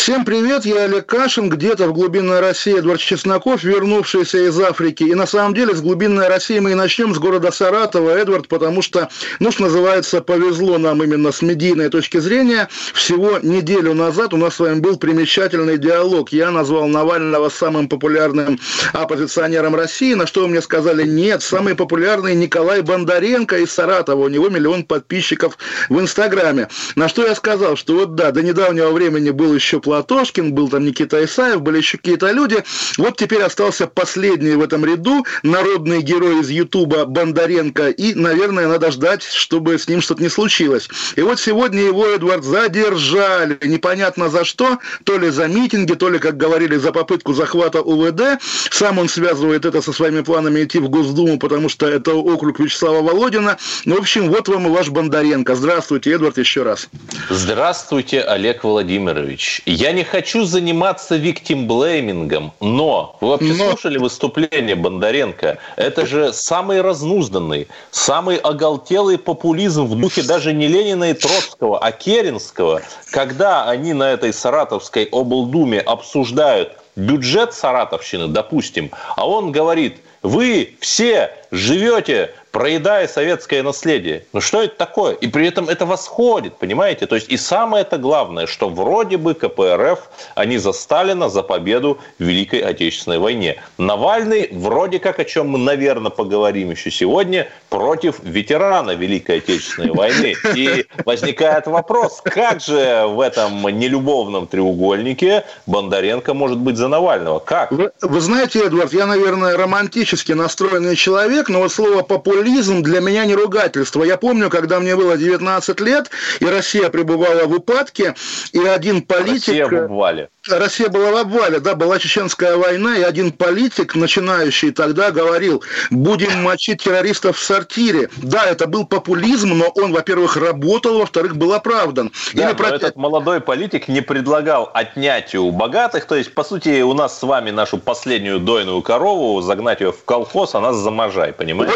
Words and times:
Всем 0.00 0.24
привет, 0.24 0.64
я 0.64 0.84
Олег 0.84 1.04
Кашин, 1.04 1.50
где-то 1.50 1.86
в 1.86 1.92
глубинной 1.92 2.40
России 2.40 2.78
Эдвард 2.78 3.00
Чесноков, 3.00 3.62
вернувшийся 3.62 4.48
из 4.48 4.58
Африки. 4.58 5.02
И 5.02 5.14
на 5.14 5.26
самом 5.26 5.52
деле 5.52 5.74
с 5.74 5.82
глубинной 5.82 6.26
России 6.26 6.58
мы 6.58 6.70
и 6.70 6.74
начнем 6.74 7.14
с 7.14 7.18
города 7.18 7.50
Саратова, 7.50 8.08
Эдвард, 8.12 8.48
потому 8.48 8.80
что, 8.80 9.10
ну, 9.40 9.52
что 9.52 9.64
называется, 9.64 10.22
повезло 10.22 10.78
нам 10.78 11.04
именно 11.04 11.32
с 11.32 11.42
медийной 11.42 11.90
точки 11.90 12.16
зрения. 12.16 12.70
Всего 12.94 13.40
неделю 13.42 13.92
назад 13.92 14.32
у 14.32 14.38
нас 14.38 14.54
с 14.54 14.60
вами 14.60 14.80
был 14.80 14.96
примечательный 14.96 15.76
диалог. 15.76 16.32
Я 16.32 16.50
назвал 16.50 16.88
Навального 16.88 17.50
самым 17.50 17.86
популярным 17.86 18.58
оппозиционером 18.94 19.74
России, 19.74 20.14
на 20.14 20.26
что 20.26 20.40
вы 20.40 20.48
мне 20.48 20.62
сказали, 20.62 21.06
нет, 21.06 21.42
самый 21.42 21.74
популярный 21.74 22.34
Николай 22.34 22.80
Бондаренко 22.80 23.58
из 23.58 23.70
Саратова, 23.70 24.24
у 24.24 24.28
него 24.28 24.48
миллион 24.48 24.84
подписчиков 24.84 25.58
в 25.90 26.00
Инстаграме. 26.00 26.68
На 26.96 27.10
что 27.10 27.26
я 27.26 27.34
сказал, 27.34 27.76
что 27.76 27.96
вот 27.96 28.14
да, 28.14 28.30
до 28.30 28.42
недавнего 28.42 28.92
времени 28.92 29.28
был 29.28 29.54
еще 29.54 29.78
Платошкин, 29.90 30.54
был 30.54 30.68
там 30.68 30.84
Никита 30.84 31.24
Исаев, 31.24 31.62
были 31.62 31.78
еще 31.78 31.96
какие-то 31.98 32.30
люди. 32.30 32.62
Вот 32.96 33.16
теперь 33.16 33.42
остался 33.42 33.88
последний 33.88 34.52
в 34.52 34.62
этом 34.62 34.84
ряду, 34.84 35.26
народный 35.42 36.00
герой 36.00 36.42
из 36.42 36.48
Ютуба 36.48 37.06
Бондаренко, 37.06 37.88
и, 37.88 38.14
наверное, 38.14 38.68
надо 38.68 38.92
ждать, 38.92 39.24
чтобы 39.24 39.76
с 39.76 39.88
ним 39.88 40.00
что-то 40.00 40.22
не 40.22 40.28
случилось. 40.28 40.88
И 41.16 41.22
вот 41.22 41.40
сегодня 41.40 41.82
его, 41.82 42.06
Эдвард, 42.06 42.44
задержали, 42.44 43.58
непонятно 43.64 44.28
за 44.28 44.44
что, 44.44 44.78
то 45.02 45.18
ли 45.18 45.30
за 45.30 45.48
митинги, 45.48 45.94
то 45.94 46.08
ли, 46.08 46.20
как 46.20 46.36
говорили, 46.36 46.76
за 46.76 46.92
попытку 46.92 47.34
захвата 47.34 47.82
УВД. 47.82 48.40
Сам 48.70 48.98
он 48.98 49.08
связывает 49.08 49.64
это 49.64 49.82
со 49.82 49.92
своими 49.92 50.20
планами 50.20 50.62
идти 50.62 50.78
в 50.78 50.88
Госдуму, 50.88 51.40
потому 51.40 51.68
что 51.68 51.88
это 51.88 52.14
округ 52.14 52.60
Вячеслава 52.60 53.02
Володина. 53.02 53.58
Ну, 53.86 53.96
в 53.96 53.98
общем, 53.98 54.28
вот 54.28 54.46
вам 54.46 54.68
и 54.68 54.70
ваш 54.70 54.88
Бондаренко. 54.88 55.56
Здравствуйте, 55.56 56.12
Эдвард, 56.12 56.38
еще 56.38 56.62
раз. 56.62 56.88
Здравствуйте, 57.28 58.20
Олег 58.20 58.62
Владимирович. 58.62 59.62
Я 59.80 59.92
не 59.92 60.04
хочу 60.04 60.44
заниматься 60.44 61.16
виктимблеймингом, 61.16 62.52
но 62.60 63.16
вы 63.22 63.28
вообще 63.28 63.54
но... 63.54 63.70
слушали 63.70 63.96
выступление 63.96 64.74
Бондаренко? 64.76 65.56
Это 65.76 66.04
же 66.04 66.34
самый 66.34 66.82
разнузданный, 66.82 67.66
самый 67.90 68.36
оголтелый 68.36 69.16
популизм 69.16 69.86
в 69.86 69.98
духе 69.98 70.22
даже 70.22 70.52
не 70.52 70.66
Ленина 70.66 71.12
и 71.12 71.14
Троцкого, 71.14 71.78
а 71.78 71.92
Керенского, 71.92 72.82
когда 73.10 73.70
они 73.70 73.94
на 73.94 74.10
этой 74.12 74.34
саратовской 74.34 75.04
облдуме 75.04 75.80
обсуждают 75.80 76.76
бюджет 76.94 77.54
Саратовщины, 77.54 78.28
допустим, 78.28 78.90
а 79.16 79.26
он 79.26 79.50
говорит, 79.50 80.02
вы 80.22 80.76
все 80.80 81.30
живете 81.50 82.34
проедая 82.50 83.06
советское 83.08 83.62
наследие. 83.62 84.24
Ну 84.32 84.40
что 84.40 84.62
это 84.62 84.76
такое? 84.76 85.14
И 85.14 85.28
при 85.28 85.46
этом 85.46 85.68
это 85.68 85.86
восходит, 85.86 86.56
понимаете? 86.56 87.06
То 87.06 87.14
есть 87.14 87.28
и 87.28 87.36
самое 87.36 87.82
это 87.82 87.98
главное, 87.98 88.46
что 88.46 88.68
вроде 88.68 89.16
бы 89.16 89.34
КПРФ, 89.34 89.98
они 90.34 90.58
за 90.58 90.72
Сталина, 90.72 91.28
за 91.28 91.42
победу 91.42 91.98
в 92.18 92.22
Великой 92.22 92.60
Отечественной 92.60 93.18
войне. 93.18 93.62
Навальный 93.78 94.48
вроде 94.52 94.98
как, 94.98 95.18
о 95.18 95.24
чем 95.24 95.48
мы, 95.48 95.58
наверное, 95.58 96.10
поговорим 96.10 96.70
еще 96.70 96.90
сегодня, 96.90 97.48
против 97.68 98.20
ветерана 98.22 98.92
Великой 98.92 99.38
Отечественной 99.38 99.92
войны. 99.92 100.34
И 100.54 100.86
возникает 101.04 101.66
вопрос, 101.66 102.20
как 102.24 102.60
же 102.60 103.06
в 103.06 103.20
этом 103.20 103.62
нелюбовном 103.62 104.46
треугольнике 104.46 105.44
Бондаренко 105.66 106.34
может 106.34 106.58
быть 106.58 106.76
за 106.76 106.88
Навального? 106.88 107.38
Как? 107.38 107.70
Вы, 107.70 107.92
вы 108.00 108.20
знаете, 108.20 108.64
Эдвард, 108.66 108.92
я, 108.92 109.06
наверное, 109.06 109.56
романтически 109.56 110.32
настроенный 110.32 110.96
человек, 110.96 111.48
но 111.48 111.60
вот 111.60 111.72
слово 111.72 112.02
популярность 112.02 112.39
популизм 112.40 112.82
для 112.82 113.00
меня 113.00 113.26
не 113.26 113.34
ругательство. 113.34 114.02
Я 114.02 114.16
помню, 114.16 114.48
когда 114.48 114.80
мне 114.80 114.96
было 114.96 115.18
19 115.18 115.80
лет, 115.80 116.10
и 116.40 116.46
Россия 116.46 116.88
пребывала 116.88 117.44
в 117.44 117.52
упадке, 117.52 118.14
и 118.52 118.60
один 118.60 119.02
политик... 119.02 119.48
Россия 119.48 119.66
в 119.66 119.84
обвале. 119.84 120.30
Россия 120.48 120.88
была 120.88 121.10
в 121.10 121.16
обвале, 121.16 121.60
да, 121.60 121.74
была 121.74 121.98
чеченская 121.98 122.56
война, 122.56 122.96
и 122.96 123.02
один 123.02 123.30
политик, 123.30 123.94
начинающий 123.94 124.70
тогда, 124.70 125.10
говорил, 125.10 125.62
будем 125.90 126.42
мочить 126.42 126.82
террористов 126.82 127.36
в 127.36 127.44
сортире. 127.44 128.08
Да, 128.16 128.46
это 128.46 128.66
был 128.66 128.86
популизм, 128.86 129.50
но 129.50 129.66
он, 129.74 129.92
во-первых, 129.92 130.36
работал, 130.36 130.98
во-вторых, 130.98 131.36
был 131.36 131.52
оправдан. 131.52 132.10
Да, 132.32 132.42
Или 132.42 132.50
но 132.52 132.56
про... 132.56 132.68
этот 132.68 132.96
молодой 132.96 133.40
политик 133.40 133.88
не 133.88 134.00
предлагал 134.00 134.70
отнять 134.72 135.34
у 135.34 135.50
богатых, 135.50 136.06
то 136.06 136.14
есть, 136.14 136.32
по 136.32 136.42
сути, 136.42 136.80
у 136.80 136.94
нас 136.94 137.18
с 137.18 137.22
вами 137.22 137.50
нашу 137.50 137.76
последнюю 137.76 138.40
дойную 138.40 138.80
корову, 138.80 139.42
загнать 139.42 139.80
ее 139.80 139.92
в 139.92 140.04
колхоз, 140.04 140.54
а 140.54 140.60
нас 140.60 140.76
заможай, 140.76 141.34
понимаете? 141.34 141.74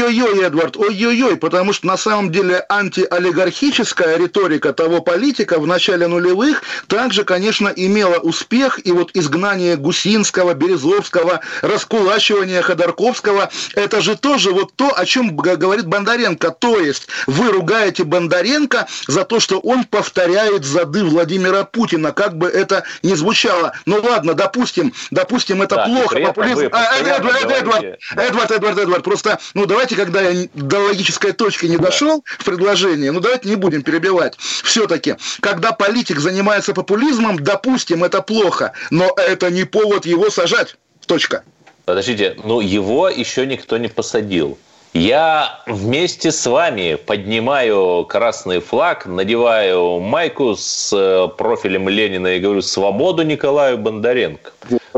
Ой-ой-ой, 0.00 0.44
Эдвард, 0.44 0.76
ой-ой-ой, 0.76 1.36
потому 1.36 1.72
что 1.72 1.86
на 1.86 1.96
самом 1.96 2.32
деле 2.32 2.64
антиолигархическая 2.68 4.16
риторика 4.16 4.72
того 4.72 5.02
политика 5.02 5.60
в 5.60 5.66
начале 5.66 6.06
нулевых 6.06 6.62
также, 6.86 7.24
конечно, 7.24 7.68
имела 7.68 8.18
успех, 8.18 8.80
и 8.84 8.92
вот 8.92 9.10
изгнание 9.14 9.76
Гусинского, 9.76 10.54
Березовского, 10.54 11.40
раскулачивание 11.60 12.62
Ходорковского, 12.62 13.50
это 13.74 14.00
же 14.00 14.16
тоже 14.16 14.52
вот 14.52 14.74
то, 14.74 14.96
о 14.96 15.04
чем 15.04 15.36
говорит 15.36 15.86
Бондаренко. 15.86 16.50
То 16.50 16.80
есть 16.80 17.08
вы 17.26 17.50
ругаете 17.50 18.04
Бондаренко 18.04 18.86
за 19.06 19.24
то, 19.24 19.38
что 19.38 19.58
он 19.60 19.84
повторяет 19.84 20.64
зады 20.64 21.04
Владимира 21.04 21.64
Путина, 21.64 22.12
как 22.12 22.38
бы 22.38 22.48
это 22.48 22.84
ни 23.02 23.14
звучало. 23.14 23.74
Ну 23.84 24.00
ладно, 24.02 24.34
допустим, 24.34 24.94
допустим, 25.10 25.62
это 25.62 25.76
да, 25.76 25.84
плохо. 25.84 26.20
Популизм... 26.20 26.68
А, 26.72 26.96
Эдвард, 26.96 27.52
Эдвард, 27.52 27.98
Эдвард, 28.16 28.50
Эдвард, 28.50 28.78
Эдвард, 28.78 29.04
просто, 29.04 29.38
ну 29.54 29.66
давайте, 29.66 29.89
когда 29.94 30.20
я 30.20 30.48
до 30.54 30.78
логической 30.78 31.32
точки 31.32 31.66
не 31.66 31.76
дошел 31.76 32.24
в 32.24 32.44
предложении, 32.44 33.10
ну 33.10 33.20
давайте 33.20 33.48
не 33.48 33.56
будем 33.56 33.82
перебивать. 33.82 34.36
Все-таки, 34.38 35.16
когда 35.40 35.72
политик 35.72 36.18
занимается 36.18 36.74
популизмом, 36.74 37.38
допустим, 37.38 37.90
допустим, 37.90 38.04
это 38.04 38.22
плохо, 38.22 38.72
но 38.90 39.10
это 39.16 39.50
не 39.50 39.64
повод 39.64 40.06
его 40.06 40.30
сажать. 40.30 40.76
Точка. 41.06 41.42
Подождите, 41.84 42.36
ну 42.44 42.60
его 42.60 43.08
еще 43.08 43.46
никто 43.46 43.78
не 43.78 43.88
посадил. 43.88 44.58
Я 44.92 45.62
вместе 45.66 46.32
с 46.32 46.46
вами 46.46 46.96
поднимаю 46.96 48.04
красный 48.08 48.60
флаг, 48.60 49.06
надеваю 49.06 50.00
майку 50.00 50.56
с 50.56 50.92
э, 50.92 51.28
профилем 51.38 51.88
Ленина 51.88 52.28
и 52.28 52.40
говорю 52.40 52.60
«Свободу 52.62 53.22
Николаю 53.22 53.78
Бондаренко». 53.78 54.50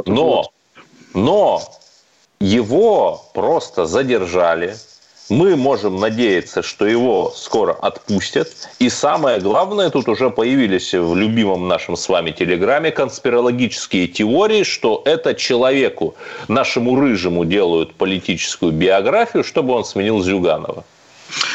Но, 0.07 0.51
но 1.13 1.63
его 2.43 3.25
просто 3.35 3.87
задержали, 3.87 4.75
мы 5.29 5.57
можем 5.57 6.01
надеяться, 6.01 6.63
что 6.63 6.85
его 6.87 7.33
скоро 7.35 7.73
отпустят. 7.73 8.49
И 8.81 8.91
самое 8.91 9.39
главное, 9.41 9.89
тут 9.91 10.09
уже 10.09 10.29
появились 10.31 10.93
в 10.93 11.15
любимом 11.15 11.69
нашем 11.69 11.97
с 11.97 12.09
вами 12.09 12.33
телеграме 12.33 12.91
конспирологические 12.91 14.09
теории, 14.09 14.65
что 14.65 15.03
это 15.05 15.35
человеку, 15.35 16.17
нашему 16.49 16.97
рыжему, 16.97 17.45
делают 17.45 17.95
политическую 17.95 18.73
биографию, 18.73 19.45
чтобы 19.45 19.75
он 19.75 19.85
сменил 19.85 20.21
Зюганова. 20.21 20.85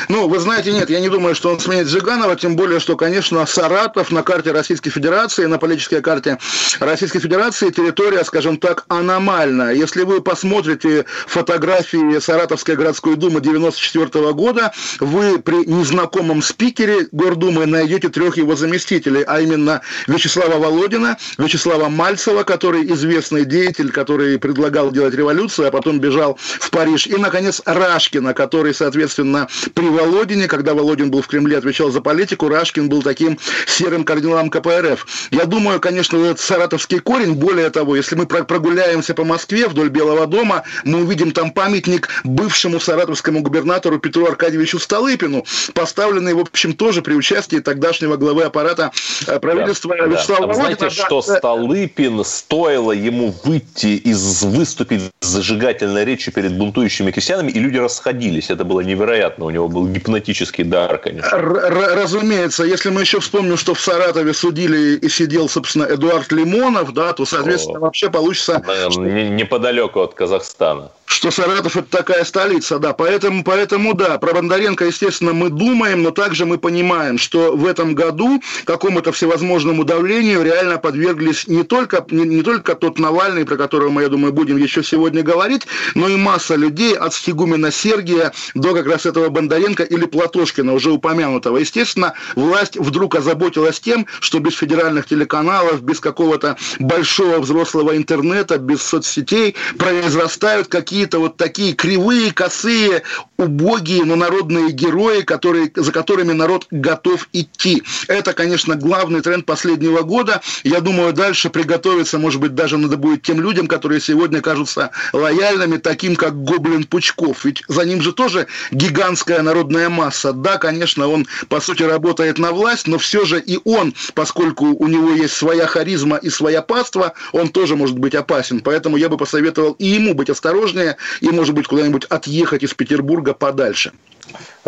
Ну, 0.10 0.28
вы 0.28 0.40
знаете, 0.40 0.72
нет, 0.72 0.90
я 0.90 1.00
не 1.00 1.10
думаю, 1.10 1.36
что 1.36 1.50
он 1.50 1.60
сменит 1.60 1.88
Жиганова, 1.88 2.36
тем 2.36 2.56
более, 2.56 2.80
что, 2.80 2.96
конечно, 2.96 3.46
Саратов 3.46 4.12
на 4.12 4.24
карте 4.24 4.52
Российской 4.52 4.90
Федерации, 4.90 5.46
на 5.46 5.58
политической 5.58 6.02
карте 6.02 6.38
Российской 6.80 7.20
Федерации 7.20 7.70
территория, 7.70 8.24
скажем 8.24 8.58
так, 8.58 8.86
аномальная. 8.88 9.74
Если 9.74 10.04
вы 10.04 10.22
посмотрите 10.22 11.06
фотографии 11.28 12.20
Саратовской 12.20 12.76
городской 12.76 13.16
думы 13.16 13.42
94 13.42 14.34
года, 14.34 14.72
вы 15.00 15.40
при 15.40 15.66
незнакомом 15.66 16.42
спикере 16.42 17.08
Гордумы 17.12 17.66
найдете 17.66 18.10
трех 18.10 18.38
его 18.38 18.56
заместителей, 18.56 19.24
а 19.24 19.42
именно 19.42 19.82
Вячеслава 20.08 20.58
Володина, 20.58 21.18
Вячеслава 21.38 21.90
Мальцева, 21.90 22.44
который 22.44 22.86
известный 22.94 23.46
деятель, 23.46 23.92
который 23.92 24.40
предлагал 24.40 24.92
делать 24.92 25.14
революцию, 25.14 25.68
а 25.68 25.72
потом 25.72 26.00
бежал 26.00 26.38
в 26.40 26.70
Париж, 26.70 27.08
и, 27.08 27.16
наконец, 27.18 27.62
Рашкина, 27.66 28.34
который, 28.34 28.74
соответственно, 28.74 29.48
при 29.74 29.88
Володине, 29.88 30.48
когда 30.48 30.74
Володин 30.74 31.12
был 31.12 31.22
в 31.22 31.28
Кремле, 31.28 31.58
отвечал 31.58 31.92
за 31.92 32.02
политику, 32.02 32.50
Рашкин 32.50 32.90
был 32.90 33.02
таким 33.02 33.38
серым 33.66 34.04
кардиналом 34.04 34.50
КПРФ. 34.50 35.06
Я 35.32 35.46
думаю, 35.46 35.80
конечно, 35.80 36.18
этот 36.18 36.40
саратовский 36.40 37.00
корень, 37.00 37.34
более 37.34 37.70
того, 37.70 37.96
если 37.96 38.16
мы 38.16 38.26
прогуляемся 38.26 39.14
по 39.14 39.24
Москве 39.24 39.68
вдоль 39.68 39.90
Белого 39.90 40.28
дома, 40.28 40.64
мы 40.84 41.04
увидим 41.04 41.32
там 41.32 41.52
памятник 41.52 42.10
бывшему 42.24 42.80
саратовскому 42.80 43.42
губернатору 43.42 44.00
Петру 44.00 44.26
Аркадьевичу 44.26 44.80
Столыпину, 44.80 45.46
поставленный, 45.74 46.34
в 46.34 46.40
общем, 46.40 46.74
тоже 46.74 47.02
при 47.02 47.14
участии 47.14 47.58
тогдашнего 47.58 48.18
главы 48.18 48.44
аппарата 48.44 48.92
э, 49.26 49.40
правительства 49.40 49.96
да, 49.98 50.06
Вячеслава 50.06 50.48
да. 50.48 50.54
Володина. 50.54 50.78
Знаете, 50.78 50.96
что 50.96 51.22
Столыпин, 51.22 52.24
стоило 52.24 52.92
ему 52.92 53.34
выйти 53.44 53.98
из 53.98 54.44
выступить 54.44 55.02
с 55.22 55.28
зажигательной 55.28 56.06
речью 56.06 56.34
перед 56.34 56.58
бунтующими 56.58 57.12
крестьянами, 57.12 57.52
и 57.52 57.60
люди 57.60 57.78
расходились. 57.78 58.50
Это 58.50 58.64
было 58.64 58.82
невероятно. 58.82 59.46
У 59.46 59.50
него 59.58 59.68
был 59.68 59.88
гипнотический 59.88 60.64
дар, 60.64 60.98
конечно. 60.98 61.36
Р- 61.36 61.96
разумеется. 61.96 62.64
Если 62.64 62.90
мы 62.90 63.02
еще 63.02 63.20
вспомним, 63.20 63.58
что 63.58 63.74
в 63.74 63.82
Саратове 63.82 64.34
судили 64.34 64.98
и 64.98 65.10
сидел, 65.10 65.50
собственно, 65.50 65.84
Эдуард 65.84 66.32
Лимонов, 66.32 66.94
да, 66.94 67.14
то, 67.14 67.26
соответственно, 67.26 67.80
О, 67.80 67.82
вообще 67.82 68.10
получится... 68.10 68.64
Неподалеку 68.98 70.02
от 70.02 70.14
Казахстана 70.14 70.92
что 71.08 71.32
Саратов 71.32 71.76
это 71.78 71.90
такая 71.90 72.24
столица, 72.26 72.80
да, 72.80 72.94
поэтому, 72.94 73.44
поэтому 73.44 73.94
да, 73.94 74.20
про 74.20 74.34
Бондаренко, 74.34 74.86
естественно, 74.86 75.34
мы 75.34 75.50
думаем, 75.50 76.04
но 76.04 76.12
также 76.12 76.46
мы 76.46 76.58
понимаем, 76.58 77.18
что 77.18 77.56
в 77.56 77.66
этом 77.66 77.96
году 77.96 78.42
какому-то 78.66 79.12
всевозможному 79.14 79.86
давлению 79.86 80.44
реально 80.44 80.78
подверглись 80.78 81.48
не 81.48 81.64
только, 81.64 82.06
не, 82.12 82.26
не 82.26 82.44
только 82.44 82.76
тот 82.76 83.00
Навальный, 83.00 83.46
про 83.46 83.56
которого 83.56 83.90
мы, 83.90 84.02
я 84.02 84.10
думаю, 84.10 84.34
будем 84.34 84.58
еще 84.58 84.84
сегодня 84.84 85.24
говорить, 85.24 85.66
но 85.96 86.10
и 86.10 86.18
масса 86.18 86.56
людей 86.56 86.96
от 86.96 87.14
Стигумина 87.14 87.72
Сергия 87.72 88.34
до 88.54 88.74
как 88.74 88.86
раз 88.86 89.06
этого 89.06 89.30
Бондаренко 89.30 89.47
или 89.56 90.06
Платошкина, 90.06 90.74
уже 90.74 90.92
упомянутого. 90.92 91.58
Естественно, 91.58 92.14
власть 92.36 92.78
вдруг 92.78 93.16
озаботилась 93.16 93.80
тем, 93.80 94.06
что 94.20 94.40
без 94.40 94.56
федеральных 94.56 95.08
телеканалов, 95.08 95.82
без 95.82 96.00
какого-то 96.00 96.58
большого 96.80 97.40
взрослого 97.40 97.96
интернета, 97.96 98.58
без 98.58 98.82
соцсетей 98.82 99.56
произрастают 99.78 100.68
какие 100.68 100.98
какие-то 100.98 101.20
вот 101.20 101.38
такие 101.38 101.74
кривые, 101.74 102.34
косые, 102.34 103.04
убогие, 103.38 104.04
но 104.04 104.16
народные 104.16 104.72
герои, 104.72 105.22
которые, 105.22 105.72
за 105.76 105.92
которыми 105.92 106.34
народ 106.34 106.68
готов 106.72 107.28
идти. 107.34 107.84
Это, 108.08 108.34
конечно, 108.34 108.76
главный 108.76 109.22
тренд 109.22 109.46
последнего 109.46 110.02
года. 110.02 110.42
Я 110.64 110.82
думаю, 110.82 111.14
дальше 111.14 111.50
приготовиться, 111.50 112.18
может 112.18 112.42
быть, 112.42 112.56
даже 112.56 112.78
надо 112.78 112.98
будет 112.98 113.22
тем 113.22 113.40
людям, 113.40 113.68
которые 113.68 114.02
сегодня 114.02 114.42
кажутся 114.42 114.92
лояльными, 115.14 115.78
таким 115.78 116.16
как 116.16 116.44
Гоблин 116.44 116.84
Пучков. 116.86 117.46
Ведь 117.46 117.64
за 117.68 117.86
ним 117.86 118.02
же 118.02 118.12
тоже 118.12 118.48
гигантская 118.72 119.42
народная 119.42 119.90
масса. 119.90 120.34
Да, 120.34 120.58
конечно, 120.58 121.08
он, 121.08 121.28
по 121.50 121.60
сути, 121.60 121.84
работает 121.84 122.40
на 122.40 122.52
власть, 122.52 122.88
но 122.88 122.98
все 122.98 123.26
же 123.26 123.40
и 123.40 123.60
он, 123.64 123.94
поскольку 124.16 124.66
у 124.66 124.88
него 124.88 125.12
есть 125.12 125.34
своя 125.36 125.68
харизма 125.68 126.18
и 126.18 126.30
своя 126.30 126.62
паства, 126.62 127.14
он 127.32 127.50
тоже 127.50 127.76
может 127.76 127.98
быть 128.00 128.16
опасен. 128.16 128.62
Поэтому 128.62 128.98
я 128.98 129.10
бы 129.10 129.18
посоветовал 129.18 129.74
и 129.74 129.86
ему 129.86 130.14
быть 130.14 130.30
осторожнее, 130.30 130.98
и, 131.22 131.30
может 131.30 131.54
быть, 131.54 131.68
куда-нибудь 131.68 132.06
отъехать 132.06 132.64
из 132.64 132.74
Петербурга 132.74 133.27
подальше. 133.34 133.92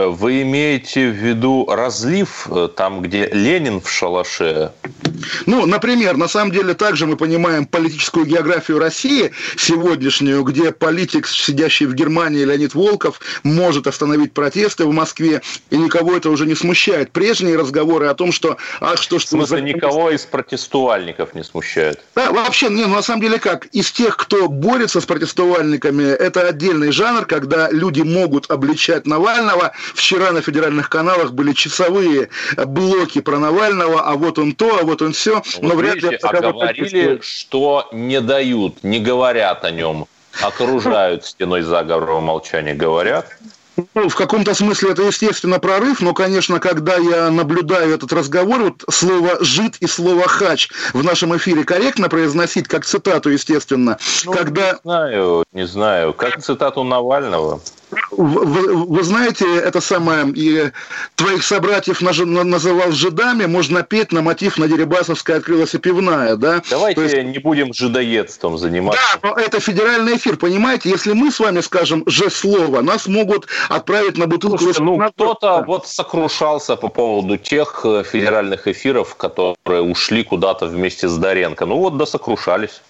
Вы 0.07 0.43
имеете 0.43 1.09
в 1.09 1.13
виду 1.13 1.65
разлив 1.69 2.47
э, 2.49 2.69
там, 2.75 3.01
где 3.01 3.27
Ленин 3.31 3.81
в 3.81 3.89
шалаше? 3.89 4.71
Ну, 5.45 5.65
например, 5.65 6.15
на 6.15 6.27
самом 6.27 6.51
деле 6.51 6.73
также 6.73 7.05
мы 7.05 7.17
понимаем 7.17 7.65
политическую 7.65 8.25
географию 8.25 8.79
России 8.79 9.31
сегодняшнюю, 9.57 10.43
где 10.43 10.71
политик, 10.71 11.27
сидящий 11.27 11.85
в 11.85 11.93
Германии 11.93 12.43
Леонид 12.43 12.73
Волков, 12.73 13.19
может 13.43 13.87
остановить 13.87 14.33
протесты 14.33 14.85
в 14.85 14.93
Москве, 14.93 15.41
и 15.69 15.77
никого 15.77 16.15
это 16.15 16.29
уже 16.29 16.45
не 16.45 16.55
смущает. 16.55 17.11
Прежние 17.11 17.57
разговоры 17.57 18.07
о 18.07 18.13
том, 18.13 18.31
что... 18.31 18.57
А 18.79 18.95
что, 18.95 19.19
что 19.19 19.37
в 19.37 19.39
смысле, 19.41 19.57
за... 19.57 19.63
никого 19.63 20.11
из 20.11 20.21
протестуальников 20.21 21.33
не 21.33 21.43
смущает? 21.43 21.99
Да, 22.15 22.31
вообще, 22.31 22.69
не, 22.69 22.85
ну, 22.85 22.95
на 22.95 23.01
самом 23.01 23.21
деле 23.21 23.39
как? 23.39 23.65
Из 23.67 23.91
тех, 23.91 24.15
кто 24.15 24.47
борется 24.47 25.01
с 25.01 25.05
протестуальниками, 25.05 26.03
это 26.03 26.47
отдельный 26.47 26.91
жанр, 26.91 27.25
когда 27.25 27.69
люди 27.69 28.01
могут 28.01 28.49
обличать 28.49 29.05
Навального, 29.05 29.73
Вчера 29.93 30.31
на 30.31 30.41
федеральных 30.41 30.89
каналах 30.89 31.31
были 31.31 31.53
часовые 31.53 32.29
блоки 32.57 33.21
про 33.21 33.39
Навального, 33.39 34.01
а 34.01 34.15
вот 34.15 34.39
он 34.39 34.53
то, 34.53 34.79
а 34.79 34.83
вот 34.83 35.01
он 35.01 35.13
все. 35.13 35.41
Но 35.61 35.69
вот 35.69 35.77
вряд 35.77 35.95
ли... 35.97 36.19
А 36.21 36.33
говорили, 36.33 37.19
что 37.21 37.87
не 37.91 38.21
дают, 38.21 38.83
не 38.83 38.99
говорят 38.99 39.63
о 39.63 39.71
нем 39.71 40.07
окружают 40.41 41.25
стеной 41.25 41.61
заговора 41.61 42.19
молчания, 42.19 42.73
говорят. 42.73 43.27
Ну, 43.95 44.09
в 44.09 44.15
каком-то 44.15 44.53
смысле 44.53 44.91
это, 44.91 45.03
естественно, 45.03 45.57
прорыв, 45.59 46.01
но, 46.01 46.13
конечно, 46.13 46.59
когда 46.59 46.97
я 46.97 47.29
наблюдаю 47.29 47.93
этот 47.93 48.11
разговор, 48.11 48.59
вот 48.59 48.83
слово 48.89 49.41
«жид» 49.41 49.77
и 49.79 49.87
слово 49.87 50.27
«хач» 50.27 50.69
в 50.93 51.01
нашем 51.01 51.35
эфире 51.37 51.63
корректно 51.63 52.09
произносить, 52.09 52.67
как 52.67 52.85
цитату, 52.85 53.29
естественно. 53.29 53.97
Ну, 54.25 54.33
когда... 54.33 54.71
Не 54.71 54.79
знаю, 54.83 55.43
не 55.53 55.67
знаю. 55.67 56.13
Как 56.13 56.41
цитату 56.41 56.83
Навального. 56.83 57.61
Вы, 58.11 58.85
вы 58.85 59.03
знаете, 59.03 59.45
это 59.57 59.81
самое, 59.81 60.29
и 60.35 60.71
твоих 61.15 61.43
собратьев 61.43 62.01
называл 62.01 62.91
жидами, 62.91 63.45
можно 63.45 63.83
петь 63.83 64.11
на 64.11 64.21
мотив 64.21 64.57
на 64.57 64.67
Дерибасовской 64.67 65.37
открылась 65.37 65.73
и 65.73 65.77
пивная, 65.79 66.35
да? 66.35 66.61
Давайте 66.69 67.01
есть... 67.01 67.23
не 67.23 67.39
будем 67.39 67.73
жидоедством 67.73 68.57
заниматься. 68.57 69.01
Да, 69.21 69.29
но 69.29 69.35
это 69.35 69.59
федеральный 69.59 70.17
эфир, 70.17 70.37
понимаете? 70.37 70.89
Если 70.89 71.13
мы 71.13 71.31
с 71.31 71.39
вами 71.39 71.61
скажем 71.61 72.03
же 72.05 72.29
слово, 72.29 72.81
нас 72.81 73.07
могут 73.07 73.47
отправить 73.69 74.17
на 74.17 74.27
бутылку... 74.27 74.57
Слушайте, 74.57 74.83
ну, 74.83 75.09
кто-то 75.09 75.63
вот 75.65 75.87
сокрушался 75.87 76.75
по 76.75 76.89
поводу 76.89 77.37
тех 77.37 77.81
э, 77.83 78.03
федеральных 78.03 78.67
эфиров, 78.67 79.15
которые 79.15 79.81
ушли 79.81 80.23
куда-то 80.23 80.67
вместе 80.67 81.07
с 81.07 81.17
Доренко. 81.17 81.65
Ну 81.65 81.77
вот, 81.77 81.97
да 81.97 82.05
сокрушались. 82.05 82.81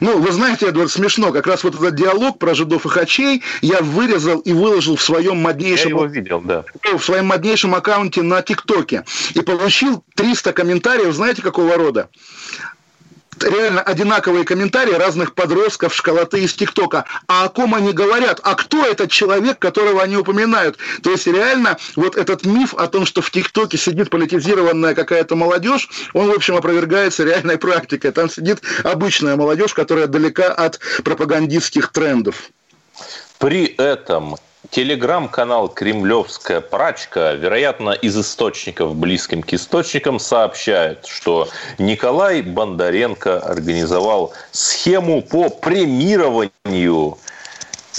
Ну, 0.00 0.18
вы 0.18 0.32
знаете, 0.32 0.66
Эдвард, 0.66 0.90
смешно. 0.90 1.32
Как 1.32 1.46
раз 1.46 1.64
вот 1.64 1.74
этот 1.74 1.94
диалог 1.94 2.38
про 2.38 2.54
жидов 2.54 2.86
и 2.86 2.88
хачей 2.88 3.42
я 3.62 3.80
вырезал 3.80 4.40
и 4.40 4.52
выложил 4.52 4.96
в 4.96 5.02
своем 5.02 5.38
моднейшем... 5.38 5.90
Я 5.90 5.96
его 5.96 6.06
видел, 6.06 6.40
да. 6.40 6.64
В 6.82 7.02
своем 7.02 7.26
моднейшем 7.26 7.74
аккаунте 7.74 8.22
на 8.22 8.42
ТикТоке. 8.42 9.04
И 9.34 9.40
получил 9.40 10.04
300 10.14 10.52
комментариев, 10.52 11.14
знаете, 11.14 11.42
какого 11.42 11.76
рода? 11.76 12.08
Реально 13.42 13.82
одинаковые 13.82 14.44
комментарии 14.44 14.94
разных 14.94 15.34
подростков, 15.34 15.94
школоты 15.94 16.42
из 16.42 16.54
ТикТока. 16.54 17.04
А 17.28 17.44
о 17.44 17.48
ком 17.48 17.74
они 17.74 17.92
говорят? 17.92 18.40
А 18.42 18.54
кто 18.54 18.84
этот 18.84 19.10
человек, 19.10 19.58
которого 19.58 20.02
они 20.02 20.16
упоминают? 20.16 20.78
То 21.02 21.10
есть 21.10 21.26
реально 21.26 21.78
вот 21.96 22.16
этот 22.16 22.44
миф 22.44 22.74
о 22.74 22.86
том, 22.86 23.06
что 23.06 23.22
в 23.22 23.30
ТикТоке 23.30 23.78
сидит 23.78 24.10
политизированная 24.10 24.94
какая-то 24.94 25.36
молодежь, 25.36 25.88
он, 26.12 26.28
в 26.28 26.34
общем, 26.34 26.56
опровергается 26.56 27.24
реальной 27.24 27.58
практикой. 27.58 28.12
Там 28.12 28.30
сидит 28.30 28.62
обычная 28.84 29.36
молодежь, 29.36 29.74
которая 29.74 30.06
далека 30.06 30.52
от 30.52 30.80
пропагандистских 31.04 31.92
трендов. 31.92 32.50
При 33.38 33.66
этом 33.66 34.36
Телеграм-канал 34.70 35.68
«Кремлевская 35.68 36.60
прачка», 36.60 37.34
вероятно, 37.34 37.90
из 37.90 38.18
источников, 38.18 38.96
близким 38.96 39.42
к 39.42 39.52
источникам, 39.52 40.18
сообщает, 40.18 41.06
что 41.06 41.48
Николай 41.78 42.42
Бондаренко 42.42 43.38
организовал 43.38 44.32
схему 44.52 45.22
по 45.22 45.48
премированию 45.48 47.18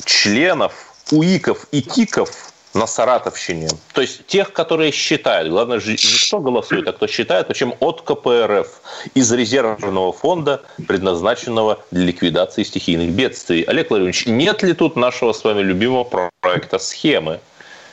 членов 0.05 0.95
УИКов 1.11 1.67
и 1.71 1.81
ТИКов 1.81 2.46
на 2.77 2.87
Саратовщине. 2.87 3.69
То 3.93 4.01
есть 4.01 4.25
тех, 4.27 4.53
которые 4.53 4.91
считают, 4.91 5.49
главное 5.49 5.79
же 5.79 5.91
не 5.91 6.27
кто 6.27 6.39
голосует, 6.39 6.87
а 6.87 6.93
кто 6.93 7.07
считает, 7.07 7.47
причем 7.47 7.73
от 7.79 8.01
КПРФ 8.01 8.67
из 9.15 9.31
резервного 9.31 10.13
фонда, 10.13 10.61
предназначенного 10.87 11.79
для 11.91 12.05
ликвидации 12.05 12.63
стихийных 12.63 13.11
бедствий. 13.11 13.63
Олег 13.63 13.89
Владимирович, 13.89 14.25
нет 14.27 14.63
ли 14.63 14.73
тут 14.73 14.95
нашего 14.95 15.33
с 15.33 15.43
вами 15.43 15.61
любимого 15.61 16.29
проекта 16.41 16.79
схемы? 16.79 17.39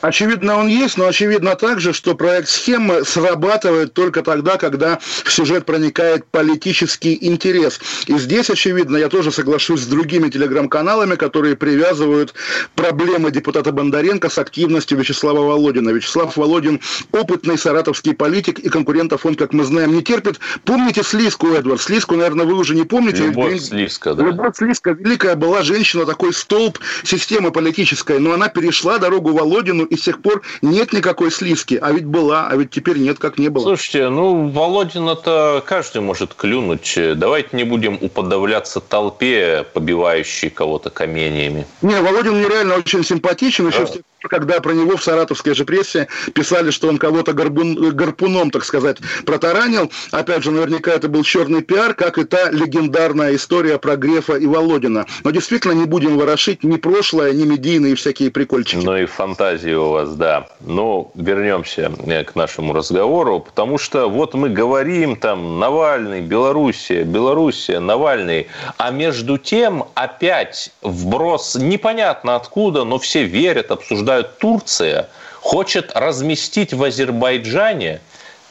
Очевидно, 0.05 0.59
он 0.59 0.69
есть, 0.69 0.99
но 0.99 1.07
очевидно 1.07 1.57
также, 1.57 1.95
что 1.95 2.15
проект 2.15 2.51
схемы 2.51 3.07
срабатывает 3.07 3.95
только 3.95 4.21
тогда, 4.21 4.59
когда 4.59 4.99
в 5.01 5.33
сюжет 5.33 5.65
проникает 5.65 6.27
политический 6.27 7.17
интерес. 7.23 7.81
И 8.07 8.19
здесь, 8.19 8.51
очевидно, 8.51 8.99
я 8.99 9.09
тоже 9.09 9.33
соглашусь 9.33 9.81
с 9.81 9.87
другими 9.87 10.29
телеграм-каналами, 10.29 11.15
которые 11.15 11.57
привязывают 11.57 12.35
проблемы 12.75 13.31
депутата 13.31 13.73
Бондаренко 13.73 14.29
с 14.29 14.37
активностью 14.37 14.99
Вячеслава 14.99 15.39
Володина. 15.39 15.89
Вячеслав 15.89 16.37
Володин– 16.37 16.81
опытный 17.13 17.57
саратовский 17.57 18.13
политик, 18.13 18.59
и 18.59 18.69
конкурентов 18.69 19.25
он, 19.25 19.37
как 19.37 19.55
мы 19.55 19.65
знаем, 19.65 19.95
не 19.95 20.03
терпит. 20.03 20.39
Помните 20.67 21.03
Слизку, 21.03 21.49
Эдвард? 21.49 21.81
Слизку, 21.81 22.15
наверное, 22.15 22.45
вы 22.45 22.57
уже 22.57 22.75
не 22.75 22.85
помните. 22.85 23.25
Любовь 23.29 23.59
Слизка, 23.59 24.13
да. 24.13 24.23
Любовь 24.25 24.55
Слизка, 24.55 24.91
великая 24.91 25.35
была 25.35 25.63
женщина, 25.63 26.05
такой 26.05 26.35
столб 26.35 26.79
системы 27.05 27.53
политической, 27.53 28.19
но 28.19 28.35
она 28.35 28.49
перешла 28.49 28.99
дорогу 28.99 29.33
Володину 29.33 29.89
и 29.95 29.97
с 29.97 30.03
тех 30.03 30.21
пор 30.21 30.43
нет 30.63 30.93
никакой 30.93 31.31
слизки. 31.31 31.79
А 31.81 31.93
ведь 31.93 32.05
была, 32.05 32.49
а 32.49 32.57
ведь 32.57 32.71
теперь 32.71 32.99
нет, 32.99 33.19
как 33.19 33.39
не 33.39 33.49
было. 33.49 33.63
Слушайте, 33.63 34.09
ну, 34.09 34.49
Володин 34.49 35.09
это 35.09 35.63
каждый 35.67 36.03
может 36.03 36.35
клюнуть. 36.35 36.99
Давайте 37.17 37.49
не 37.53 37.65
будем 37.65 37.99
уподавляться 38.01 38.81
толпе, 38.81 39.67
побивающей 39.73 40.51
кого-то 40.51 40.91
каменьями. 40.91 41.67
Не, 41.83 42.01
Володин 42.01 42.35
мне 42.35 42.49
реально 42.49 42.77
очень 42.77 43.05
симпатичен. 43.05 43.69
Еще 43.69 43.81
да. 43.81 43.87
с 43.87 43.91
тех 43.93 44.03
пор, 44.03 44.31
когда 44.31 44.61
про 44.61 44.73
него 44.73 44.97
в 44.97 45.03
саратовской 45.03 45.55
же 45.55 45.65
прессе 45.65 46.09
писали, 46.35 46.71
что 46.71 46.89
он 46.89 46.99
кого-то 46.99 47.33
гарпун, 47.33 47.91
гарпуном, 47.95 48.51
так 48.51 48.65
сказать, 48.65 48.99
протаранил. 49.25 49.91
Опять 50.11 50.43
же, 50.43 50.51
наверняка 50.51 50.93
это 50.93 51.09
был 51.09 51.23
черный 51.23 51.63
пиар, 51.63 51.95
как 51.95 52.19
и 52.19 52.25
та 52.25 52.51
легендарная 52.51 53.37
история 53.37 53.79
про 53.79 53.97
Грефа 53.97 54.35
и 54.35 54.47
Володина. 54.47 55.07
Но 55.23 55.31
действительно 55.31 55.73
не 55.73 55.85
будем 55.85 56.19
ворошить 56.19 56.65
ни 56.65 56.77
прошлое, 56.77 57.33
ни 57.33 57.45
медийные 57.45 57.95
всякие 57.95 58.31
прикольчики. 58.31 58.85
Ну 58.85 58.97
и 58.97 59.07
фантазии 59.07 59.75
у 59.85 59.91
вас, 59.93 60.15
да. 60.15 60.47
Ну, 60.61 61.11
вернемся 61.15 61.93
э, 62.07 62.25
к 62.25 62.35
нашему 62.35 62.73
разговору, 62.73 63.41
потому 63.41 63.79
что 63.79 64.09
вот 64.09 64.35
мы 64.35 64.49
говорим 64.49 65.17
там 65.17 65.59
Навальный, 65.59 66.21
Белоруссия, 66.21 67.05
Белоруссия, 67.05 67.79
Навальный, 67.79 68.49
а 68.77 68.91
между 68.91 69.39
тем 69.39 69.85
опять 69.95 70.71
вброс 70.83 71.55
непонятно 71.55 72.37
откуда, 72.37 72.85
но 72.85 72.99
все 72.99 73.25
верят, 73.25 73.71
обсуждают 73.71 74.39
Турция, 74.39 75.09
хочет 75.41 75.93
разместить 75.95 76.73
в 76.73 76.83
Азербайджане 76.83 78.01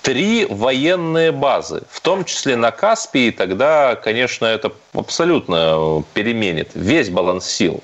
три 0.04 0.46
военные 0.46 1.32
базы, 1.32 1.84
в 1.90 2.02
том 2.02 2.26
числе 2.26 2.56
на 2.56 2.72
Каспии, 2.72 3.32
тогда, 3.32 3.96
конечно, 3.96 4.46
это 4.46 4.72
абсолютно 4.94 6.04
переменит 6.14 6.72
весь 6.76 7.10
баланс 7.10 7.46
сил. 7.46 7.82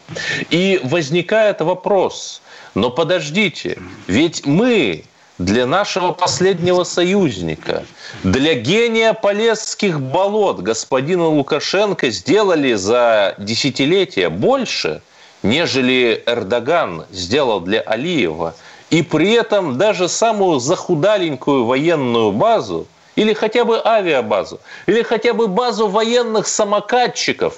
И 0.49 0.79
возникает 0.83 1.61
вопрос, 1.61 2.41
но 2.79 2.89
подождите, 2.89 3.77
ведь 4.07 4.45
мы 4.45 5.03
для 5.37 5.65
нашего 5.65 6.13
последнего 6.13 6.85
союзника, 6.85 7.83
для 8.23 8.53
гения 8.53 9.11
Полесских 9.11 9.99
болот 9.99 10.61
господина 10.61 11.27
Лукашенко 11.27 12.09
сделали 12.09 12.75
за 12.75 13.35
десятилетия 13.37 14.29
больше, 14.29 15.01
нежели 15.43 16.23
Эрдоган 16.25 17.05
сделал 17.11 17.59
для 17.59 17.81
Алиева. 17.81 18.55
И 18.91 19.01
при 19.01 19.33
этом 19.33 19.77
даже 19.77 20.07
самую 20.07 20.61
захудаленькую 20.61 21.65
военную 21.65 22.31
базу, 22.31 22.87
или 23.17 23.33
хотя 23.33 23.65
бы 23.65 23.81
авиабазу, 23.83 24.61
или 24.87 25.01
хотя 25.01 25.33
бы 25.33 25.49
базу 25.49 25.89
военных 25.89 26.47
самокатчиков 26.47 27.57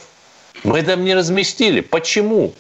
мы 0.64 0.82
там 0.84 1.04
не 1.04 1.16
разместили. 1.16 1.82
Почему? 1.82 2.54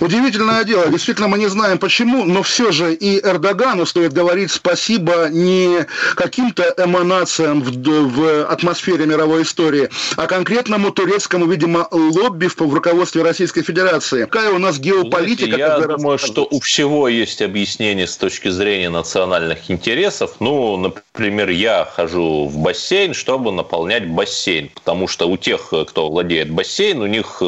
Удивительное 0.00 0.64
дело. 0.64 0.88
Действительно, 0.88 1.28
мы 1.28 1.38
не 1.38 1.48
знаем 1.48 1.78
почему, 1.78 2.24
но 2.24 2.42
все 2.42 2.72
же 2.72 2.94
и 2.94 3.20
Эрдогану 3.20 3.86
стоит 3.86 4.12
говорить 4.12 4.50
спасибо 4.50 5.28
не 5.30 5.86
каким-то 6.14 6.74
эманациям 6.76 7.62
в, 7.62 7.70
в 7.72 8.46
атмосфере 8.46 9.06
мировой 9.06 9.42
истории, 9.42 9.88
а 10.16 10.26
конкретному 10.26 10.90
турецкому, 10.90 11.46
видимо, 11.46 11.86
лобби 11.90 12.46
в, 12.46 12.58
в 12.58 12.74
руководстве 12.74 13.22
Российской 13.22 13.62
Федерации. 13.62 14.24
Какая 14.24 14.50
у 14.50 14.58
нас 14.58 14.78
геополитика? 14.78 15.56
Знаете, 15.56 15.80
я 15.80 15.96
думаю, 15.96 16.18
что 16.18 16.46
у 16.50 16.60
всего 16.60 17.08
есть 17.08 17.42
объяснение 17.42 18.06
с 18.06 18.16
точки 18.16 18.48
зрения 18.48 18.90
национальных 18.90 19.70
интересов. 19.70 20.36
Ну, 20.40 20.76
например, 20.76 21.50
я 21.50 21.84
хожу 21.84 22.46
в 22.46 22.58
бассейн, 22.58 23.14
чтобы 23.14 23.52
наполнять 23.52 24.08
бассейн, 24.08 24.70
потому 24.74 25.08
что 25.08 25.28
у 25.28 25.36
тех, 25.36 25.72
кто 25.88 26.10
владеет 26.10 26.50
бассейн, 26.50 27.00
у 27.00 27.06
них 27.06 27.38
э, 27.40 27.47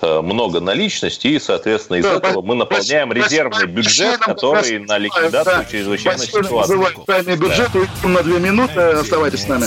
много 0.00 0.60
наличности 0.60 1.28
и, 1.28 1.38
соответственно, 1.38 1.96
из 1.96 2.04
да, 2.04 2.14
этого 2.14 2.42
мы 2.42 2.54
наполняем 2.54 3.12
резервный 3.12 3.66
бюджет, 3.66 4.18
который 4.18 4.78
на 4.78 4.98
ликвидацию 4.98 5.58
да, 5.58 5.64
чрезвычайной 5.64 6.26
ситуации. 6.26 7.04
Тайный 7.06 7.36
бюджет, 7.36 7.70
да. 7.72 8.08
на 8.08 8.22
две 8.22 8.38
минуты, 8.38 8.80
оставайтесь 8.80 9.42
с 9.42 9.48
нами. 9.48 9.66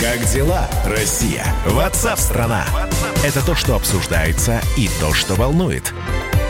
Как 0.00 0.24
дела, 0.32 0.68
Россия? 0.84 1.46
Ватсап-страна! 1.66 2.66
Это 3.24 3.44
то, 3.46 3.54
что 3.54 3.76
обсуждается 3.76 4.60
и 4.76 4.88
то, 5.00 5.14
что 5.14 5.34
волнует. 5.34 5.94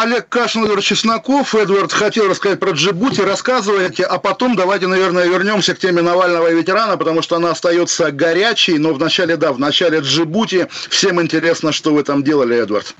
Олег 0.00 0.26
Кашин, 0.30 0.64
Эдвард 0.64 0.82
Чесноков. 0.82 1.54
Эдвард 1.54 1.92
хотел 1.92 2.26
рассказать 2.26 2.58
про 2.58 2.70
Джибути. 2.70 3.20
Рассказывайте, 3.20 4.04
а 4.04 4.18
потом 4.18 4.56
давайте, 4.56 4.86
наверное, 4.86 5.26
вернемся 5.26 5.74
к 5.74 5.78
теме 5.78 6.00
Навального 6.00 6.50
и 6.50 6.54
ветерана, 6.54 6.96
потому 6.96 7.20
что 7.20 7.36
она 7.36 7.50
остается 7.50 8.10
горячей. 8.10 8.78
Но 8.78 8.94
вначале, 8.94 9.36
да, 9.36 9.52
в 9.52 9.58
начале 9.58 9.98
Джибути. 9.98 10.66
Всем 10.88 11.20
интересно, 11.20 11.72
что 11.72 11.92
вы 11.92 12.04
там 12.04 12.24
делали, 12.24 12.56
Эдвард. 12.56 12.94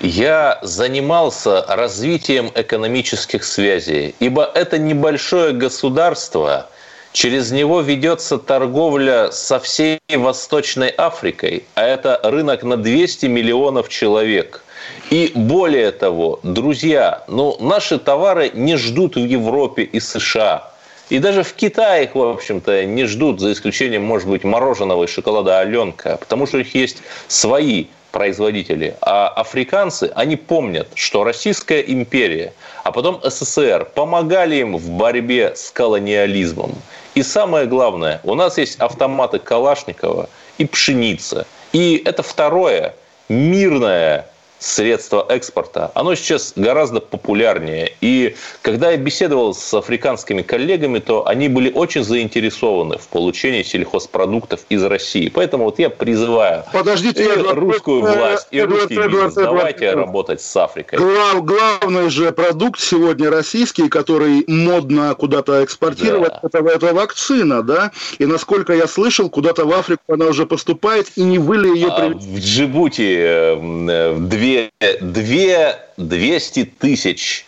Я 0.00 0.58
занимался 0.62 1.62
развитием 1.68 2.50
экономических 2.54 3.44
связей, 3.44 4.14
ибо 4.18 4.50
это 4.54 4.78
небольшое 4.78 5.52
государство, 5.52 6.70
через 7.12 7.50
него 7.50 7.82
ведется 7.82 8.38
торговля 8.38 9.30
со 9.30 9.60
всей 9.60 9.98
Восточной 10.08 10.88
Африкой, 10.88 11.64
а 11.74 11.82
это 11.82 12.18
рынок 12.22 12.62
на 12.62 12.78
200 12.78 13.26
миллионов 13.26 13.90
человек– 13.90 14.62
и 15.10 15.32
более 15.34 15.92
того, 15.92 16.40
друзья, 16.42 17.22
ну, 17.28 17.56
наши 17.60 17.98
товары 17.98 18.50
не 18.54 18.76
ждут 18.76 19.16
в 19.16 19.24
Европе 19.24 19.82
и 19.82 20.00
США. 20.00 20.72
И 21.08 21.20
даже 21.20 21.44
в 21.44 21.52
Китае 21.52 22.04
их, 22.04 22.14
в 22.16 22.20
общем-то, 22.20 22.84
не 22.84 23.04
ждут, 23.04 23.40
за 23.40 23.52
исключением, 23.52 24.04
может 24.04 24.28
быть, 24.28 24.42
мороженого 24.42 25.04
и 25.04 25.06
шоколада 25.06 25.60
Аленка, 25.60 26.16
потому 26.16 26.46
что 26.46 26.56
у 26.56 26.58
них 26.58 26.74
есть 26.74 26.98
свои 27.28 27.86
производители. 28.10 28.96
А 29.02 29.28
африканцы, 29.28 30.10
они 30.14 30.36
помнят, 30.36 30.88
что 30.94 31.22
Российская 31.22 31.80
империя, 31.80 32.52
а 32.82 32.90
потом 32.90 33.20
СССР 33.22 33.84
помогали 33.94 34.56
им 34.56 34.76
в 34.76 34.90
борьбе 34.90 35.52
с 35.54 35.70
колониализмом. 35.70 36.74
И 37.14 37.22
самое 37.22 37.66
главное, 37.66 38.20
у 38.24 38.34
нас 38.34 38.58
есть 38.58 38.76
автоматы 38.80 39.38
Калашникова 39.38 40.28
и 40.58 40.64
пшеница. 40.64 41.46
И 41.72 42.02
это 42.04 42.22
второе 42.22 42.94
мирное 43.28 44.26
средство 44.58 45.26
экспорта, 45.28 45.90
оно 45.94 46.14
сейчас 46.14 46.52
гораздо 46.56 47.00
популярнее. 47.00 47.92
И 48.00 48.36
когда 48.62 48.90
я 48.90 48.96
беседовал 48.96 49.54
с 49.54 49.74
африканскими 49.74 50.42
коллегами, 50.42 50.98
то 50.98 51.26
они 51.26 51.48
были 51.48 51.70
очень 51.72 52.02
заинтересованы 52.02 52.98
в 52.98 53.08
получении 53.08 53.62
сельхозпродуктов 53.62 54.60
из 54.68 54.82
России. 54.84 55.28
Поэтому 55.28 55.64
вот 55.64 55.78
я 55.78 55.90
призываю 55.90 56.64
Подождите, 56.72 57.24
и 57.24 57.28
русскую 57.28 58.00
власть, 58.00 58.48
и 58.50 58.58
Эдвард, 58.58 58.82
русский 58.82 58.96
бизнес, 58.96 59.34
давайте 59.34 59.92
работать 59.92 60.40
с 60.40 60.56
Африкой. 60.56 60.98
Глав, 60.98 61.44
главный 61.44 62.10
же 62.10 62.32
продукт 62.32 62.80
сегодня 62.80 63.30
российский, 63.30 63.88
который 63.88 64.44
модно 64.46 65.14
куда-то 65.14 65.64
экспортировать, 65.64 66.32
да. 66.42 66.48
это, 66.48 66.58
это 66.68 66.94
вакцина, 66.94 67.62
да? 67.62 67.92
И 68.18 68.26
насколько 68.26 68.72
я 68.72 68.86
слышал, 68.86 69.28
куда-то 69.28 69.64
в 69.64 69.72
Африку 69.72 70.02
она 70.08 70.26
уже 70.26 70.46
поступает, 70.46 71.08
и 71.16 71.22
не 71.22 71.38
вы 71.38 71.58
ли 71.58 71.70
ее 71.70 71.88
а, 71.88 72.08
В 72.10 72.38
Джибути 72.38 73.16
э, 73.18 74.16
две 74.18 74.45
две, 74.46 74.70
две 75.00 75.78
200 75.96 76.64
тысяч 76.78 77.46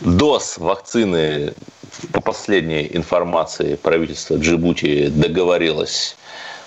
доз 0.00 0.58
вакцины 0.58 1.52
по 2.12 2.20
последней 2.20 2.88
информации 2.92 3.74
правительства 3.74 4.36
Джибути 4.36 5.08
договорилось 5.08 6.16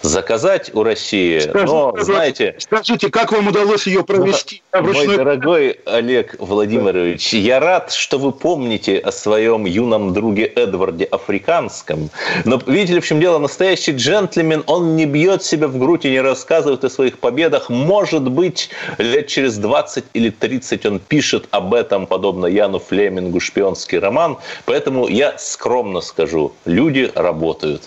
заказать 0.02 0.74
у 0.74 0.84
России. 0.84 1.40
Скажите, 1.40 1.66
но, 1.66 1.96
знаете... 2.00 2.56
Скажите, 2.60 3.10
как 3.10 3.32
вам 3.32 3.48
удалось 3.48 3.88
ее 3.88 4.04
провести? 4.04 4.62
Мой 4.74 5.08
дорогой 5.08 5.80
Олег 5.86 6.36
Владимирович, 6.40 7.34
я 7.34 7.60
рад, 7.60 7.92
что 7.92 8.18
вы 8.18 8.32
помните 8.32 8.98
о 8.98 9.12
своем 9.12 9.66
юном 9.66 10.14
друге 10.14 10.46
Эдварде 10.46 11.06
Африканском. 11.06 12.10
Но 12.46 12.62
видите 12.66 12.94
ли, 12.96 13.00
в 13.00 13.06
чем 13.06 13.20
дело? 13.20 13.38
Настоящий 13.38 13.92
джентльмен, 13.92 14.64
он 14.68 14.96
не 14.96 15.06
бьет 15.06 15.44
себя 15.44 15.68
в 15.68 15.78
грудь 15.78 16.06
и 16.06 16.10
не 16.10 16.22
рассказывает 16.22 16.84
о 16.84 16.90
своих 16.90 17.20
победах. 17.20 17.70
Может 17.70 18.30
быть, 18.30 18.70
лет 18.98 19.28
через 19.28 19.58
20 19.58 20.06
или 20.14 20.30
30 20.30 20.86
он 20.86 21.00
пишет 21.00 21.48
об 21.52 21.74
этом, 21.74 22.08
подобно 22.08 22.46
Яну 22.46 22.80
Флемингу, 22.80 23.40
шпионский 23.40 24.00
роман. 24.00 24.38
Поэтому 24.66 25.08
я 25.08 25.38
скромно 25.38 26.02
скажу, 26.02 26.54
люди 26.66 27.12
работают. 27.16 27.84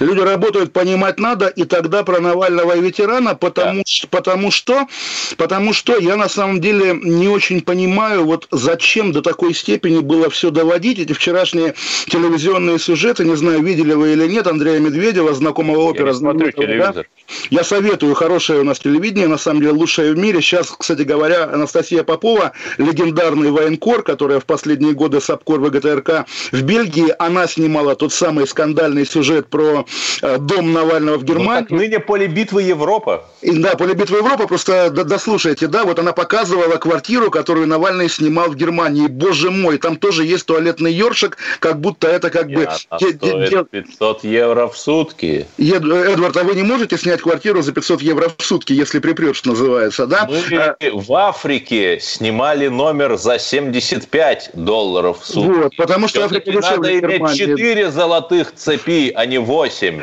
Люди 0.00 0.20
работают, 0.20 0.72
понимать 0.72 1.18
надо, 1.18 1.46
и 1.48 1.64
тогда 1.64 2.02
про 2.02 2.20
Навального 2.20 2.76
и 2.76 2.80
ветерана, 2.80 3.34
потому, 3.34 3.78
да. 3.78 3.82
что, 3.86 4.08
потому 4.08 4.50
что, 4.50 4.86
потому 5.36 5.72
что 5.72 5.96
я 5.96 6.16
на 6.16 6.28
самом 6.28 6.60
деле 6.60 6.98
не 7.02 7.28
очень 7.28 7.60
понимаю, 7.60 8.24
вот 8.24 8.48
зачем 8.50 9.12
до 9.12 9.22
такой 9.22 9.54
степени 9.54 10.00
было 10.00 10.30
все 10.30 10.50
доводить. 10.50 10.98
Эти 10.98 11.12
вчерашние 11.12 11.74
телевизионные 12.08 12.78
сюжеты, 12.78 13.24
не 13.24 13.36
знаю, 13.36 13.62
видели 13.62 13.92
вы 13.92 14.12
или 14.12 14.26
нет, 14.26 14.46
Андрея 14.46 14.78
Медведева, 14.78 15.34
знакомого 15.34 15.80
опера. 15.80 16.08
Я 16.08 16.14
смотрю 16.14 16.50
телевизор. 16.52 16.94
Да? 16.94 17.02
Я 17.50 17.64
советую, 17.64 18.14
хорошее 18.14 18.60
у 18.60 18.64
нас 18.64 18.78
телевидение, 18.78 19.28
на 19.28 19.38
самом 19.38 19.60
деле 19.60 19.72
лучшее 19.72 20.12
в 20.12 20.18
мире. 20.18 20.40
Сейчас, 20.40 20.70
кстати 20.70 21.02
говоря, 21.02 21.44
Анастасия 21.44 22.02
Попова, 22.02 22.52
легендарный 22.78 23.50
военкор, 23.50 24.02
которая 24.02 24.40
в 24.40 24.46
последние 24.46 24.92
годы 24.92 25.20
САПКОР 25.20 25.60
ВГТРК 25.60 26.26
в 26.52 26.62
Бельгии, 26.62 27.14
она 27.18 27.46
снимала 27.46 27.96
тот 27.96 28.12
самый 28.12 28.46
скандальный 28.46 29.06
сюжет 29.06 29.48
про 29.48 29.65
э, 30.22 30.38
дом 30.38 30.72
Навального 30.72 31.18
в 31.18 31.24
ну, 31.24 31.26
Германии. 31.26 31.66
Ну, 31.70 31.76
ныне 31.76 32.00
поле 32.00 32.26
битвы 32.26 32.62
Европа. 32.62 33.24
И, 33.42 33.52
да, 33.52 33.76
поле 33.76 33.94
битвы 33.94 34.18
Европа, 34.18 34.46
просто 34.46 34.90
дослушайте, 34.90 35.66
да, 35.66 35.84
вот 35.84 35.98
она 35.98 36.12
показывала 36.12 36.76
квартиру, 36.76 37.30
которую 37.30 37.66
Навальный 37.66 38.08
снимал 38.08 38.48
в 38.48 38.56
Германии. 38.56 39.06
Боже 39.06 39.50
мой, 39.50 39.78
там 39.78 39.96
тоже 39.96 40.24
есть 40.24 40.46
туалетный 40.46 40.92
ёршик, 40.92 41.36
как 41.60 41.80
будто 41.80 42.08
это 42.08 42.30
как 42.30 42.48
бы... 42.48 42.68
Стоит 42.96 43.20
500 43.70 44.24
евро 44.24 44.68
в 44.68 44.76
сутки. 44.76 45.46
Эдвард, 45.58 46.36
а 46.36 46.44
вы 46.44 46.54
не 46.54 46.62
можете 46.62 46.98
снять 46.98 47.20
квартиру 47.20 47.62
за 47.62 47.72
500 47.72 48.02
евро 48.02 48.30
в 48.36 48.44
сутки, 48.44 48.72
если 48.72 48.98
припрет, 48.98 49.36
что 49.36 49.50
называется, 49.50 50.06
да? 50.06 50.28
Мы 50.28 50.56
а... 50.56 50.76
в 50.92 51.12
Африке 51.12 51.98
снимали 52.00 52.68
номер 52.68 53.16
за 53.16 53.38
75 53.38 54.50
долларов 54.54 55.20
в 55.20 55.26
сутки. 55.26 55.48
Вот, 55.48 55.76
потому 55.76 56.08
что 56.08 56.24
Африка 56.24 56.52
надо 56.52 56.98
иметь 56.98 57.36
4 57.36 57.90
золотых 57.90 58.54
цепи, 58.54 59.12
а 59.14 59.26
не 59.26 59.38
8. 59.38 59.55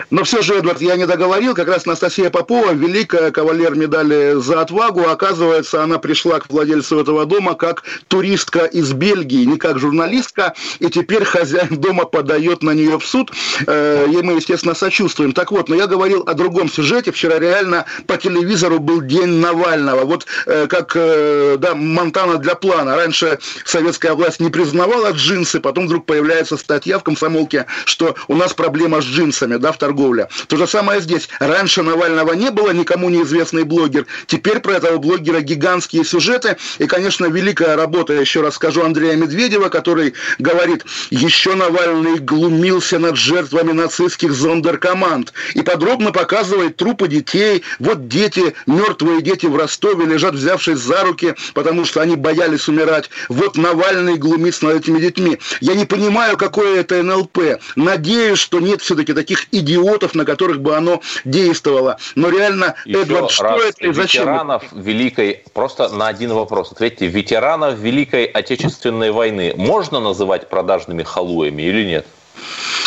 Но 0.09 0.23
все 0.23 0.41
же, 0.41 0.55
Эдвард, 0.55 0.81
я 0.81 0.95
не 0.95 1.05
договорил, 1.05 1.53
как 1.53 1.67
раз 1.67 1.85
Анастасия 1.85 2.29
Попова, 2.29 2.71
великая 2.71 3.31
кавалер 3.31 3.75
медали 3.75 4.33
за 4.39 4.61
отвагу, 4.61 5.07
оказывается, 5.07 5.83
она 5.83 5.99
пришла 5.99 6.39
к 6.39 6.49
владельцу 6.49 6.99
этого 6.99 7.25
дома 7.25 7.53
как 7.53 7.83
туристка 8.07 8.65
из 8.65 8.93
Бельгии, 8.93 9.45
не 9.45 9.57
как 9.57 9.79
журналистка, 9.79 10.53
и 10.79 10.89
теперь 10.89 11.23
хозяин 11.23 11.77
дома 11.77 12.05
подает 12.05 12.63
на 12.63 12.71
нее 12.71 12.97
в 12.97 13.05
суд, 13.05 13.31
э, 13.67 14.07
и 14.11 14.21
мы, 14.23 14.33
естественно, 14.33 14.73
сочувствуем. 14.73 15.33
Так 15.33 15.51
вот, 15.51 15.69
но 15.69 15.75
я 15.75 15.87
говорил 15.87 16.23
о 16.25 16.33
другом 16.33 16.69
сюжете, 16.69 17.11
вчера 17.11 17.37
реально 17.37 17.85
по 18.07 18.17
телевизору 18.17 18.79
был 18.79 19.01
День 19.01 19.39
Навального, 19.39 20.05
вот 20.05 20.25
э, 20.45 20.67
как, 20.67 20.93
э, 20.95 21.57
да, 21.59 21.75
Монтана 21.75 22.37
для 22.37 22.55
плана. 22.55 22.95
Раньше 22.95 23.39
советская 23.65 24.13
власть 24.13 24.39
не 24.39 24.49
признавала 24.49 25.11
джинсы, 25.11 25.59
потом 25.59 25.85
вдруг 25.85 26.05
появляется 26.05 26.57
статья 26.57 26.97
в 26.97 27.03
комсомолке, 27.03 27.65
что 27.85 28.15
у 28.27 28.35
нас 28.35 28.53
проблема 28.53 29.01
с 29.01 29.05
джинсами, 29.05 29.42
да, 29.47 29.71
в 29.71 29.77
торговле. 29.77 30.27
То 30.47 30.57
же 30.57 30.67
самое 30.67 31.01
здесь. 31.01 31.29
Раньше 31.39 31.83
Навального 31.83 32.33
не 32.33 32.51
было, 32.51 32.71
никому 32.71 33.09
неизвестный 33.09 33.63
блогер. 33.63 34.05
Теперь 34.27 34.59
про 34.59 34.73
этого 34.73 34.97
блогера 34.97 35.41
гигантские 35.41 36.03
сюжеты. 36.05 36.57
И, 36.79 36.87
конечно, 36.87 37.25
великая 37.25 37.75
работа, 37.75 38.13
еще 38.13 38.41
раз 38.41 38.55
скажу, 38.55 38.83
Андрея 38.83 39.15
Медведева, 39.15 39.69
который 39.69 40.13
говорит, 40.39 40.85
еще 41.09 41.55
Навальный 41.55 42.19
глумился 42.19 42.99
над 42.99 43.15
жертвами 43.15 43.71
нацистских 43.71 44.33
зондеркоманд. 44.33 45.33
И 45.53 45.61
подробно 45.61 46.11
показывает 46.11 46.77
трупы 46.77 47.07
детей. 47.07 47.63
Вот 47.79 48.07
дети, 48.07 48.53
мертвые 48.67 49.21
дети 49.21 49.45
в 49.45 49.55
Ростове 49.55 50.05
лежат, 50.05 50.35
взявшись 50.35 50.79
за 50.79 51.03
руки, 51.03 51.35
потому 51.53 51.85
что 51.85 52.01
они 52.01 52.15
боялись 52.15 52.67
умирать. 52.67 53.09
Вот 53.29 53.57
Навальный 53.57 54.15
глумится 54.15 54.65
над 54.65 54.81
этими 54.81 54.99
детьми. 54.99 55.39
Я 55.61 55.75
не 55.75 55.85
понимаю, 55.85 56.37
какое 56.37 56.79
это 56.79 57.01
НЛП. 57.01 57.59
Надеюсь, 57.75 58.39
что 58.39 58.59
нет 58.59 58.81
все-таки 58.81 59.13
таких 59.13 59.32
идиотов, 59.51 60.15
на 60.15 60.25
которых 60.25 60.61
бы 60.61 60.75
оно 60.75 61.01
действовало. 61.25 61.97
Но 62.15 62.29
реально, 62.29 62.75
Еще 62.85 63.01
Эдвард, 63.01 63.31
что 63.31 63.57
это 63.57 63.87
и 63.87 63.93
зачем? 63.93 64.23
Ветеранов 64.23 64.63
Великой, 64.71 65.43
просто 65.53 65.89
на 65.89 66.07
один 66.07 66.33
вопрос 66.33 66.71
ответьте, 66.71 67.07
ветеранов 67.07 67.77
Великой 67.77 68.25
Отечественной 68.25 69.11
войны 69.11 69.53
можно 69.55 69.99
называть 69.99 70.49
продажными 70.49 71.03
халуями 71.03 71.63
или 71.63 71.85
нет? 71.85 72.05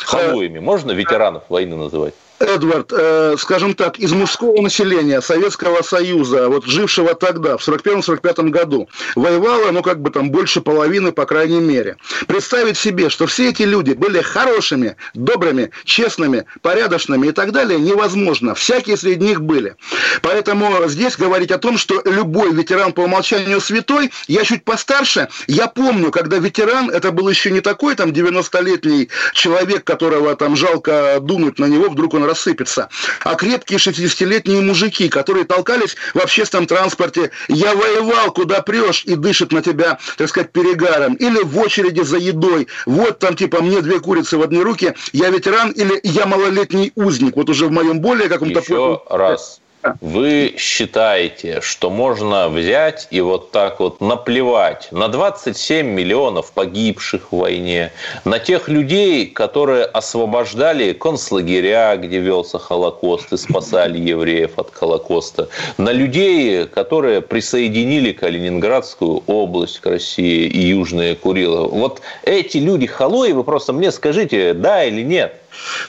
Халуями 0.04 0.58
можно 0.58 0.92
ветеранов 0.92 1.44
войны 1.48 1.76
называть? 1.76 2.14
Эдвард, 2.38 2.92
э, 2.92 3.36
скажем 3.38 3.74
так, 3.74 3.98
из 3.98 4.12
мужского 4.12 4.60
населения 4.60 5.20
Советского 5.22 5.82
Союза, 5.82 6.48
вот 6.48 6.66
жившего 6.66 7.14
тогда, 7.14 7.56
в 7.56 7.66
41-45 7.66 8.50
году, 8.50 8.88
воевало, 9.14 9.70
ну, 9.70 9.82
как 9.82 10.00
бы 10.00 10.10
там, 10.10 10.30
больше 10.30 10.60
половины, 10.60 11.12
по 11.12 11.24
крайней 11.24 11.60
мере. 11.60 11.96
Представить 12.26 12.76
себе, 12.76 13.08
что 13.08 13.26
все 13.26 13.50
эти 13.50 13.62
люди 13.62 13.92
были 13.92 14.20
хорошими, 14.20 14.96
добрыми, 15.14 15.70
честными, 15.84 16.44
порядочными 16.60 17.28
и 17.28 17.32
так 17.32 17.52
далее, 17.52 17.78
невозможно. 17.78 18.54
Всякие 18.54 18.96
среди 18.96 19.24
них 19.24 19.40
были. 19.40 19.76
Поэтому 20.20 20.88
здесь 20.88 21.16
говорить 21.16 21.50
о 21.50 21.58
том, 21.58 21.78
что 21.78 22.02
любой 22.04 22.52
ветеран 22.52 22.92
по 22.92 23.00
умолчанию 23.00 23.60
святой, 23.60 24.10
я 24.28 24.44
чуть 24.44 24.64
постарше, 24.64 25.28
я 25.46 25.68
помню, 25.68 26.10
когда 26.10 26.36
ветеран, 26.36 26.90
это 26.90 27.12
был 27.12 27.28
еще 27.28 27.50
не 27.50 27.60
такой 27.60 27.94
там 27.94 28.10
90-летний 28.10 29.08
человек, 29.32 29.84
которого 29.84 30.36
там 30.36 30.54
жалко 30.54 31.18
дунуть 31.20 31.58
на 31.58 31.64
него, 31.64 31.88
вдруг 31.88 32.14
он 32.14 32.25
рассыпется. 32.26 32.88
А 33.24 33.34
крепкие 33.34 33.78
60-летние 33.78 34.60
мужики, 34.60 35.08
которые 35.08 35.44
толкались 35.44 35.96
в 36.14 36.18
общественном 36.18 36.66
транспорте, 36.66 37.30
я 37.48 37.74
воевал, 37.74 38.32
куда 38.32 38.62
прешь, 38.62 39.04
и 39.04 39.14
дышит 39.14 39.52
на 39.52 39.62
тебя, 39.62 39.98
так 40.16 40.28
сказать, 40.28 40.52
перегаром. 40.52 41.14
Или 41.14 41.42
в 41.42 41.58
очереди 41.58 42.02
за 42.02 42.18
едой. 42.18 42.68
Вот 42.84 43.18
там 43.18 43.36
типа 43.36 43.62
мне 43.62 43.80
две 43.80 44.00
курицы 44.00 44.36
в 44.36 44.42
одни 44.42 44.60
руки, 44.62 44.94
я 45.12 45.30
ветеран 45.30 45.70
или 45.70 45.98
я 46.02 46.26
малолетний 46.26 46.92
узник. 46.94 47.36
Вот 47.36 47.48
уже 47.48 47.66
в 47.66 47.70
моем 47.70 48.00
более 48.00 48.28
каком-то... 48.28 48.60
Еще 48.60 49.02
раз 49.08 49.60
вы 50.00 50.54
считаете, 50.58 51.60
что 51.60 51.90
можно 51.90 52.48
взять 52.48 53.08
и 53.10 53.20
вот 53.20 53.50
так 53.50 53.80
вот 53.80 54.00
наплевать 54.00 54.88
на 54.90 55.08
27 55.08 55.86
миллионов 55.86 56.52
погибших 56.52 57.32
в 57.32 57.36
войне, 57.36 57.92
на 58.24 58.38
тех 58.38 58.68
людей, 58.68 59.26
которые 59.26 59.84
освобождали 59.84 60.92
концлагеря, 60.92 61.96
где 61.96 62.18
велся 62.18 62.58
Холокост 62.58 63.32
и 63.32 63.36
спасали 63.36 63.98
евреев 63.98 64.58
от 64.58 64.72
Холокоста, 64.72 65.48
на 65.78 65.90
людей, 65.90 66.66
которые 66.66 67.20
присоединили 67.20 68.12
Калининградскую 68.12 69.22
область 69.26 69.80
к 69.80 69.86
России 69.86 70.46
и 70.46 70.60
Южные 70.68 71.14
Курилы. 71.14 71.68
Вот 71.68 72.00
эти 72.22 72.58
люди 72.58 72.86
халуи, 72.86 73.32
вы 73.32 73.44
просто 73.44 73.72
мне 73.72 73.90
скажите, 73.90 74.54
да 74.54 74.84
или 74.84 75.02
нет? 75.02 75.40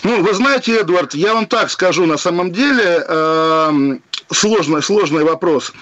Ну, 0.03 0.21
вы 0.21 0.34
знаете, 0.34 0.80
Эдвард, 0.80 1.13
я 1.13 1.34
вам 1.34 1.47
так 1.47 1.69
скажу, 1.69 2.06
на 2.06 2.17
самом 2.17 2.51
деле, 2.51 3.06
э, 3.08 3.97
сложный, 4.32 4.82
сложный 4.82 5.24
вопрос. 5.24 5.74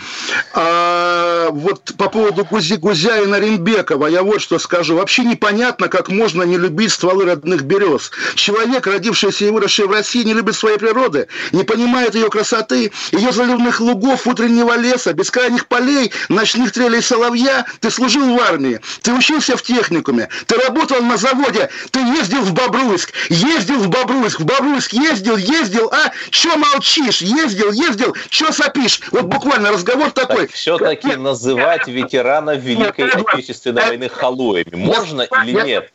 А, 0.54 1.50
вот 1.52 1.94
по 1.98 2.10
поводу 2.10 2.46
Гузи, 2.46 2.76
Гузя 2.76 3.20
и 3.20 3.26
Наримбекова, 3.26 4.08
я 4.08 4.24
вот 4.24 4.42
что 4.42 4.60
скажу. 4.60 4.96
Вообще 4.96 5.24
непонятно, 5.24 5.88
как 5.88 6.10
можно 6.10 6.44
не 6.44 6.58
любить 6.58 6.92
стволы 6.92 7.26
родных 7.26 7.64
берез. 7.64 8.12
Человек, 8.36 8.88
родившийся 8.88 9.46
и 9.46 9.50
выросший 9.50 9.88
в 9.88 9.92
России, 9.92 10.24
не 10.24 10.34
любит 10.34 10.56
своей 10.56 10.78
природы, 10.78 11.28
не 11.52 11.64
понимает 11.64 12.16
ее 12.16 12.30
красоты, 12.30 12.92
ее 13.12 13.32
заливных 13.32 13.80
лугов, 13.80 14.28
утреннего 14.28 14.78
леса, 14.78 15.14
бескрайних 15.14 15.68
полей, 15.68 16.12
ночных 16.30 16.72
трелей 16.72 17.02
соловья. 17.02 17.66
Ты 17.80 17.90
служил 17.90 18.36
в 18.36 18.42
армии, 18.42 18.80
ты 19.02 19.14
учился 19.14 19.58
в 19.58 19.62
техникуме, 19.62 20.30
ты 20.46 20.56
работал 20.58 21.02
на 21.02 21.18
заводе, 21.18 21.70
ты 21.92 22.00
ездил 22.00 22.42
в 22.42 22.54
Бобруйск, 22.54 23.12
ездил 23.30 23.80
в 23.80 23.90
Бобруйск, 23.90 24.40
в 24.40 24.46
Бобруйск 24.46 24.94
ездил, 24.94 25.38
ездил, 25.38 25.90
а? 25.92 26.12
Че 26.30 26.56
молчишь? 26.56 27.22
Ездил, 27.22 27.72
ездил, 27.72 28.16
что 28.36 28.52
сопишь? 28.52 29.00
Вот 29.12 29.24
буквально 29.24 29.72
разговор 29.72 30.12
такой. 30.12 30.48
Так 30.48 30.52
все-таки 30.52 31.16
называть 31.16 31.88
ветеранов 31.88 32.60
Великой 32.62 33.10
Отечественной 33.10 33.82
войны 33.88 34.10
халуями 34.10 34.76
можно 34.76 35.22
или 35.22 35.62
нет? 35.66 35.92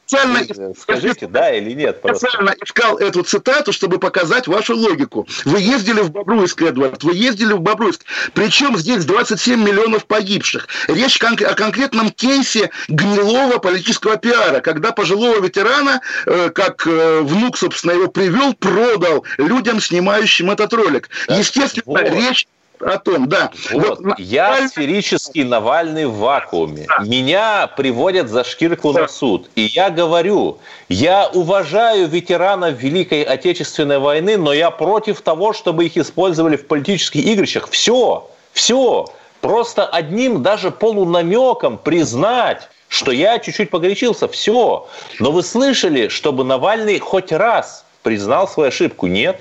Скажите, 0.78 1.26
да 1.26 1.54
или 1.54 1.72
нет? 1.72 2.00
Я 2.02 2.14
специально 2.14 2.54
искал 2.62 2.98
эту 2.98 3.22
цитату, 3.22 3.72
чтобы 3.72 3.98
показать 3.98 4.48
вашу 4.48 4.76
логику. 4.76 5.28
Вы 5.44 5.60
ездили 5.60 6.00
в 6.00 6.10
Бобруйск, 6.10 6.62
Эдвард, 6.62 7.02
вы 7.04 7.14
ездили 7.14 7.52
в 7.52 7.60
Бобруйск. 7.60 8.04
Причем 8.32 8.76
здесь 8.76 9.04
27 9.04 9.62
миллионов 9.62 10.06
погибших. 10.06 10.68
Речь 10.88 11.20
о 11.20 11.54
конкретном 11.54 12.10
кейсе 12.10 12.70
гнилого 12.88 13.58
политического 13.58 14.16
пиара, 14.16 14.60
когда 14.60 14.92
пожилого 14.92 15.40
ветерана, 15.40 16.00
э, 16.26 16.50
как 16.50 16.86
э, 16.86 17.20
внук, 17.20 17.58
собственно, 17.58 17.92
его 17.92 18.08
привел, 18.08 18.54
продал 18.54 19.24
людям, 19.38 19.80
снимающим 19.80 20.50
этот 20.50 20.72
ролик. 20.72 21.10
Естественно, 21.28 21.82
вот. 21.86 22.08
Речь 22.30 22.46
о 22.80 22.98
том, 22.98 23.28
да. 23.28 23.50
Вот. 23.72 24.00
вот. 24.00 24.18
Я 24.18 24.66
сферический 24.68 25.44
Навальный 25.44 26.06
в 26.06 26.14
вакууме. 26.14 26.86
Да. 26.88 27.04
Меня 27.04 27.66
приводят 27.66 28.30
за 28.30 28.42
шкирку 28.42 28.94
да. 28.94 29.02
на 29.02 29.08
суд. 29.08 29.50
И 29.54 29.62
я 29.62 29.90
говорю, 29.90 30.58
я 30.88 31.28
уважаю 31.28 32.08
ветеранов 32.08 32.80
Великой 32.80 33.22
Отечественной 33.22 33.98
войны, 33.98 34.38
но 34.38 34.54
я 34.54 34.70
против 34.70 35.20
того, 35.20 35.52
чтобы 35.52 35.84
их 35.84 35.98
использовали 35.98 36.56
в 36.56 36.66
политических 36.66 37.22
игрищах. 37.22 37.68
Все, 37.68 38.30
все. 38.52 39.06
Просто 39.42 39.86
одним 39.86 40.42
даже 40.42 40.70
полунамеком 40.70 41.76
признать, 41.76 42.68
что 42.88 43.10
я 43.12 43.38
чуть-чуть 43.38 43.70
погорячился, 43.70 44.26
все. 44.26 44.88
Но 45.18 45.32
вы 45.32 45.42
слышали, 45.42 46.08
чтобы 46.08 46.44
Навальный 46.44 46.98
хоть 46.98 47.30
раз 47.30 47.84
признал 48.02 48.48
свою 48.48 48.68
ошибку? 48.68 49.06
Нет. 49.06 49.40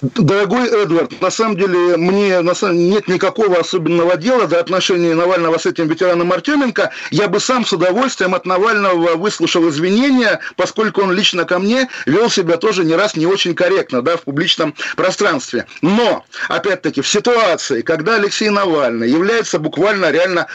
Дорогой 0.00 0.68
Эдвард, 0.68 1.20
на 1.20 1.30
самом 1.30 1.56
деле 1.56 1.96
мне 1.96 2.40
на 2.40 2.54
самом, 2.54 2.76
нет 2.76 3.08
никакого 3.08 3.58
особенного 3.58 4.16
дела 4.16 4.46
до 4.46 4.60
отношения 4.60 5.12
Навального 5.12 5.58
с 5.58 5.66
этим 5.66 5.88
ветераном 5.88 6.32
Артеменко. 6.32 6.92
Я 7.10 7.26
бы 7.26 7.40
сам 7.40 7.66
с 7.66 7.72
удовольствием 7.72 8.34
от 8.36 8.46
Навального 8.46 9.16
выслушал 9.16 9.68
извинения, 9.68 10.38
поскольку 10.54 11.02
он 11.02 11.10
лично 11.10 11.44
ко 11.44 11.58
мне 11.58 11.88
вел 12.06 12.30
себя 12.30 12.58
тоже 12.58 12.84
не 12.84 12.94
раз 12.94 13.16
не 13.16 13.26
очень 13.26 13.56
корректно 13.56 14.00
да, 14.02 14.16
в 14.16 14.22
публичном 14.22 14.74
пространстве. 14.94 15.66
Но, 15.82 16.24
опять-таки, 16.48 17.00
в 17.00 17.08
ситуации, 17.08 17.82
когда 17.82 18.14
Алексей 18.14 18.50
Навальный 18.50 19.10
является 19.10 19.58
буквально 19.58 20.12
реально 20.12 20.46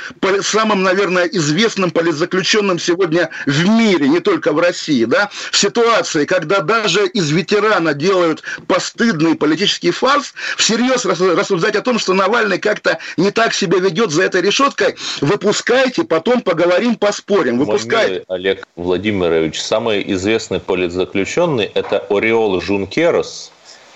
самым, 0.41 0.83
наверное, 0.83 1.25
известным 1.25 1.91
политзаключенным 1.91 2.79
сегодня 2.79 3.29
в 3.45 3.67
мире, 3.67 4.07
не 4.07 4.21
только 4.21 4.53
в 4.53 4.59
России, 4.59 5.03
да, 5.03 5.29
в 5.51 5.57
ситуации, 5.57 6.23
когда 6.23 6.61
даже 6.61 7.07
из 7.07 7.29
ветерана 7.31 7.93
делают 7.93 8.41
постыдные 8.67 9.32
очередной 9.33 9.35
политический 9.35 9.91
фарс, 9.91 10.33
всерьез 10.57 11.05
рассуждать 11.05 11.75
о 11.75 11.81
том, 11.81 11.99
что 11.99 12.13
Навальный 12.13 12.59
как-то 12.59 12.99
не 13.17 13.31
так 13.31 13.53
себя 13.53 13.79
ведет 13.79 14.11
за 14.11 14.23
этой 14.23 14.41
решеткой, 14.41 14.95
выпускайте, 15.21 16.03
потом 16.03 16.41
поговорим, 16.41 16.95
поспорим. 16.95 17.57
Выпускайте. 17.57 18.23
Олег 18.27 18.65
Владимирович, 18.75 19.61
самый 19.61 20.03
известный 20.13 20.59
политзаключенный– 20.59 21.65
это 21.75 21.99
Ореол 22.09 22.61
Жункерос, 22.61 23.51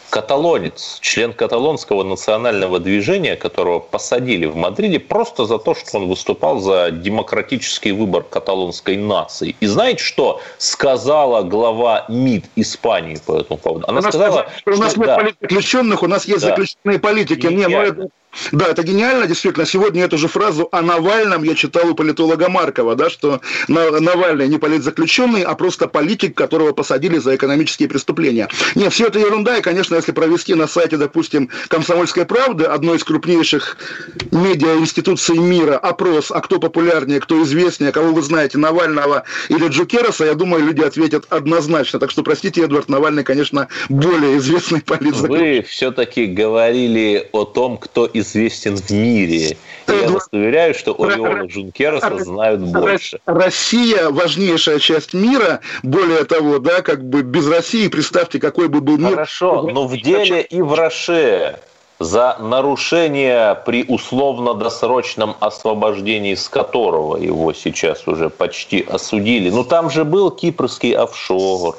каталонец, 0.09 0.99
член 1.01 1.33
каталонского 1.33 2.03
национального 2.03 2.79
движения, 2.79 3.35
которого 3.35 3.79
посадили 3.79 4.45
в 4.45 4.55
Мадриде 4.55 4.99
просто 4.99 5.45
за 5.45 5.57
то, 5.57 5.75
что 5.75 5.97
он 5.97 6.07
выступал 6.07 6.59
за 6.59 6.91
демократический 6.91 7.91
выбор 7.91 8.23
каталонской 8.23 8.97
нации. 8.97 9.55
И 9.59 9.65
знаете, 9.67 10.03
что 10.03 10.41
сказала 10.57 11.43
глава 11.43 12.05
МИД 12.09 12.45
Испании 12.55 13.17
по 13.25 13.37
этому 13.37 13.57
поводу? 13.57 13.85
Она 13.87 14.01
сказала, 14.01 14.47
что 14.59 14.71
у 14.71 14.77
нас 14.77 14.95
нет 14.95 15.07
да, 15.07 15.15
политзаключенных, 15.17 16.03
у 16.03 16.07
нас 16.07 16.25
есть 16.25 16.41
да, 16.41 16.49
заключенные 16.49 16.99
политики. 16.99 17.47
Не, 17.47 17.67
ну 17.67 17.81
это, 17.81 18.09
да, 18.51 18.67
это 18.67 18.83
гениально, 18.83 19.27
действительно. 19.27 19.65
Сегодня 19.65 20.03
эту 20.03 20.17
же 20.17 20.27
фразу 20.27 20.69
о 20.71 20.81
Навальном 20.81 21.43
я 21.43 21.55
читал 21.55 21.89
у 21.89 21.95
политолога 21.95 22.49
Маркова, 22.49 22.95
да, 22.95 23.09
что 23.09 23.41
Навальный 23.67 24.47
не 24.47 24.57
политзаключенный, 24.57 25.41
а 25.41 25.55
просто 25.55 25.87
политик, 25.87 26.35
которого 26.35 26.71
посадили 26.71 27.17
за 27.17 27.35
экономические 27.35 27.89
преступления. 27.89 28.47
Нет, 28.75 28.93
все 28.93 29.07
это 29.07 29.19
ерунда, 29.19 29.57
и, 29.57 29.61
конечно, 29.61 29.95
если 29.95 30.11
провести 30.11 30.53
на 30.53 30.67
сайте, 30.67 30.97
допустим, 30.97 31.49
«Комсомольской 31.67 32.25
правды», 32.25 32.65
одной 32.65 32.97
из 32.97 33.03
крупнейших 33.03 33.77
медиа-институций 34.31 35.37
мира, 35.37 35.77
опрос, 35.77 36.31
а 36.31 36.41
кто 36.41 36.59
популярнее, 36.59 37.19
кто 37.19 37.41
известнее, 37.43 37.91
кого 37.91 38.13
вы 38.13 38.21
знаете, 38.21 38.57
Навального 38.57 39.23
или 39.49 39.67
Джукероса, 39.67 40.25
я 40.25 40.35
думаю, 40.35 40.63
люди 40.63 40.81
ответят 40.81 41.25
однозначно. 41.29 41.99
Так 41.99 42.11
что, 42.11 42.23
простите, 42.23 42.61
Эдвард 42.63 42.89
Навальный, 42.89 43.23
конечно, 43.23 43.67
более 43.89 44.37
известный 44.37 44.81
политзаключенный. 44.81 45.57
Вы 45.57 45.65
все-таки 45.67 46.25
говорили 46.25 47.29
о 47.31 47.45
том, 47.45 47.77
кто 47.77 48.09
известен 48.19 48.75
в 48.75 48.89
мире. 48.91 49.57
И 49.87 49.91
я 49.91 50.09
вас 50.09 50.27
уверяю, 50.31 50.73
что 50.73 50.95
Ориона 51.01 51.45
Джункероса 51.45 52.23
знают 52.23 52.61
больше. 52.61 53.19
Россия 53.25 54.09
важнейшая 54.09 54.79
часть 54.79 55.13
мира. 55.13 55.61
Более 55.83 56.23
того, 56.25 56.59
да, 56.59 56.81
как 56.81 57.03
бы 57.03 57.21
без 57.21 57.47
России, 57.47 57.87
представьте, 57.87 58.39
какой 58.39 58.67
бы 58.67 58.81
был 58.81 58.97
мир. 58.97 59.11
Хорошо, 59.11 59.63
но 59.63 59.87
в 59.87 59.97
деле 60.01 60.41
и 60.41 60.61
в 60.61 60.73
Роше 60.73 61.59
за 61.99 62.37
нарушение 62.39 63.55
при 63.65 63.83
условно-досрочном 63.87 65.35
освобождении, 65.39 66.35
с 66.35 66.47
которого 66.47 67.17
его 67.17 67.53
сейчас 67.53 68.07
уже 68.07 68.29
почти 68.29 68.81
осудили. 68.81 69.49
Ну, 69.49 69.63
там 69.63 69.89
же 69.89 70.03
был 70.03 70.29
кипрский 70.31 70.91
офшор, 70.91 71.77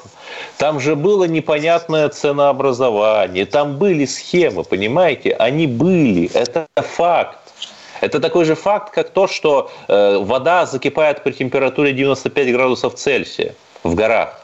там 0.57 0.79
же 0.79 0.95
было 0.95 1.23
непонятное 1.23 2.09
ценообразование, 2.09 3.45
там 3.45 3.77
были 3.77 4.05
схемы, 4.05 4.63
понимаете? 4.63 5.31
Они 5.31 5.67
были, 5.67 6.29
это 6.33 6.67
факт. 6.75 7.37
Это 8.01 8.19
такой 8.19 8.45
же 8.45 8.55
факт, 8.55 8.93
как 8.93 9.09
то, 9.09 9.27
что 9.27 9.71
э, 9.87 10.17
вода 10.19 10.65
закипает 10.65 11.21
при 11.21 11.33
температуре 11.33 11.91
95 11.91 12.51
градусов 12.53 12.95
Цельсия 12.95 13.55
в 13.83 13.93
горах. 13.93 14.38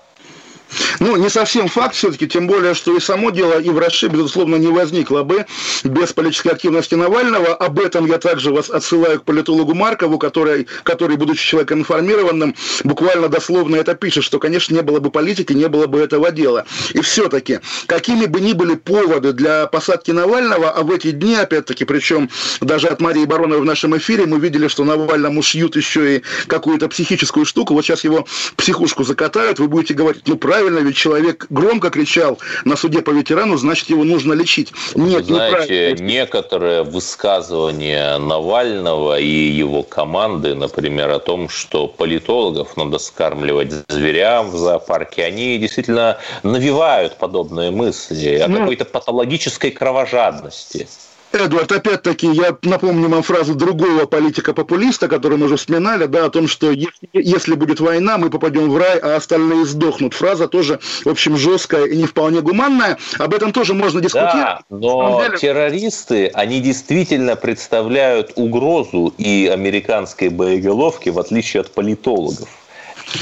Ну, 1.00 1.16
не 1.18 1.30
совсем 1.30 1.68
факт 1.68 1.96
все-таки, 1.96 2.28
тем 2.28 2.48
более, 2.48 2.74
что 2.74 2.96
и 2.96 3.00
само 3.00 3.30
дело 3.30 3.60
и 3.60 3.70
в 3.70 3.78
Раши, 3.78 4.08
безусловно, 4.08 4.56
не 4.56 4.68
возникло 4.68 5.24
бы 5.24 5.46
без 5.84 6.14
политической 6.14 6.50
активности 6.50 6.96
Навального. 6.96 7.54
Об 7.54 7.80
этом 7.80 8.06
я 8.06 8.18
также 8.18 8.52
вас 8.52 8.70
отсылаю 8.70 9.20
к 9.20 9.24
политологу 9.24 9.74
Маркову, 9.74 10.18
который, 10.20 10.68
который 10.84 11.18
будучи 11.18 11.46
человеком 11.46 11.80
информированным, 11.80 12.56
буквально 12.84 13.28
дословно 13.28 13.76
это 13.76 13.96
пишет, 13.96 14.24
что, 14.24 14.40
конечно, 14.40 14.74
не 14.74 14.82
было 14.82 15.00
бы 15.00 15.12
политики, 15.12 15.54
не 15.54 15.68
было 15.68 15.88
бы 15.88 16.00
этого 16.00 16.32
дела. 16.32 16.66
И 16.94 17.02
все-таки, 17.02 17.60
какими 17.88 18.26
бы 18.26 18.42
ни 18.42 18.54
были 18.54 18.76
поводы 18.76 19.34
для 19.34 19.68
посадки 19.68 20.12
Навального, 20.12 20.72
а 20.72 20.84
в 20.84 20.92
эти 20.92 21.12
дни, 21.12 21.36
опять-таки, 21.36 21.86
причем 21.86 22.30
даже 22.62 22.88
от 22.88 23.02
Марии 23.02 23.26
Бароновой 23.26 23.62
в 23.62 23.66
нашем 23.66 23.98
эфире, 23.98 24.26
мы 24.26 24.40
видели, 24.40 24.68
что 24.68 24.84
Навальному 24.84 25.42
шьют 25.42 25.76
еще 25.76 26.18
и 26.18 26.24
какую-то 26.48 26.88
психическую 26.88 27.46
штуку, 27.46 27.74
вот 27.74 27.86
сейчас 27.86 28.04
его 28.04 28.26
психушку 28.56 29.04
закатают, 29.04 29.60
вы 29.60 29.68
будете 29.68 29.94
говорить, 29.94 30.24
ну, 30.26 30.38
правильно, 30.38 30.65
правильно, 30.66 30.88
ведь 30.88 30.98
человек 30.98 31.46
громко 31.50 31.90
кричал 31.90 32.40
на 32.64 32.76
суде 32.76 33.02
по 33.02 33.12
ветерану, 33.12 33.58
значит, 33.58 33.90
его 33.90 34.04
нужно 34.04 34.34
лечить. 34.34 34.72
Нет, 34.96 35.26
Знаете, 35.26 35.96
некоторые 36.00 36.84
высказывания 36.84 38.18
Навального 38.18 39.20
и 39.20 39.28
его 39.28 39.84
команды, 39.84 40.56
например, 40.56 41.12
о 41.12 41.20
том, 41.20 41.50
что 41.50 41.88
политологов 41.88 42.78
надо 42.78 42.98
скармливать 42.98 43.72
зверям 43.90 44.50
в 44.50 44.58
зоопарке, 44.58 45.24
они 45.26 45.58
действительно 45.58 46.18
навевают 46.44 47.18
подобные 47.18 47.72
мысли 47.72 48.38
о 48.38 48.48
ну, 48.48 48.60
какой-то 48.60 48.86
патологической 48.86 49.72
кровожадности. 49.72 50.88
Эдвард, 51.36 51.72
опять-таки, 51.72 52.28
я 52.28 52.58
напомню 52.64 53.10
вам 53.10 53.22
фразу 53.22 53.56
другого 53.56 54.06
политика-популиста, 54.06 55.08
который 55.08 55.38
мы 55.38 55.46
уже 55.46 55.58
вспоминали, 55.58 56.06
да, 56.06 56.26
о 56.26 56.30
том, 56.30 56.48
что 56.48 56.72
если, 56.72 57.10
если 57.14 57.56
будет 57.56 57.80
война, 57.80 58.18
мы 58.18 58.30
попадем 58.30 58.70
в 58.70 58.78
рай, 58.78 58.98
а 59.00 59.16
остальные 59.16 59.66
сдохнут. 59.66 60.14
Фраза 60.14 60.48
тоже, 60.48 60.80
в 61.04 61.10
общем, 61.10 61.38
жесткая 61.38 61.86
и 61.86 61.98
не 61.98 62.06
вполне 62.06 62.42
гуманная. 62.42 62.98
Об 63.20 63.34
этом 63.34 63.52
тоже 63.52 63.74
можно 63.74 64.02
дискутировать. 64.02 64.36
Да, 64.36 64.62
но 64.70 65.22
деле... 65.24 65.38
террористы, 65.38 66.28
они 66.34 66.62
действительно 66.62 67.36
представляют 67.36 68.32
угрозу 68.36 69.14
и 69.18 69.50
американской 69.52 70.30
боеголовки, 70.30 71.10
в 71.10 71.20
отличие 71.20 71.62
от 71.62 71.72
политологов 71.72 72.48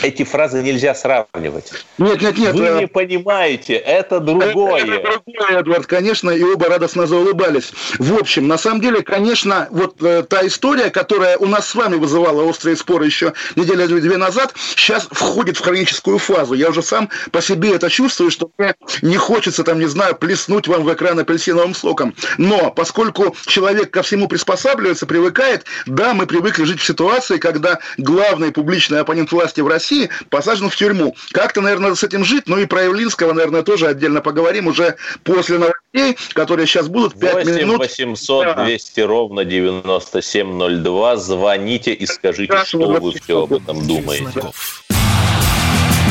эти 0.02 0.24
фразы 0.24 0.62
нельзя 0.62 0.96
сравнивать. 0.96 1.72
Нет, 1.98 2.22
нет, 2.22 2.38
нет. 2.38 2.56
Вы 2.56 2.80
не 2.82 2.88
понимаете, 2.88 3.76
это 3.76 4.20
другое. 4.20 4.84
Это, 4.84 4.94
это 4.94 5.22
другое, 5.26 5.60
Эдвард, 5.60 5.88
конечно, 5.88 6.30
и 6.30 6.44
оба 6.44 6.68
радостно 6.68 7.08
заулыбались. 7.08 7.72
В 8.00 8.16
общем, 8.16 8.48
на 8.48 8.58
самом 8.58 8.82
деле, 8.82 9.02
конечно, 9.02 9.68
вот 9.72 10.02
э, 10.02 10.24
та 10.24 10.46
история, 10.46 10.90
которая 10.90 11.38
у 11.38 11.46
нас 11.46 11.68
с 11.70 11.76
вами 11.76 11.96
вызывала 11.96 12.44
острые 12.44 12.76
споры 12.76 13.06
еще 13.06 13.34
неделю 13.56 13.88
две 14.02 14.18
назад, 14.18 14.54
сейчас 14.76 15.08
входит 15.12 15.58
в 15.58 15.62
хроническую 15.62 16.18
фазу. 16.18 16.54
Я 16.54 16.70
уже 16.70 16.82
сам 16.82 17.10
по 17.32 17.42
себе 17.42 17.76
это 17.76 17.90
чувствую, 17.90 18.32
что 18.32 18.50
мне 18.58 18.76
не 19.02 19.18
хочется, 19.18 19.64
там, 19.64 19.80
не 19.80 19.88
знаю, 19.88 20.16
плеснуть 20.16 20.68
вам 20.68 20.84
в 20.84 20.94
экран 20.94 21.20
апельсиновым 21.20 21.76
соком. 21.76 22.16
Но 22.38 22.72
поскольку 22.72 23.36
человек 23.46 23.92
ко 23.92 24.02
всему 24.02 24.28
приспосабливается, 24.28 25.06
привыкает, 25.06 25.66
да, 25.86 26.14
мы 26.14 26.26
привыкли 26.26 26.64
жить 26.64 26.80
в 26.80 26.86
ситуации, 26.86 27.38
когда 27.38 27.80
главный 27.98 28.52
публичный 28.52 29.00
оппонент 29.00 29.32
власти 29.32 29.62
в 29.62 29.68
России 29.68 29.83
посажен 30.30 30.70
в 30.70 30.76
тюрьму. 30.76 31.16
Как-то, 31.32 31.62
наверное, 31.62 31.90
надо 31.90 31.96
с 31.96 32.04
этим 32.04 32.24
жить, 32.24 32.44
ну 32.48 32.58
и 32.58 32.66
про 32.66 32.84
Явлинского, 32.84 33.34
наверное, 33.34 33.64
тоже 33.64 33.88
отдельно 33.88 34.22
поговорим 34.22 34.68
уже 34.68 34.96
после 35.24 35.58
новостей, 35.58 36.18
которые 36.34 36.68
сейчас 36.68 36.88
будут 36.88 37.20
5 37.20 37.34
8 37.34 37.56
минут. 37.56 37.80
800 37.80 38.56
200 38.66 39.00
да. 39.00 39.08
ровно 39.08 39.46
9702. 39.46 41.18
Звоните 41.18 41.94
и 41.94 42.06
скажите, 42.06 42.54
да, 42.54 42.66
что 42.66 42.80
вы 42.80 43.14
все 43.14 43.44
об 43.44 43.54
этом 43.54 43.86
думаете. 43.88 44.52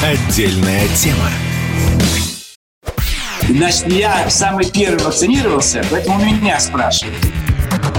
Отдельная 0.03 0.89
тема. 0.97 1.31
Значит, 3.49 3.87
я 3.89 4.31
самый 4.31 4.71
первый 4.71 5.03
вакцинировался, 5.05 5.85
поэтому 5.91 6.25
меня 6.25 6.59
спрашивают. 6.61 7.17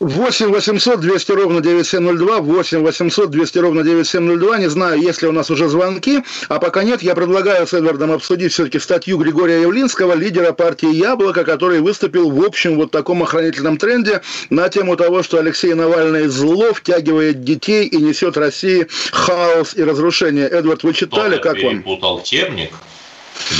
8 0.00 0.46
800 0.46 1.00
200 1.00 1.32
ровно 1.32 1.60
9702, 1.60 2.40
8 2.40 2.78
800 2.78 3.30
200 3.30 3.58
ровно 3.58 3.82
9702. 3.82 4.58
Не 4.58 4.70
знаю, 4.70 4.98
есть 4.98 5.20
ли 5.20 5.28
у 5.28 5.32
нас 5.32 5.50
уже 5.50 5.68
звонки, 5.68 6.22
а 6.48 6.58
пока 6.58 6.82
нет, 6.84 7.02
я 7.02 7.14
предлагаю 7.14 7.66
с 7.66 7.74
Эдвардом 7.74 8.10
обсудить 8.10 8.54
все-таки 8.54 8.78
статью 8.78 9.18
Григория 9.18 9.60
Явлинского, 9.60 10.14
лидера 10.14 10.52
партии 10.52 10.90
«Яблоко», 10.90 11.44
который 11.44 11.80
выступил 11.80 12.30
в 12.30 12.42
общем 12.42 12.76
вот 12.76 12.90
таком 12.90 13.22
охранительном 13.22 13.76
тренде 13.76 14.22
на 14.48 14.70
тему 14.70 14.96
того, 14.96 15.22
что 15.22 15.38
Алексей 15.38 15.74
Навальный 15.74 16.28
зло 16.28 16.72
втягивает 16.72 17.44
детей 17.44 17.84
и 17.86 17.98
несет 17.98 18.38
России 18.38 18.86
хаос 19.12 19.74
и 19.76 19.84
разрушение. 19.84 20.48
Эдвард, 20.48 20.82
вы 20.82 20.94
читали, 20.94 21.36
как 21.36 21.62
вам? 21.62 21.74
перепутал 21.74 22.22
термик. 22.22 22.72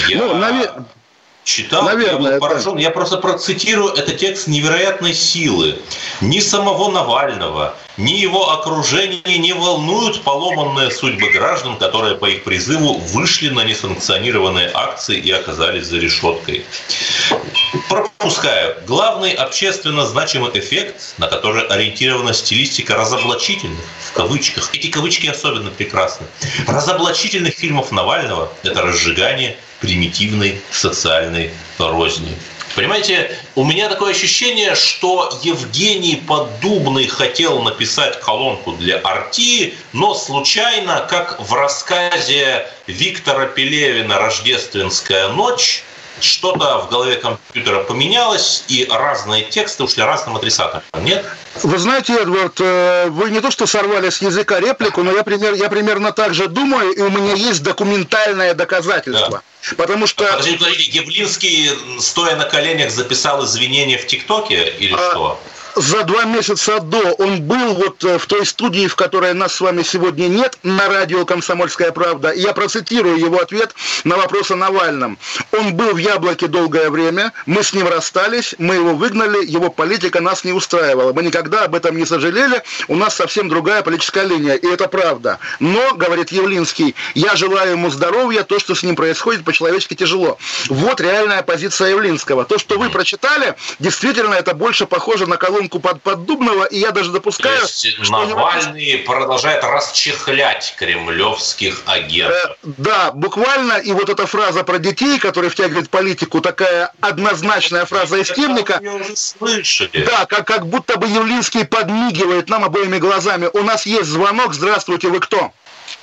Я... 0.09 0.19
Ну, 0.19 0.35
наве- 0.39 0.71
читал, 1.45 1.83
Наверное, 1.83 2.13
я 2.13 2.19
был 2.19 2.27
это- 2.27 2.39
поражен. 2.41 2.77
Я 2.77 2.91
просто 2.91 3.17
процитирую, 3.19 3.93
это 3.95 4.13
текст 4.15 4.47
невероятной 4.47 5.15
силы. 5.15 5.79
Ни 6.21 6.41
самого 6.41 6.91
Навального, 6.91 7.75
ни 7.97 8.13
его 8.13 8.51
окружение 8.51 9.39
не 9.39 9.53
волнуют 9.53 10.23
поломанные 10.23 10.91
судьбы 10.91 11.31
граждан, 11.31 11.77
которые 11.79 12.17
по 12.17 12.27
их 12.27 12.45
призыву 12.45 12.99
вышли 12.99 13.49
на 13.49 13.65
несанкционированные 13.65 14.71
акции 14.73 15.19
и 15.19 15.31
оказались 15.31 15.87
за 15.87 15.99
решеткой. 15.99 16.65
Пропускаю. 17.89 18.77
Главный 18.87 19.33
общественно 19.33 20.07
значимый 20.07 20.51
эффект, 20.55 21.15
на 21.19 21.27
который 21.29 21.67
ориентирована 21.67 22.33
стилистика 22.35 22.95
разоблачительных, 22.95 23.81
в 24.09 24.13
кавычках, 24.13 24.71
эти 24.75 24.89
кавычки 24.89 25.27
особенно 25.27 25.71
прекрасны, 25.71 26.27
разоблачительных 26.67 27.55
фильмов 27.55 27.93
Навального– 27.93 28.53
это 28.63 28.83
разжигание 28.83 29.57
примитивной 29.81 30.61
социальной 30.71 31.51
розни. 31.79 32.37
Понимаете, 32.77 33.37
у 33.57 33.65
меня 33.65 33.89
такое 33.89 34.13
ощущение, 34.13 34.77
что 34.77 35.41
Евгений 35.43 36.17
Поддубный 36.17 37.09
хотел 37.09 37.63
написать 37.63 38.21
колонку 38.21 38.73
для 38.73 38.99
Арти, 38.99 39.75
но 39.93 40.15
случайно, 40.15 41.05
как 41.11 41.41
в 41.41 41.53
рассказе 41.53 42.69
Виктора 42.87 43.47
Пелевина 43.47 44.19
«Рождественская 44.19 45.29
ночь», 45.29 45.83
что-то 46.23 46.79
в 46.79 46.91
голове 46.91 47.17
компьютера 47.17 47.83
поменялось, 47.85 48.65
и 48.69 48.87
разные 48.91 49.45
тексты 49.45 49.85
ушли 49.85 50.03
разным 50.03 50.37
адресатам. 50.37 50.83
Нет? 51.01 51.25
Вы 51.63 51.79
знаете, 51.79 52.15
Эдвард, 52.15 52.61
э, 52.61 53.07
вы 53.09 53.31
не 53.31 53.41
то 53.41 53.51
что 53.51 53.67
сорвали 53.67 54.11
с 54.11 54.23
языка 54.23 54.61
реплику, 54.61 55.03
но 55.03 55.13
я, 55.13 55.23
пример, 55.25 55.55
я 55.55 55.69
примерно 55.69 56.13
так 56.13 56.35
же 56.35 56.49
думаю, 56.49 56.93
и 56.93 57.01
у 57.01 57.11
меня 57.11 57.35
есть 57.35 57.63
документальное 57.63 58.55
доказательство. 58.55 59.43
Потому 59.77 60.07
что... 60.07 60.25
Подождите, 60.25 60.59
подождите, 60.59 60.99
Явлинский, 60.99 61.71
стоя 61.99 62.37
на 62.37 62.45
коленях, 62.45 62.91
записал 62.91 63.45
извинения 63.45 63.99
в 63.99 64.07
ТикТоке 64.07 64.75
или 64.79 64.95
А, 64.95 65.11
что? 65.11 65.41
За 65.77 66.05
два 66.05 66.25
месяца 66.25 66.81
до 66.81 67.13
он 67.13 67.43
был 67.43 67.75
вот 67.75 68.05
э, 68.05 68.19
в 68.19 68.27
той 68.27 68.47
студии, 68.47 68.87
в 68.87 68.97
которой 68.97 69.35
нас 69.35 69.55
с 69.55 69.61
вами 69.61 69.83
сегодня 69.83 70.29
нет, 70.29 70.59
на 70.63 70.89
радио 70.89 71.25
«Комсомольская 71.25 71.93
правда». 71.93 72.33
Я 72.33 72.53
процитирую 72.53 73.19
его 73.19 73.41
ответ 73.41 73.75
на 74.05 74.17
вопрос 74.17 74.51
о 74.51 74.57
Навальном. 74.57 75.19
Он 75.53 75.75
был 75.75 75.93
в 75.93 75.99
«Яблоке» 75.99 76.47
долгое 76.47 76.91
время, 76.91 77.33
мы 77.47 77.63
с 77.63 77.73
ним 77.73 77.89
расстались, 77.89 78.55
мы 78.59 78.77
его 78.77 78.95
выгнали, 78.95 79.45
его 79.45 79.71
политика 79.71 80.21
нас 80.21 80.45
не 80.45 80.53
устраивала. 80.53 81.13
Мы 81.13 81.23
никогда 81.23 81.65
об 81.65 81.75
этом 81.75 81.97
не 81.97 82.07
сожалели, 82.07 82.63
у 82.89 82.97
нас 82.97 83.15
совсем 83.15 83.49
другая 83.49 83.83
политическая 83.83 84.25
линия, 84.25 84.55
и 84.55 84.67
это 84.67 84.89
правда. 84.89 85.39
Но, 85.59 85.95
говорит 85.95 86.33
Явлинский, 86.33 86.95
я 87.15 87.37
желаю 87.37 87.73
ему 87.73 87.91
здоровья, 87.91 88.43
то, 88.43 88.59
что 88.59 88.75
с 88.75 88.83
ним 88.83 88.97
происходит, 88.97 89.45
по-человечески 89.45 89.95
тяжело. 89.95 90.39
Вот 90.69 91.01
реальная 91.01 91.43
позиция 91.43 91.91
Явлинского. 91.91 92.45
То, 92.45 92.59
что 92.59 92.79
вы 92.79 92.91
прочитали, 92.91 93.55
действительно, 93.79 94.35
это 94.35 94.55
больше 94.55 94.87
похоже 94.87 95.27
на 95.27 95.37
колонку 95.61 95.81
под 95.81 96.03
Поддубного, 96.03 96.65
и 96.65 96.79
я 96.79 96.91
даже 96.91 97.09
То 97.09 97.15
допускаю, 97.15 97.61
есть 97.61 97.87
что 98.05 98.17
у 98.19 98.25
него- 98.27 98.39
Навальный 98.41 98.99
продолжает 99.07 99.63
расчехлять 99.65 100.75
кремлевских 100.79 101.83
агентов. 101.87 102.57
Э, 102.63 102.71
Да, 102.79 103.11
буквально, 103.13 103.75
и 103.75 103.93
вот 103.93 104.09
эта 104.09 104.27
фраза 104.27 104.65
про 104.65 104.79
детей, 104.79 105.19
которые 105.19 105.51
втягивают 105.51 105.91
политику, 105.91 106.41
такая 106.41 106.93
однозначная 107.01 107.85
фраза 107.85 108.17
из 108.17 108.29
темника, 108.31 108.81
да, 109.93 110.27
как, 110.27 110.47
как 110.47 110.67
будто 110.67 110.99
бы 110.99 111.07
Явлинский 111.07 111.65
подмигивает 111.65 112.49
нам 112.49 112.65
обоими 112.65 112.99
глазами. 112.99 113.49
У 113.53 113.63
нас 113.63 113.87
есть 113.87 114.09
звонок, 114.09 114.55
здравствуйте, 114.55 115.09
вы 115.09 115.21
кто? 115.21 115.53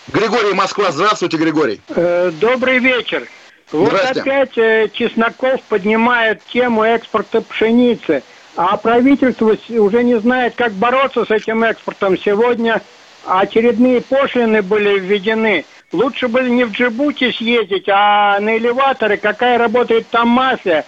Григорий 0.07 0.53
Москва, 0.53 0.91
здравствуйте, 0.91 1.37
Григорий. 1.37 1.81
Э, 1.89 2.31
Добрый 2.33 2.79
вечер. 2.79 3.27
Вот 3.71 3.89
Здрасте. 3.89 4.21
опять 4.21 4.57
э, 4.57 4.89
Чесноков 4.93 5.61
поднимает 5.63 6.41
тему 6.53 6.83
экспорта 6.83 7.41
пшеницы, 7.41 8.23
а 8.57 8.75
правительство 8.77 9.55
уже 9.79 10.03
не 10.03 10.19
знает, 10.19 10.55
как 10.55 10.73
бороться 10.73 11.23
с 11.25 11.29
этим 11.29 11.63
экспортом. 11.63 12.17
Сегодня 12.17 12.81
очередные 13.23 14.01
пошлины 14.01 14.63
были 14.63 14.99
введены. 14.99 15.67
Лучше 15.93 16.27
бы 16.27 16.41
не 16.49 16.65
в 16.65 16.71
Джибути 16.71 17.31
съездить, 17.33 17.87
а 17.87 18.39
на 18.39 18.57
элеваторы, 18.57 19.17
какая 19.17 19.59
работает 19.59 20.09
там 20.09 20.29
мафия. 20.29 20.87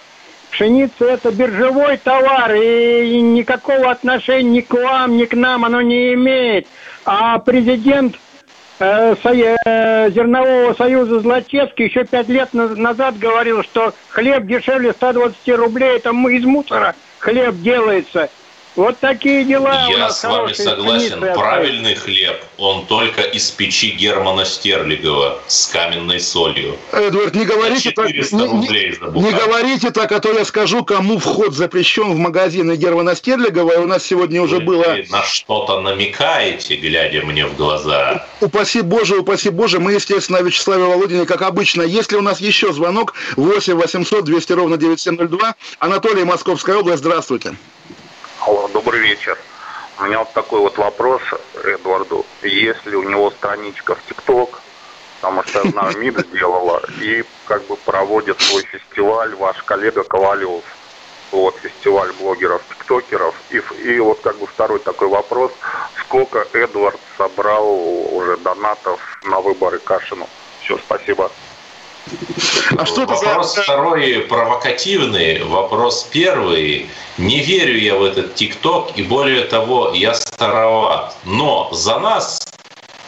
Пшеница 0.50 1.04
это 1.04 1.30
биржевой 1.30 1.98
товар, 1.98 2.52
и 2.56 3.20
никакого 3.20 3.92
отношения 3.92 4.50
ни 4.50 4.60
к 4.62 4.74
вам, 4.74 5.16
ни 5.16 5.26
к 5.26 5.34
нам 5.34 5.64
оно 5.64 5.80
не 5.80 6.12
имеет. 6.14 6.66
А 7.04 7.38
президент 7.38 8.16
э, 8.80 9.14
э, 9.14 10.10
Зернового 10.10 10.74
союза 10.74 11.20
Злочевский 11.20 11.84
еще 11.84 12.02
пять 12.02 12.26
лет 12.28 12.52
на- 12.52 12.74
назад 12.74 13.16
говорил, 13.16 13.62
что 13.62 13.94
хлеб 14.08 14.46
дешевле 14.46 14.92
120 14.92 15.48
рублей, 15.50 15.98
это 15.98 16.08
м- 16.08 16.28
из 16.30 16.44
мусора 16.44 16.96
хлеб 17.20 17.60
делается. 17.62 18.30
Вот 18.76 18.98
такие 19.00 19.44
дела 19.44 19.86
у 19.88 19.90
Я 19.90 19.98
нас 19.98 20.20
с 20.20 20.24
вами 20.24 20.52
согласен. 20.52 21.14
остались. 21.14 21.34
Правильный 21.36 21.94
хлеб, 21.96 22.40
он 22.56 22.86
только 22.86 23.22
из 23.22 23.50
печи 23.50 23.90
Германа 23.90 24.44
Стерлигова 24.44 25.40
с 25.48 25.66
каменной 25.66 26.20
солью. 26.20 26.76
Эдвард, 26.92 27.34
не 27.34 27.44
говорите 27.44 27.90
так, 27.90 28.06
400 28.06 28.36
не, 28.36 28.42
не- 28.44 29.22
не 29.22 29.32
говорите 29.32 29.90
так, 29.90 30.12
а 30.12 30.20
то 30.20 30.30
я 30.32 30.44
скажу, 30.44 30.84
кому 30.84 31.18
вход 31.18 31.52
запрещен 31.52 32.12
в 32.12 32.16
магазины 32.16 32.76
Германа 32.76 33.16
Стерлигова. 33.16 33.72
И 33.72 33.78
у 33.78 33.86
нас 33.86 34.04
сегодня 34.04 34.40
уже 34.40 34.56
Вы 34.58 34.62
было... 34.62 34.96
на 35.10 35.22
что-то 35.24 35.80
намекаете, 35.80 36.76
глядя 36.76 37.22
мне 37.26 37.46
в 37.46 37.56
глаза. 37.56 38.24
Упаси 38.40 38.82
Боже, 38.82 39.16
упаси 39.18 39.50
Боже, 39.50 39.80
мы, 39.80 39.94
естественно, 39.94 40.38
Вячеславе 40.42 40.84
Володине, 40.84 41.26
как 41.26 41.42
обычно. 41.42 41.82
Если 41.82 42.14
у 42.16 42.22
нас 42.22 42.40
еще 42.40 42.72
звонок, 42.72 43.14
8 43.36 43.74
800 43.74 44.24
200 44.24 44.52
ровно 44.52 44.76
9702. 44.76 45.54
Анатолий, 45.80 46.22
Московская 46.24 46.76
область, 46.76 46.98
здравствуйте. 47.00 47.54
Алло, 48.50 48.66
добрый 48.66 49.00
вечер. 49.02 49.38
У 49.96 50.02
меня 50.02 50.18
вот 50.18 50.32
такой 50.34 50.58
вот 50.58 50.76
вопрос 50.76 51.22
Эдварду. 51.54 52.26
Есть 52.42 52.84
ли 52.84 52.96
у 52.96 53.04
него 53.04 53.30
страничка 53.30 53.94
в 53.94 54.02
ТикТок? 54.02 54.64
Потому 55.20 55.44
что 55.44 55.60
я 55.60 55.70
знаю, 55.70 55.96
МИД 56.00 56.26
сделала 56.26 56.82
и 57.00 57.22
как 57.44 57.68
бы 57.68 57.76
проводит 57.76 58.40
свой 58.48 58.64
фестиваль 58.64 59.36
ваш 59.36 59.56
коллега 59.66 60.02
Ковалев. 60.02 60.64
Вот, 61.30 61.60
фестиваль 61.60 62.12
блогеров-тиктокеров. 62.14 63.36
И, 63.50 63.58
ф- 63.58 63.72
и 63.78 64.00
вот 64.00 64.20
как 64.24 64.40
бы 64.40 64.48
второй 64.48 64.80
такой 64.80 65.06
вопрос. 65.06 65.52
Сколько 66.06 66.40
Эдвард 66.52 67.00
собрал 67.18 67.68
уже 68.12 68.36
донатов 68.38 69.00
на 69.22 69.40
выборы 69.42 69.78
Кашину? 69.78 70.28
Все, 70.58 70.76
спасибо. 70.78 71.36
А 72.76 72.86
что 72.86 73.06
вопрос 73.06 73.54
за... 73.54 73.62
второй 73.62 74.20
провокативный, 74.28 75.42
вопрос 75.42 76.08
первый. 76.10 76.88
Не 77.18 77.40
верю 77.40 77.78
я 77.78 77.94
в 77.96 78.04
этот 78.04 78.34
ТикТок, 78.34 78.96
и 78.96 79.02
более 79.02 79.42
того, 79.42 79.92
я 79.94 80.14
староват. 80.14 81.16
Но 81.24 81.68
за 81.72 81.98
нас 81.98 82.50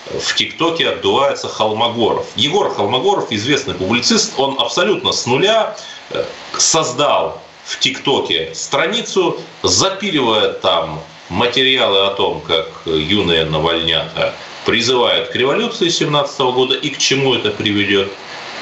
в 0.06 0.34
ТикТоке 0.34 0.88
отдувается 0.88 1.48
Холмогоров. 1.48 2.26
Егор 2.36 2.72
Холмогоров, 2.74 3.30
известный 3.30 3.74
публицист, 3.74 4.34
он 4.38 4.58
абсолютно 4.58 5.12
с 5.12 5.26
нуля 5.26 5.76
э, 6.10 6.24
создал 6.58 7.40
в 7.64 7.78
ТикТоке 7.78 8.54
страницу, 8.54 9.40
запиливая 9.62 10.52
там 10.52 11.00
материалы 11.28 12.06
о 12.06 12.10
том, 12.10 12.40
как 12.42 12.68
юные 12.84 13.44
навальнята 13.44 14.34
призывают 14.66 15.30
к 15.30 15.36
революции 15.36 15.88
17 15.88 16.40
года 16.40 16.74
и 16.74 16.90
к 16.90 16.98
чему 16.98 17.34
это 17.34 17.50
приведет 17.50 18.12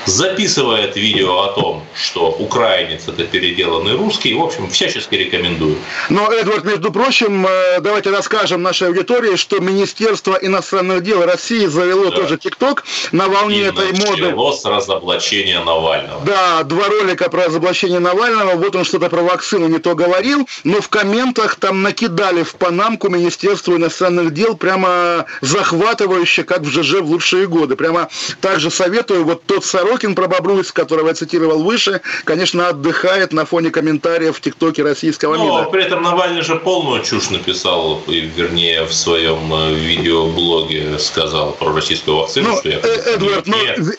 записывает 0.07 0.97
видео 0.97 1.43
о 1.43 1.53
том, 1.53 1.87
что 1.95 2.31
украинец 2.31 3.03
это 3.09 3.25
переделанный 3.25 3.95
русский. 3.97 4.35
В 4.35 4.43
общем, 4.43 4.71
всячески 4.71 5.15
рекомендую. 5.15 5.77
Но, 6.09 6.33
Эдвард, 6.33 6.65
между 6.65 6.91
прочим, 6.91 7.47
э, 7.47 7.81
давайте 7.81 8.11
расскажем 8.11 8.63
нашей 8.63 8.89
аудитории, 8.89 9.37
что 9.37 9.61
Министерство 9.61 10.35
иностранных 10.41 11.03
дел 11.03 11.25
России 11.25 11.67
завело 11.67 12.07
Да. 12.11 12.17
тоже 12.17 12.39
ТикТок 12.39 12.85
на 13.13 13.29
волне 13.29 13.59
И 13.61 13.65
этой 13.65 13.93
моды. 13.93 14.23
началось 14.23 14.65
разоблачение 14.65 15.61
Навального. 15.63 16.21
Да, 16.25 16.63
два 16.65 16.89
ролика 16.89 17.29
про 17.29 17.47
разоблачение 17.47 17.99
Навального, 18.01 18.55
вот 18.57 18.75
он 18.77 18.85
что-то 18.85 19.09
про 19.11 19.23
вакцину 19.23 19.69
не 19.69 19.79
то 19.79 19.95
говорил, 19.95 20.49
но 20.65 20.81
в 20.81 20.89
комментах 20.89 21.57
там 21.57 21.83
накидали 21.83 22.43
в 22.43 22.55
панамку 22.55 23.09
Министерству 23.09 23.77
иностранных 23.77 24.33
дел 24.33 24.57
прямо 24.57 25.27
захватывающе, 25.41 26.45
как 26.45 26.61
в 26.63 26.71
ЖЖ 26.71 27.01
в 27.01 27.11
лучшие 27.11 27.47
годы. 27.47 27.77
Прямо 27.77 28.09
также 28.41 28.71
советую, 28.71 29.25
вот 29.25 29.45
тот 29.45 29.65
сорок 29.65 29.90
Сорокин 29.91 30.15
про 30.15 30.29
Бобруйск, 30.29 30.73
которого 30.73 31.09
я 31.09 31.15
цитировал 31.15 31.65
выше, 31.65 32.01
конечно, 32.23 32.69
отдыхает 32.69 33.33
на 33.33 33.45
фоне 33.45 33.71
комментариев 33.71 34.37
в 34.37 34.41
ТикТоке 34.41 34.85
российского 34.85 35.37
Но 35.37 35.59
МИДа. 35.59 35.71
при 35.71 35.83
этом 35.83 36.03
Навальный 36.03 36.43
же 36.43 36.55
полную 36.55 37.03
чушь 37.03 37.31
написал, 37.31 38.01
вернее, 38.07 38.85
в 38.85 38.93
своем 38.93 39.53
э, 39.53 39.75
видеоблоге 39.75 40.97
сказал 41.01 41.55
про 41.55 41.73
российскую 41.75 42.19
вакцину, 42.19 42.51
ну, 42.51 42.59
что 42.59 42.69
я... 42.69 42.79
Э, 42.79 43.15
Эдвард, 43.15 43.49
ну, 43.49 43.57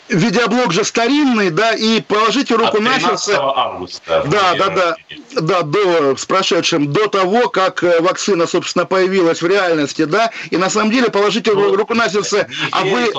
видеоблог 0.08 0.72
же 0.72 0.82
старинный, 0.82 1.50
да, 1.50 1.72
и 1.74 2.00
положите 2.00 2.54
руку 2.54 2.78
От 2.78 2.80
на 2.80 2.98
сердце. 2.98 3.38
августа. 3.38 4.24
Да, 4.28 4.54
да, 4.54 4.68
да, 4.70 4.96
да, 5.42 5.62
до, 5.62 6.16
с 6.16 6.24
прошедшим, 6.24 6.90
до 6.90 7.06
того, 7.08 7.50
как 7.50 7.84
э, 7.84 8.00
вакцина, 8.00 8.46
собственно, 8.46 8.86
появилась 8.86 9.42
в 9.42 9.46
реальности, 9.46 10.06
да, 10.06 10.30
и 10.48 10.56
на 10.56 10.70
самом 10.70 10.90
деле 10.90 11.10
положите 11.10 11.52
ну, 11.52 11.76
руку 11.76 11.92
на 11.92 12.08
сердце, 12.08 12.48
а 12.70 12.82
вы, 12.82 13.12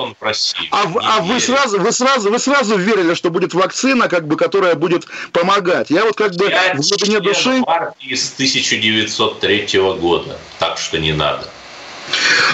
а, 0.72 0.82
а 0.82 1.20
вы 1.20 1.38
сразу, 1.38 1.78
вы 1.78 1.92
сразу, 1.92 2.30
вы 2.32 2.40
сразу 2.40 2.63
верили, 2.76 3.14
что 3.14 3.30
будет 3.30 3.54
вакцина, 3.54 4.08
как 4.08 4.26
бы, 4.26 4.36
которая 4.36 4.74
будет 4.74 5.06
помогать. 5.32 5.90
Я 5.90 6.04
вот 6.04 6.16
как 6.16 6.34
бы 6.34 6.48
я 6.48 6.74
в 6.74 6.78
глубине 6.78 7.20
души... 7.20 7.62
партии 7.64 8.14
с 8.14 8.32
1903 8.34 9.80
года, 10.00 10.38
так 10.58 10.78
что 10.78 10.98
не 10.98 11.12
надо. 11.12 11.48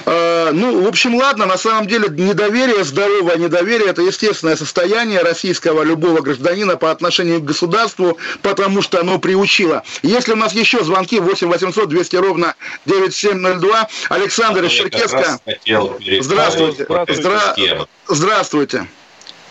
А, 0.07 0.51
ну, 0.53 0.85
в 0.85 0.88
общем, 0.88 1.14
ладно, 1.16 1.46
на 1.46 1.59
самом 1.59 1.87
деле 1.87 2.09
недоверие, 2.09 2.85
здоровое 2.85 3.37
недоверие– 3.37 3.88
это 3.90 4.03
естественное 4.03 4.57
состояние 4.57 5.20
российского 5.20 5.83
любого 5.83 6.20
гражданина 6.20 6.77
по 6.77 6.90
отношению 6.90 7.40
к 7.40 7.44
государству, 7.44 8.18
потому 8.42 8.83
что 8.83 9.01
оно 9.01 9.18
приучило. 9.18 9.83
Если 10.03 10.33
у 10.33 10.37
нас 10.37 10.53
еще 10.53 10.85
звонки 10.85 11.18
8 11.18 11.49
800 11.49 11.88
200 11.88 12.16
ровно 12.16 12.55
9702, 12.87 13.88
Александр 14.09 14.64
из 14.64 14.73
Черкеска. 14.73 15.40
Здравствуйте. 16.20 16.87
Здравствуйте. 17.16 17.87
Здравствуйте. 18.09 18.87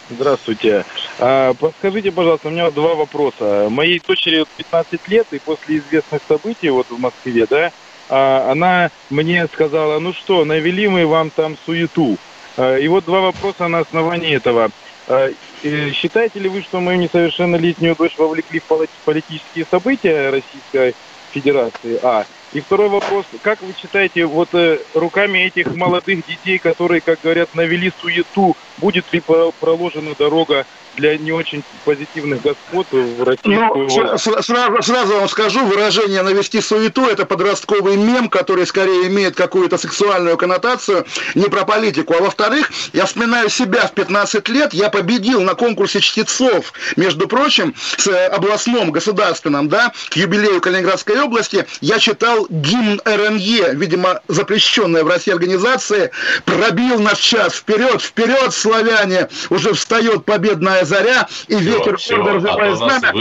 Здравствуйте. 0.10 0.86
А, 1.19 1.54
подскажите, 1.54 2.12
пожалуйста, 2.12 2.48
у 2.48 2.52
меня 2.52 2.72
два 2.72 2.95
вопроса. 2.95 3.67
Моей 3.69 4.02
дочери 4.06 4.43
15 4.56 5.08
лет, 5.08 5.28
и 5.32 5.39
после 5.39 5.78
известных 5.78 6.22
событий 6.28 6.69
вот 6.69 6.89
в 6.89 6.98
Москве, 6.98 7.45
да, 7.48 7.69
а, 8.08 8.52
она 8.52 8.89
мне 9.10 9.48
сказала, 9.54 10.00
ну 10.00 10.13
что, 10.13 10.45
навели 10.45 10.88
мы 10.88 11.06
вам 11.06 11.30
там 11.30 11.56
суету. 11.58 12.17
А, 12.58 12.78
и 12.78 12.88
вот 12.88 13.06
два 13.06 13.22
вопроса 13.22 13.67
на 13.67 13.80
основании 13.80 14.36
этого. 14.36 14.72
А, 15.08 15.28
считаете 15.62 16.39
ли 16.39 16.50
вы, 16.50 16.63
что 16.63 16.80
мою 16.80 16.98
несовершеннолетнюю 16.98 17.95
дочь 17.95 18.17
вовлекли 18.17 18.62
в 18.62 19.04
политические 19.04 19.67
события 19.69 20.32
Российской 20.32 20.95
Федерации? 21.30 22.00
А. 22.02 22.26
И 22.51 22.62
второй 22.62 22.89
вопрос. 22.89 23.25
Как 23.43 23.62
вы 23.62 23.73
считаете, 23.79 24.25
вот 24.25 24.53
э, 24.55 24.79
руками 24.95 25.39
этих 25.39 25.75
молодых 25.75 26.25
детей, 26.25 26.57
которые, 26.57 26.99
как 26.99 27.21
говорят, 27.21 27.53
навели 27.53 27.91
суету, 27.99 28.55
будет 28.77 29.12
ли 29.13 29.21
проложена 29.59 30.15
дорога 30.17 30.65
для 30.95 31.17
не 31.17 31.32
очень 31.32 31.63
позитивных 31.86 32.41
господ 32.41 32.88
в 32.91 33.23
российскую 33.23 33.88
ну, 33.88 34.17
сразу, 34.17 34.82
сразу 34.82 35.13
вам 35.15 35.30
скажу, 35.30 35.65
выражение 35.65 36.21
«навести 36.21 36.62
суету»– 36.62 37.06
это 37.10 37.25
подростковый 37.25 37.95
мем, 37.95 38.30
который 38.30 38.65
скорее 38.65 39.08
имеет 39.08 39.36
какую-то 39.36 39.78
сексуальную 39.78 40.38
коннотацию, 40.38 41.06
не 41.36 41.45
про 41.45 41.65
политику. 41.65 42.15
А 42.17 42.21
во-вторых, 42.21 42.71
я 42.93 43.06
вспоминаю 43.06 43.49
себя 43.49 43.88
в 43.88 43.93
15 43.93 44.49
лет, 44.49 44.73
я 44.73 44.89
победил 44.89 45.41
на 45.41 45.56
конкурсе 45.56 46.02
чтецов, 46.02 46.73
между 46.95 47.28
прочим, 47.28 47.73
с 47.97 48.08
э, 48.08 48.28
областном, 48.28 48.91
государственном, 48.91 49.69
да, 49.69 49.93
к 50.10 50.17
юбилею 50.17 50.62
Калининградской 50.62 51.19
области, 51.21 51.65
я 51.82 51.99
читал 51.99 52.47
гимн 52.49 53.02
РНЕ, 53.06 53.75
видимо, 53.75 54.21
запрещенная 54.28 55.04
в 55.04 55.08
России 55.08 55.32
организация, 55.32 56.12
пробил 56.45 56.99
наш 56.99 57.19
час, 57.19 57.54
вперед, 57.56 58.02
вперед, 58.02 58.54
славяне, 58.54 59.30
уже 59.49 59.73
встает 59.73 60.25
победная 60.25 60.86
заря, 60.89 61.28
и 61.47 61.56
все, 61.56 61.63
ветер 61.63 61.97
все, 61.97 62.15
а 62.15 62.75
знамя. 62.75 63.13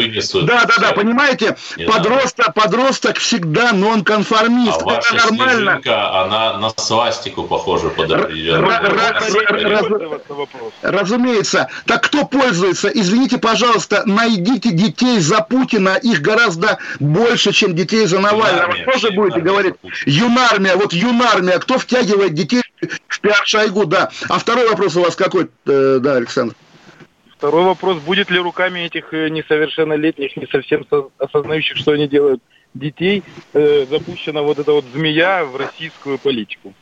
Да, 0.43 0.65
да, 0.65 0.75
да, 0.81 0.93
понимаете, 0.93 1.57
подросток, 1.87 2.55
подросток 2.55 3.19
всегда 3.19 3.73
нонконформист. 3.73 4.83
А 4.85 4.95
Это 4.95 5.15
нормально. 5.15 5.81
Снежинка, 5.83 6.23
она 6.23 6.59
на 6.59 6.71
свастику 6.77 7.45
похожа 7.45 7.91
под 7.91 8.11
Разумеется. 10.83 11.69
Так 11.87 12.05
кто 12.05 12.25
пользуется? 12.25 12.89
Извините, 12.89 13.39
пожалуйста, 13.39 14.03
найдите 14.07 14.71
детей 14.71 15.21
за 15.21 15.41
Путина, 15.43 15.97
их 15.97 16.21
гораздо 16.23 16.79
больше, 16.99 17.53
чем 17.53 17.75
детей 17.75 18.07
за 18.07 18.19
Навального. 18.21 18.75
Тоже 18.93 19.11
будете 19.11 19.41
говорить? 19.41 19.75
Юнармия, 20.07 20.77
вот 20.77 20.93
юнармия, 20.93 21.59
кто 21.59 21.79
втягивает 21.79 22.35
детей 22.35 22.63
в 23.09 23.21
пиар 23.21 23.43
Шойгу, 23.45 23.85
да. 23.87 24.11
А 24.29 24.39
второй 24.39 24.69
вопрос 24.69 24.97
у 24.97 25.03
вас 25.03 25.17
какой, 25.17 25.49
э, 25.67 25.99
да, 26.01 26.15
Александр? 26.15 26.55
Второй 27.39 27.65
вопрос, 27.65 28.03
будет 28.03 28.31
ли 28.31 28.39
руками 28.41 28.81
этих 28.81 29.15
э, 29.15 29.29
несовершеннолетних, 29.29 30.37
не 30.37 30.47
совсем 30.47 30.85
осознающих, 31.19 31.77
что 31.77 31.93
они 31.93 32.09
делают, 32.09 32.43
детей, 32.75 33.23
э, 33.53 33.87
запущена 33.87 34.43
вот 34.43 34.59
эта 34.59 34.73
вот 34.73 34.85
змея 34.87 35.45
в 35.45 35.55
российскую 35.55 36.19
политику? 36.19 36.75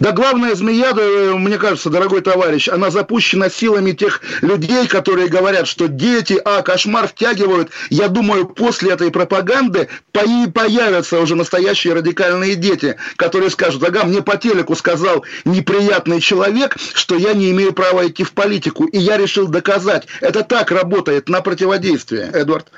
Да 0.00 0.12
главная 0.12 0.54
змея, 0.54 0.94
мне 0.94 1.58
кажется, 1.58 1.90
дорогой 1.90 2.20
товарищ, 2.20 2.68
она 2.68 2.90
запущена 2.90 3.50
силами 3.50 3.92
тех 3.92 4.20
людей, 4.40 4.86
которые 4.86 5.28
говорят, 5.28 5.66
что 5.66 5.88
дети, 5.88 6.40
а, 6.44 6.62
кошмар 6.62 7.08
втягивают. 7.08 7.70
Я 7.90 8.08
думаю, 8.08 8.46
после 8.46 8.92
этой 8.92 9.10
пропаганды 9.10 9.88
появятся 10.12 11.20
уже 11.20 11.36
настоящие 11.36 11.94
радикальные 11.94 12.54
дети, 12.54 12.96
которые 13.16 13.50
скажут, 13.50 13.82
ага, 13.84 14.04
мне 14.04 14.22
по 14.22 14.36
телеку 14.36 14.74
сказал 14.74 15.24
неприятный 15.44 16.20
человек, 16.20 16.76
что 16.94 17.16
я 17.16 17.32
не 17.34 17.50
имею 17.50 17.72
права 17.72 18.06
идти 18.06 18.24
в 18.24 18.32
политику, 18.32 18.84
и 18.84 18.98
я 18.98 19.16
решил 19.16 19.48
доказать. 19.48 20.06
Это 20.20 20.42
так 20.42 20.70
работает 20.70 21.28
на 21.28 21.40
противодействие, 21.40 22.30
Эдвард. 22.32 22.68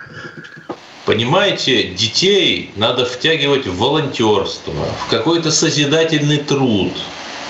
Понимаете, 1.06 1.84
детей 1.84 2.72
надо 2.74 3.06
втягивать 3.06 3.64
в 3.64 3.78
волонтерство, 3.78 4.74
в 5.06 5.08
какой-то 5.08 5.52
созидательный 5.52 6.38
труд. 6.38 6.92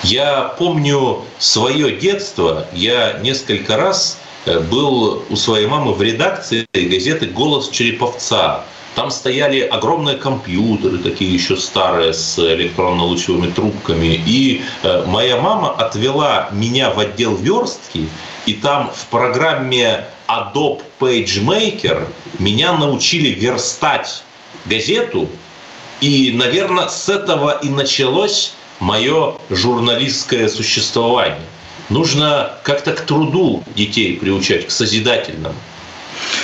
Я 0.03 0.55
помню 0.59 1.25
свое 1.39 1.97
детство, 1.97 2.67
я 2.75 3.19
несколько 3.23 3.79
раз 3.79 4.19
э, 4.45 4.61
был 4.61 5.25
у 5.31 5.37
своей 5.37 5.67
мамы 5.67 5.95
в 5.95 6.03
редакции 6.03 6.67
газеты 6.75 7.27
«Голос 7.27 7.71
Череповца». 7.71 8.67
Там 8.97 9.11
стояли 9.11 9.61
огромные 9.61 10.17
компьютеры, 10.17 10.97
такие 10.97 11.33
еще 11.33 11.59
старые, 11.59 12.15
с 12.15 12.39
электронно-лучевыми 12.39 13.51
трубками. 13.51 14.19
И 14.27 14.63
э, 14.83 15.05
моя 15.07 15.39
мама 15.39 15.71
отвела 15.71 16.49
меня 16.51 16.89
в 16.89 16.99
отдел 16.99 17.37
верстки, 17.37 18.09
и 18.47 18.55
там 18.55 18.91
в 18.95 19.07
программе 19.09 20.07
Adobe 20.27 20.81
PageMaker 20.99 22.09
меня 22.39 22.73
научили 22.73 23.29
верстать 23.29 24.23
газету, 24.65 25.29
и, 26.01 26.33
наверное, 26.35 26.89
с 26.89 27.11
этого 27.11 27.59
и 27.63 27.69
началось 27.69 28.55
мое 28.81 29.35
журналистское 29.51 30.49
существование. 30.49 31.45
Нужно 31.91 32.53
как-то 32.63 32.95
к 32.95 33.03
труду 33.03 33.63
детей 33.75 34.17
приучать, 34.17 34.69
к 34.69 34.71
созидательному. 34.71 35.55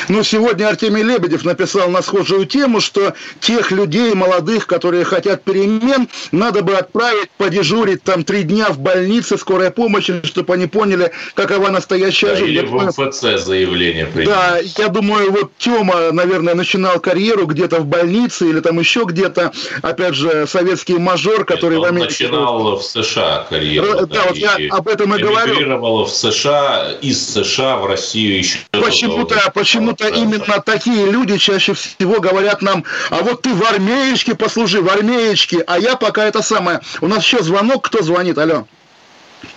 Но 0.08 0.22
сегодня 0.22 0.68
Артемий 0.68 1.02
Лебедев 1.02 1.44
написал 1.44 1.88
на 1.88 2.02
схожую 2.02 2.46
тему, 2.46 2.80
что 2.80 3.14
тех 3.40 3.70
людей 3.70 4.14
молодых, 4.14 4.66
которые 4.66 5.04
хотят 5.04 5.42
перемен, 5.42 6.08
надо 6.30 6.62
бы 6.62 6.74
отправить 6.74 7.30
подежурить 7.38 8.02
там 8.02 8.24
три 8.24 8.42
дня 8.42 8.68
в 8.70 8.78
больнице 8.78 9.36
скорой 9.36 9.70
помощи, 9.70 10.20
чтобы 10.24 10.54
они 10.54 10.66
поняли, 10.66 11.12
какова 11.34 11.70
настоящая 11.70 12.28
да, 12.28 12.36
жизнь. 12.36 12.52
Или 12.52 12.66
в 12.66 12.74
МФЦ 12.74 13.44
заявление 13.44 14.06
принять. 14.06 14.28
Да, 14.28 14.58
я 14.78 14.88
думаю, 14.88 15.32
вот 15.32 15.52
Тёма, 15.58 16.12
наверное, 16.12 16.54
начинал 16.54 17.00
карьеру 17.00 17.46
где-то 17.46 17.80
в 17.80 17.86
больнице 17.86 18.48
или 18.48 18.60
там 18.60 18.78
еще 18.78 19.04
где-то. 19.04 19.52
Опять 19.82 20.14
же, 20.14 20.46
советский 20.46 20.98
мажор, 20.98 21.44
который 21.44 21.78
Нет, 21.78 21.86
в 21.86 21.88
Америке... 21.88 22.24
начинал 22.24 22.76
в 22.76 22.82
США 22.82 23.46
карьеру. 23.48 24.06
Да, 24.06 24.06
да 24.06 24.22
вот 24.28 24.36
я 24.36 24.56
об 24.70 24.88
этом 24.88 25.14
и 25.14 25.22
говорю. 25.22 26.04
в 26.04 26.10
США, 26.10 26.92
из 27.00 27.32
США 27.32 27.76
в 27.76 27.86
Россию 27.86 28.38
еще. 28.38 28.58
Почему-то, 28.70 29.50
почему 29.54 29.71
почему-то 29.72 30.08
именно 30.08 30.60
такие 30.60 31.10
люди 31.10 31.38
чаще 31.38 31.72
всего 31.72 32.20
говорят 32.20 32.60
нам, 32.60 32.84
а 33.10 33.22
вот 33.22 33.42
ты 33.42 33.54
в 33.54 33.62
армеечке 33.62 34.34
послужи, 34.34 34.82
в 34.82 34.88
армеечке, 34.88 35.64
а 35.66 35.78
я 35.78 35.96
пока 35.96 36.24
это 36.24 36.42
самое. 36.42 36.80
У 37.00 37.08
нас 37.08 37.22
еще 37.22 37.42
звонок, 37.42 37.86
кто 37.86 38.02
звонит, 38.02 38.36
алло? 38.36 38.66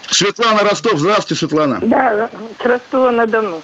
Светлана 0.10 0.64
Ростов, 0.64 1.00
здравствуйте, 1.00 1.40
Светлана. 1.40 1.80
Да, 1.82 2.30
Ростова-на-Дону. 2.64 3.62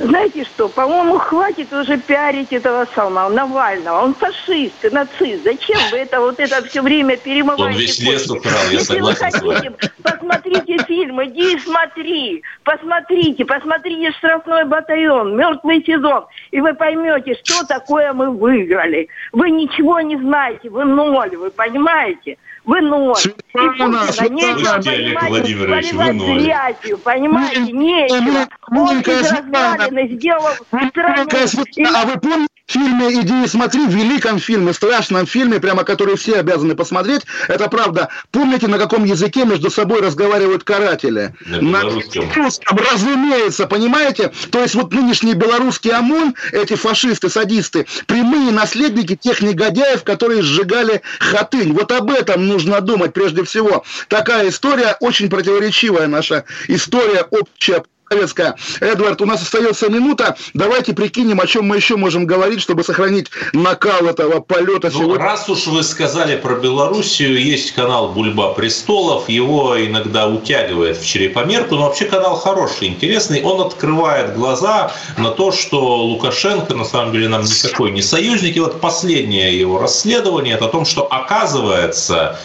Знаете 0.00 0.44
что, 0.44 0.70
по-моему, 0.70 1.18
хватит 1.18 1.70
уже 1.74 1.98
пиарить 1.98 2.52
этого 2.52 2.86
самого 2.94 3.28
Навального. 3.28 4.00
Он 4.00 4.14
фашист 4.14 4.82
и 4.82 4.88
нацист. 4.88 5.44
Зачем 5.44 5.78
вы 5.90 5.98
это 5.98 6.20
вот 6.20 6.40
это 6.40 6.64
все 6.64 6.80
время 6.80 7.18
перемываете? 7.18 7.62
Он 7.62 7.72
весь 7.72 8.00
лес 8.00 8.30
украл, 8.30 8.64
я 8.70 8.78
Если 8.78 8.98
вы 9.00 9.14
хотите, 9.14 9.74
посмотрите 10.02 10.78
фильм, 10.84 11.22
иди 11.22 11.54
и 11.54 11.58
смотри. 11.58 12.42
Посмотрите, 12.64 13.44
посмотрите 13.44 14.10
«Штрафной 14.12 14.64
батальон», 14.64 15.36
«Мертвый 15.36 15.84
сезон», 15.84 16.24
и 16.50 16.62
вы 16.62 16.72
поймете, 16.72 17.34
что 17.44 17.66
такое 17.66 18.14
мы 18.14 18.30
выиграли. 18.30 19.08
Вы 19.32 19.50
ничего 19.50 20.00
не 20.00 20.16
знаете, 20.16 20.70
вы 20.70 20.86
ноль, 20.86 21.36
вы 21.36 21.50
понимаете? 21.50 22.38
Вы 22.70 22.80
ноль. 22.82 23.16
Светлана, 23.16 24.04
и 24.04 24.12
Слушайте, 24.12 24.90
Олег 24.90 25.18
понимаете, 25.18 25.28
Владимирович, 25.28 25.92
вы 25.92 25.98
заливать 26.04 26.14
ноль. 26.14 26.38
грязью, 26.44 26.98
понимаете, 26.98 27.72
нечего. 27.72 28.48
Он 28.70 29.02
Светлана. 29.02 29.76
развалины 29.76 30.08
сделал 30.16 30.48
страну. 30.90 31.30
Светлана, 31.48 32.00
А 32.00 32.06
вы 32.06 32.20
помните 32.20 32.48
фильме 32.70 33.20
«Иди 33.20 33.44
и 33.44 33.48
смотри», 33.48 33.86
в 33.86 33.90
великом 33.90 34.38
фильме, 34.38 34.72
страшном 34.72 35.26
фильме, 35.26 35.58
прямо 35.60 35.84
который 35.84 36.16
все 36.16 36.36
обязаны 36.36 36.74
посмотреть, 36.74 37.22
это 37.48 37.68
правда. 37.68 38.08
Помните, 38.30 38.68
на 38.68 38.78
каком 38.78 39.04
языке 39.04 39.44
между 39.44 39.70
собой 39.70 40.00
разговаривают 40.00 40.64
каратели? 40.64 41.34
На 41.46 41.82
белорусском. 41.82 42.30
русском, 42.34 42.78
разумеется, 42.92 43.66
понимаете? 43.66 44.32
То 44.50 44.60
есть 44.60 44.74
вот 44.74 44.92
нынешний 44.92 45.34
белорусский 45.34 45.90
ОМОН, 45.90 46.34
эти 46.52 46.74
фашисты, 46.74 47.28
садисты, 47.28 47.86
прямые 48.06 48.52
наследники 48.52 49.16
тех 49.16 49.42
негодяев, 49.42 50.04
которые 50.04 50.42
сжигали 50.42 51.02
Хатынь. 51.18 51.72
Вот 51.72 51.90
об 51.92 52.10
этом 52.10 52.46
нужно 52.46 52.80
думать 52.80 53.12
прежде 53.12 53.44
всего. 53.44 53.84
Такая 54.08 54.48
история, 54.48 54.96
очень 55.00 55.28
противоречивая 55.28 56.06
наша 56.06 56.44
история 56.68 57.26
общая 57.30 57.82
советская. 58.12 58.56
Эдвард, 58.80 59.22
у 59.22 59.24
нас 59.24 59.40
остается 59.40 59.88
минута. 59.88 60.34
Давайте 60.52 60.92
прикинем, 60.92 61.40
о 61.40 61.46
чем 61.46 61.66
мы 61.66 61.76
еще 61.76 61.94
можем 61.94 62.26
говорить, 62.26 62.60
чтобы 62.60 62.82
сохранить 62.82 63.30
накал 63.52 64.04
этого 64.06 64.40
полета 64.40 64.90
Ну, 64.92 64.98
сегодня. 64.98 65.24
раз 65.24 65.48
уж 65.48 65.68
вы 65.68 65.84
сказали 65.84 66.34
про 66.36 66.56
Белоруссию, 66.56 67.40
есть 67.40 67.72
канал 67.72 68.08
«Бульба 68.08 68.54
престолов», 68.54 69.28
его 69.28 69.80
иногда 69.80 70.26
утягивает 70.26 70.96
в 70.96 71.06
черепомерку, 71.06 71.76
но 71.76 71.82
вообще 71.82 72.06
канал 72.06 72.34
хороший, 72.34 72.88
интересный, 72.88 73.42
он 73.42 73.60
открывает 73.60 74.34
глаза 74.34 74.92
на 75.16 75.30
то, 75.30 75.52
что 75.52 75.98
Лукашенко 75.98 76.74
на 76.74 76.84
самом 76.84 77.12
деле 77.12 77.28
нам 77.28 77.42
никакой 77.42 77.92
не 77.92 78.02
союзник, 78.02 78.56
и 78.56 78.60
вот 78.60 78.80
последнее 78.80 79.56
его 79.56 79.78
расследование, 79.78 80.56
это 80.56 80.64
о 80.64 80.68
том, 80.68 80.84
что 80.84 81.06
оказывается 81.06 82.40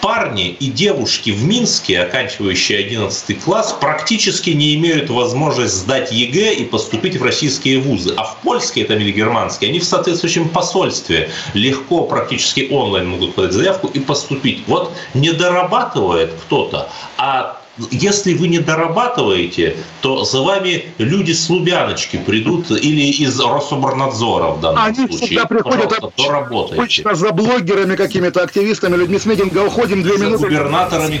парни 0.00 0.48
и 0.48 0.70
девушки 0.70 1.30
в 1.30 1.44
Минске, 1.44 2.00
оканчивающие 2.00 2.78
11 2.78 3.42
класс, 3.42 3.76
практически 3.80 4.50
не 4.50 4.74
имеют 4.76 5.10
возможность 5.10 5.74
сдать 5.74 6.12
ЕГЭ 6.12 6.54
и 6.54 6.64
поступить 6.64 7.16
в 7.16 7.22
российские 7.22 7.80
вузы. 7.80 8.14
А 8.16 8.24
в 8.24 8.36
польские 8.38 8.84
там 8.84 8.98
или 8.98 9.12
германские, 9.12 9.70
они 9.70 9.80
в 9.80 9.84
соответствующем 9.84 10.48
посольстве 10.48 11.30
легко, 11.54 12.04
практически 12.04 12.68
онлайн 12.70 13.08
могут 13.08 13.34
подать 13.34 13.52
заявку 13.52 13.88
и 13.88 14.00
поступить. 14.00 14.64
Вот 14.66 14.94
не 15.14 15.32
дорабатывает 15.32 16.32
кто-то, 16.46 16.88
а 17.16 17.57
если 17.90 18.34
вы 18.34 18.48
не 18.48 18.58
дорабатываете, 18.58 19.76
то 20.00 20.24
за 20.24 20.42
вами 20.42 20.86
люди 20.98 21.32
с 21.32 21.48
Лубяночки 21.48 22.16
придут 22.18 22.70
или 22.70 23.02
из 23.02 23.38
Рособорнадзора 23.40 24.52
в 24.52 24.60
данном 24.60 24.84
Они 24.84 24.94
случае. 24.96 25.18
всегда 25.18 25.44
приходят 25.46 25.88
Пожалуйста, 25.90 26.22
доработайте. 26.22 26.80
обычно 26.82 27.14
за 27.14 27.32
блогерами, 27.32 27.96
какими-то 27.96 28.42
активистами, 28.42 28.96
людьми 28.96 29.18
с 29.18 29.26
митинга 29.26 29.64
уходим 29.64 30.02
две 30.02 30.18
За 30.18 30.24
минуты. 30.26 30.44
губернаторами 30.44 31.20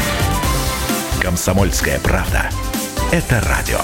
Комсомольская 1.21 1.99
правда. 1.99 2.49
Это 3.11 3.41
радио. 3.41 3.79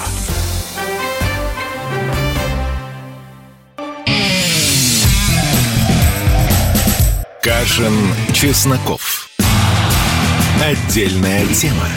Кашин, 7.41 8.13
Чесноков. 8.34 9.30
Отдельная 10.61 11.45
тема. 11.47 11.88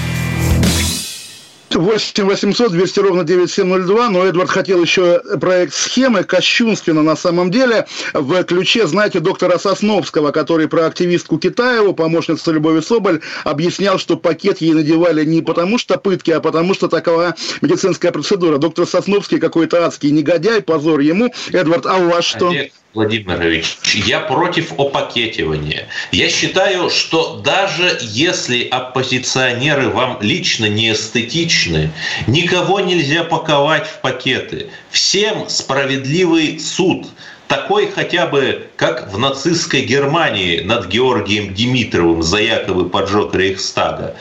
8 1.75 2.25
800 2.25 2.73
200 2.73 3.01
ровно 3.01 3.25
9702, 3.25 4.11
но 4.11 4.25
Эдвард 4.27 4.51
хотел 4.51 4.83
еще 4.83 5.21
проект 5.41 5.75
схемы, 5.75 6.25
кощунственно 6.25 7.03
на 7.03 7.16
самом 7.16 7.51
деле, 7.51 7.87
в 8.12 8.43
ключе, 8.45 8.87
знаете, 8.87 9.21
доктора 9.21 9.59
Сосновского, 9.59 10.33
который 10.33 10.68
про 10.68 10.87
активистку 10.87 11.39
Китаеву, 11.39 11.95
помощницу 11.95 12.53
Любови 12.53 12.81
Соболь, 12.81 13.21
объяснял, 13.45 13.99
что 13.99 14.16
пакет 14.16 14.61
ей 14.61 14.73
надевали 14.73 15.25
не 15.25 15.43
потому 15.43 15.79
что 15.79 15.97
пытки, 15.97 16.33
а 16.33 16.41
потому 16.41 16.75
что 16.75 16.89
такова 16.89 17.37
медицинская 17.61 18.11
процедура. 18.11 18.59
Доктор 18.59 18.87
Сосновский 18.87 19.39
какой-то 19.39 19.85
адский 19.85 20.11
негодяй, 20.11 20.62
позор 20.62 21.01
ему. 21.01 21.33
Эдвард, 21.53 21.87
а 21.87 21.99
у 21.99 22.09
вас 22.09 22.25
что? 22.25 22.49
Олег 22.49 22.73
Владимирович, 22.93 23.76
я 23.95 24.18
против 24.18 24.72
опакетивания. 24.72 25.86
Я 26.11 26.28
считаю, 26.28 26.91
что 26.91 27.36
даже 27.36 27.97
если 28.03 28.64
оппозиционеры 28.64 29.91
вам 29.91 30.18
лично 30.20 30.66
не 30.66 30.93
эстетичны, 30.93 31.93
никого 32.26 32.80
нельзя 32.80 33.22
паковать 33.22 33.86
в 33.86 34.01
пакеты. 34.01 34.70
Всем 34.91 35.49
справедливый 35.49 36.59
суд. 36.59 37.07
Такой 37.47 37.88
хотя 37.88 38.26
бы, 38.26 38.66
как 38.74 39.12
в 39.12 39.18
нацистской 39.18 39.82
Германии 39.82 40.61
над 40.61 40.88
Георгием 40.88 41.55
Димитровым 41.55 42.24
за 42.24 42.38
якобы 42.38 42.88
поджог 42.88 43.32
Рейхстага. 43.36 44.16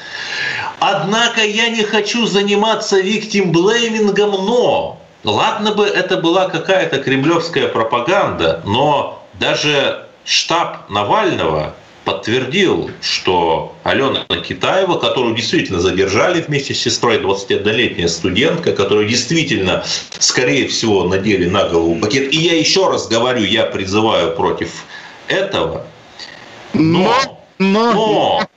Однако 0.79 1.41
я 1.41 1.69
не 1.69 1.83
хочу 1.83 2.27
заниматься 2.27 2.99
виктимблеймингом, 2.99 4.31
но 4.31 4.99
Ладно 5.23 5.73
бы 5.73 5.85
это 5.85 6.17
была 6.17 6.49
какая-то 6.49 6.99
кремлевская 6.99 7.67
пропаганда, 7.67 8.61
но 8.65 9.21
даже 9.39 10.05
штаб 10.23 10.89
Навального 10.89 11.75
подтвердил, 12.05 12.89
что 13.01 13.75
Алена 13.83 14.25
Китаева, 14.25 14.97
которую 14.97 15.35
действительно 15.35 15.79
задержали 15.79 16.41
вместе 16.41 16.73
с 16.73 16.79
сестрой, 16.79 17.19
21-летняя 17.19 18.07
студентка, 18.07 18.71
которую 18.71 19.07
действительно, 19.07 19.83
скорее 20.17 20.67
всего, 20.67 21.03
надели 21.03 21.47
на 21.49 21.67
голову 21.67 21.95
пакет. 21.97 22.33
И 22.33 22.37
я 22.37 22.57
еще 22.57 22.89
раз 22.89 23.07
говорю, 23.07 23.43
я 23.43 23.65
призываю 23.65 24.35
против 24.35 24.85
этого. 25.27 25.85
Но, 26.73 27.13
но, 27.57 27.93
но 27.93 28.47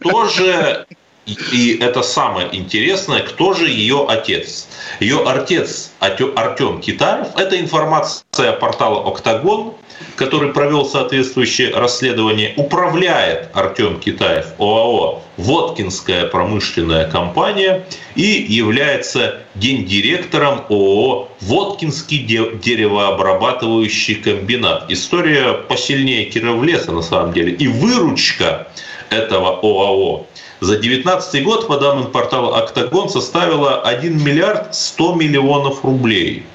тоже 0.00 0.86
и, 1.26 1.78
это 1.80 2.02
самое 2.02 2.54
интересное, 2.54 3.20
кто 3.20 3.54
же 3.54 3.68
ее 3.68 4.06
отец. 4.08 4.68
Ее 5.00 5.22
отец 5.26 5.92
Артем 5.98 6.80
Китаев, 6.80 7.28
это 7.36 7.58
информация 7.58 8.52
портала 8.52 9.08
«Октагон», 9.08 9.74
который 10.16 10.52
провел 10.52 10.84
соответствующее 10.84 11.70
расследование, 11.70 12.52
управляет 12.56 13.48
Артем 13.54 14.00
Китаев 14.00 14.46
ОАО 14.58 15.22
«Воткинская 15.36 16.26
промышленная 16.26 17.10
компания» 17.10 17.86
и 18.14 18.44
является 18.48 19.40
гендиректором 19.54 20.64
ООО 20.68 21.28
«Воткинский 21.40 22.18
деревообрабатывающий 22.18 24.16
комбинат». 24.16 24.90
История 24.90 25.54
посильнее 25.54 26.26
Кировлеса 26.26 26.92
на 26.92 27.02
самом 27.02 27.32
деле. 27.32 27.52
И 27.52 27.66
выручка 27.66 28.68
этого 29.10 29.60
ОАО 29.62 30.26
за 30.60 30.78
2019 30.78 31.44
год, 31.44 31.66
по 31.66 31.76
данным 31.78 32.10
портала 32.10 32.58
«Октагон», 32.58 33.08
составила 33.08 33.82
1 33.82 34.22
миллиард 34.22 34.74
100 34.74 35.14
миллионов 35.16 35.84
рублей. 35.84 36.46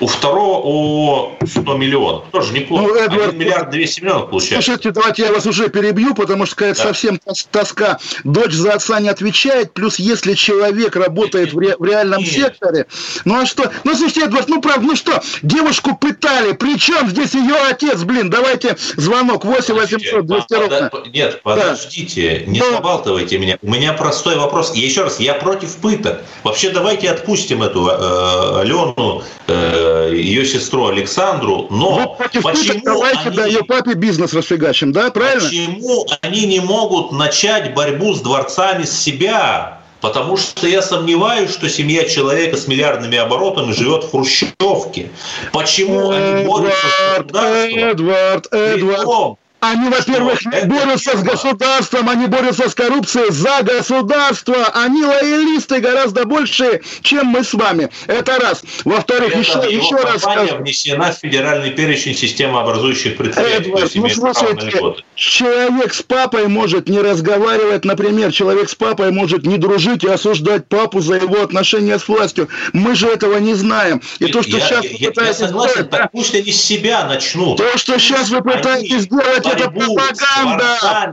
У 0.00 0.06
второго 0.06 0.58
ООО 0.58 1.36
100 1.44 1.76
миллионов. 1.76 2.24
Тоже 2.30 2.52
неплохо. 2.52 2.84
Ну, 2.84 2.94
Эдвард, 2.94 3.28
1 3.28 3.38
миллиард 3.38 3.70
200 3.70 4.00
миллионов 4.00 4.30
получается. 4.30 4.66
Слушайте, 4.66 4.90
давайте 4.92 5.22
я 5.22 5.32
вас 5.32 5.46
уже 5.46 5.68
перебью, 5.68 6.14
потому 6.14 6.46
что 6.46 6.56
какая-то 6.56 6.82
да. 6.82 6.88
совсем 6.88 7.20
тоска. 7.50 7.98
Дочь 8.24 8.52
за 8.52 8.74
отца 8.74 9.00
не 9.00 9.08
отвечает, 9.08 9.72
плюс 9.72 9.98
если 9.98 10.34
человек 10.34 10.96
работает 10.96 11.52
в, 11.52 11.58
ре, 11.58 11.76
в 11.78 11.84
реальном 11.84 12.20
Нет. 12.20 12.32
секторе, 12.32 12.86
ну 13.24 13.40
а 13.40 13.46
что? 13.46 13.70
Ну, 13.84 13.94
слушайте, 13.94 14.24
Эдвард, 14.24 14.48
ну 14.48 14.60
правда, 14.60 14.86
ну 14.86 14.96
что, 14.96 15.20
девушку 15.42 15.96
пытали, 15.96 16.52
при 16.52 16.78
чем 16.78 17.08
здесь 17.08 17.34
ее 17.34 17.56
отец, 17.68 18.02
блин, 18.02 18.30
давайте 18.30 18.76
звонок 18.96 19.44
8 19.44 19.74
800 19.74 20.26
200 20.26 20.54
ровно. 20.54 20.90
Нет, 21.12 21.42
подождите, 21.42 22.42
да. 22.44 22.50
не 22.50 22.60
Но... 22.60 22.70
забалтывайте 22.72 23.38
меня. 23.38 23.58
У 23.62 23.70
меня 23.70 23.92
простой 23.92 24.36
вопрос. 24.36 24.74
Еще 24.74 25.02
раз, 25.02 25.20
я 25.20 25.34
против 25.34 25.76
пыток. 25.76 26.22
Вообще 26.44 26.70
давайте 26.70 27.10
отпустим 27.10 27.62
эту 27.62 27.88
э, 27.88 28.60
Алену 28.60 29.22
э, 29.46 29.87
ее 30.12 30.44
сестру 30.44 30.86
Александру, 30.86 31.66
но 31.70 32.16
Вы 32.18 32.42
почему 32.42 32.80
давайте, 32.84 33.20
они... 33.28 33.36
да, 33.36 33.46
ее 33.46 33.64
папе 33.64 33.94
бизнес 33.94 34.32
расфигачим, 34.32 34.92
да, 34.92 35.10
правильно? 35.10 35.48
Почему 35.48 36.06
они 36.22 36.46
не 36.46 36.60
могут 36.60 37.12
начать 37.12 37.74
борьбу 37.74 38.14
с 38.14 38.20
дворцами 38.20 38.84
с 38.84 38.92
себя? 38.92 39.78
Потому 40.00 40.36
что 40.36 40.68
я 40.68 40.80
сомневаюсь, 40.80 41.50
что 41.50 41.68
семья 41.68 42.04
человека 42.04 42.56
с 42.56 42.68
миллиардными 42.68 43.18
оборотами 43.18 43.72
живет 43.72 44.04
в 44.04 44.10
хрущевке. 44.12 45.10
Почему 45.52 46.12
Эдвард, 46.12 46.36
они 46.36 46.46
борются 46.46 46.86
с 46.86 47.18
государством? 47.18 47.78
Эдвард, 47.78 48.52
Эдвард. 48.52 49.38
Они, 49.60 49.88
во-первых, 49.88 50.44
не 50.46 50.64
борются 50.66 51.18
с 51.18 51.22
государством, 51.22 52.08
они 52.08 52.26
борются 52.26 52.68
с 52.68 52.74
коррупцией 52.74 53.32
за 53.32 53.62
государство. 53.62 54.54
Они 54.74 55.02
лоялисты 55.02 55.80
гораздо 55.80 56.24
больше, 56.24 56.80
чем 57.02 57.26
мы 57.26 57.42
с 57.42 57.54
вами. 57.54 57.88
Это 58.06 58.38
раз. 58.38 58.62
Во-вторых, 58.84 59.34
еще, 59.34 59.58
еще 59.68 59.96
раз 59.96 60.22
скажу. 60.22 60.56
внесена 60.56 61.12
в 61.12 61.18
федеральный 61.18 61.70
перечень 61.70 62.14
системы 62.14 62.60
образующих 62.60 63.16
предприятий. 63.16 63.70
Эдвард, 63.70 63.94
ну, 63.96 64.08
слушайте, 64.08 65.02
человек 65.18 65.92
с 65.92 66.02
папой 66.02 66.46
может 66.46 66.88
не 66.88 67.00
разговаривать, 67.00 67.84
например, 67.84 68.32
человек 68.32 68.70
с 68.70 68.74
папой 68.74 69.10
может 69.10 69.44
не 69.44 69.58
дружить 69.58 70.04
и 70.04 70.08
осуждать 70.08 70.68
папу 70.68 71.00
за 71.00 71.16
его 71.16 71.42
отношения 71.42 71.98
с 71.98 72.06
властью. 72.06 72.48
Мы 72.72 72.94
же 72.94 73.08
этого 73.08 73.38
не 73.38 73.54
знаем. 73.54 74.00
И 74.20 74.26
я, 74.26 74.32
то, 74.32 74.42
что 74.42 74.58
я, 74.58 74.60
сейчас 74.60 74.84
я, 74.84 74.90
вы 74.90 75.06
пытаетесь 75.08 75.40
я 75.40 75.46
согласен, 75.46 75.72
сделать... 75.72 75.90
Так 75.90 76.12
пусть 76.12 76.34
они 76.34 76.52
с 76.52 76.62
себя 76.62 77.04
начнут. 77.04 77.58
То, 77.58 77.76
что 77.76 77.98
сейчас 77.98 78.30
вы 78.30 78.42
пытаетесь 78.42 78.92
они... 78.92 79.00
сделать 79.00 79.46
это 79.46 79.70
пропаганда. 79.70 81.12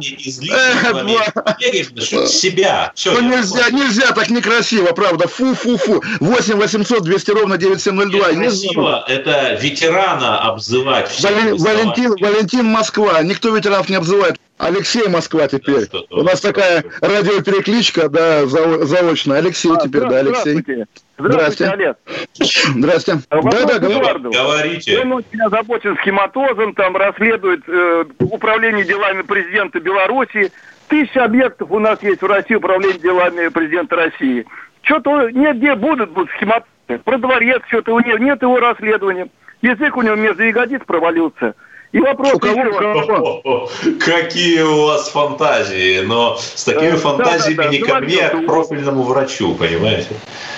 С 2.28 2.40
себя. 2.40 2.92
Все, 2.94 3.12
ну, 3.12 3.22
нельзя, 3.22 3.70
нельзя 3.72 4.12
так 4.12 4.30
некрасиво, 4.30 4.92
правда. 4.92 5.28
Фу-фу-фу. 5.28 6.04
8 6.20 6.56
800 6.56 7.04
200 7.04 7.32
ровно 7.32 7.58
9702. 7.58 8.32
Некрасиво. 8.34 9.04
Это 9.08 9.58
ветерана 9.60 10.42
обзывать. 10.42 11.10
Валентин, 11.22 12.16
Валентин 12.20 12.66
Москва. 12.66 13.24
Никто 13.24 13.50
ветеранов 13.56 13.90
не 13.90 13.95
обзывает. 13.96 14.40
Алексей 14.58 15.08
Москва 15.10 15.48
теперь. 15.48 15.88
Да, 15.92 16.00
У 16.12 16.24
нас 16.24 16.40
такая 16.40 16.84
радиоперекличка, 17.02 18.08
да, 18.08 18.46
заочная. 18.46 19.40
Алексей 19.40 19.72
а, 19.72 19.78
теперь, 19.78 20.04
да, 20.04 20.20
Алексей. 20.20 20.54
Здравствуйте. 20.54 20.88
Здравствуйте, 21.18 21.74
Олег. 21.74 21.98
Здравствуйте. 22.34 23.22
Да, 23.30 23.66
да, 23.66 23.80
говорите. 23.80 24.20
говорите. 24.20 25.02
Он 25.02 25.14
очень 25.14 25.42
озабочен 25.42 25.98
схематозом, 25.98 26.74
там 26.74 26.96
расследует 26.96 27.64
э, 27.68 28.06
управление 28.20 28.86
делами 28.86 29.22
президента 29.24 29.80
Беларуси. 29.80 30.52
Тысяча 30.88 31.26
объектов 31.26 31.72
у 31.72 31.80
нас 31.80 32.02
есть 32.02 32.22
в 32.22 32.26
России 32.26 32.56
управление 32.56 33.00
делами 33.00 33.48
президента 33.50 33.96
России. 33.96 34.46
Что-то 34.84 35.30
нет, 35.32 35.58
где 35.58 35.76
будут, 35.76 36.12
будут 36.12 36.30
схематозы. 36.32 36.70
Про 37.04 37.18
дворец 37.18 37.62
что-то 37.68 37.94
у 37.94 38.00
него 38.00 38.18
нет 38.20 38.42
его 38.42 38.60
расследования. 38.60 39.28
Язык 39.62 39.98
у 39.98 40.02
него 40.02 40.16
между 40.16 40.44
ягодиц 40.44 40.82
провалился. 40.86 41.56
И 41.96 42.00
вопрос 42.02 42.34
у 42.34 42.40
кого, 42.40 42.60
еще... 42.60 44.00
Какие 44.00 44.64
у 44.64 44.88
вас 44.88 45.08
фантазии, 45.08 46.02
но 46.02 46.36
с 46.36 46.66
такими 46.66 46.90
э, 46.90 46.98
фантазиями 46.98 47.56
да, 47.56 47.64
да, 47.64 47.70
да. 47.70 47.72
не 47.72 47.80
ко 47.80 48.00
мне, 48.02 48.28
а 48.28 48.38
к 48.38 48.46
профильному 48.46 49.04
врачу, 49.04 49.56
понимаете? 49.56 50.10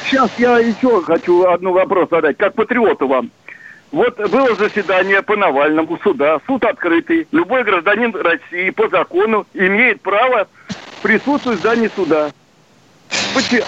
Сейчас 0.09 0.31
я 0.39 0.57
еще 0.57 1.03
хочу 1.03 1.45
одну 1.45 1.73
вопрос 1.73 2.09
задать, 2.09 2.37
как 2.37 2.55
патриоту 2.55 3.07
вам. 3.07 3.29
Вот 3.91 4.17
было 4.17 4.55
заседание 4.55 5.21
по 5.21 5.35
Навальному 5.35 5.99
суда, 6.03 6.39
суд 6.47 6.65
открытый. 6.65 7.27
Любой 7.31 7.63
гражданин 7.63 8.15
России 8.15 8.71
по 8.71 8.89
закону 8.89 9.45
имеет 9.53 10.01
право 10.01 10.47
присутствовать 11.03 11.59
в 11.59 11.61
здании 11.61 11.91
суда. 11.95 12.31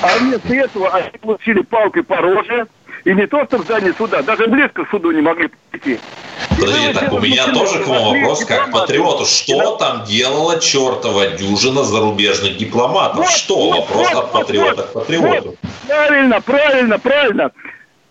А 0.02 0.18
вместо 0.18 0.56
этого 0.56 0.90
они 0.90 1.12
получили 1.22 1.62
палкой 1.62 2.02
по 2.02 2.18
роже, 2.18 2.66
и 3.06 3.14
не 3.14 3.28
то, 3.28 3.46
что 3.46 3.58
в 3.58 3.64
здании 3.64 3.94
суда, 3.98 4.22
даже 4.22 4.48
близко 4.48 4.86
к 4.86 4.90
суду 4.90 5.12
не 5.12 5.22
могли 5.22 5.50
прийти. 5.72 6.00
Подожди, 6.50 6.94
так 6.94 7.14
у 7.14 7.20
меня 7.20 7.48
тоже 7.54 7.84
к 7.84 7.88
вам 7.88 8.16
вопрос, 8.16 8.46
как 8.46 8.72
патриоту. 8.72 9.26
Что 9.26 9.78
там 9.78 10.04
делала 10.06 10.60
чертова 10.60 11.28
дюжина 11.28 11.84
зарубежных 11.84 12.58
дипломатов? 12.58 13.18
Вот, 13.18 13.30
что? 13.30 13.56
Вот, 13.56 13.80
вопрос 13.80 14.14
вот, 14.14 14.24
от 14.24 14.32
патриота 14.32 14.82
вот, 14.82 14.90
к 14.90 14.94
патриоту. 14.94 15.56
правильно, 15.88 16.42
правильно, 16.42 17.00
правильно. 17.00 17.52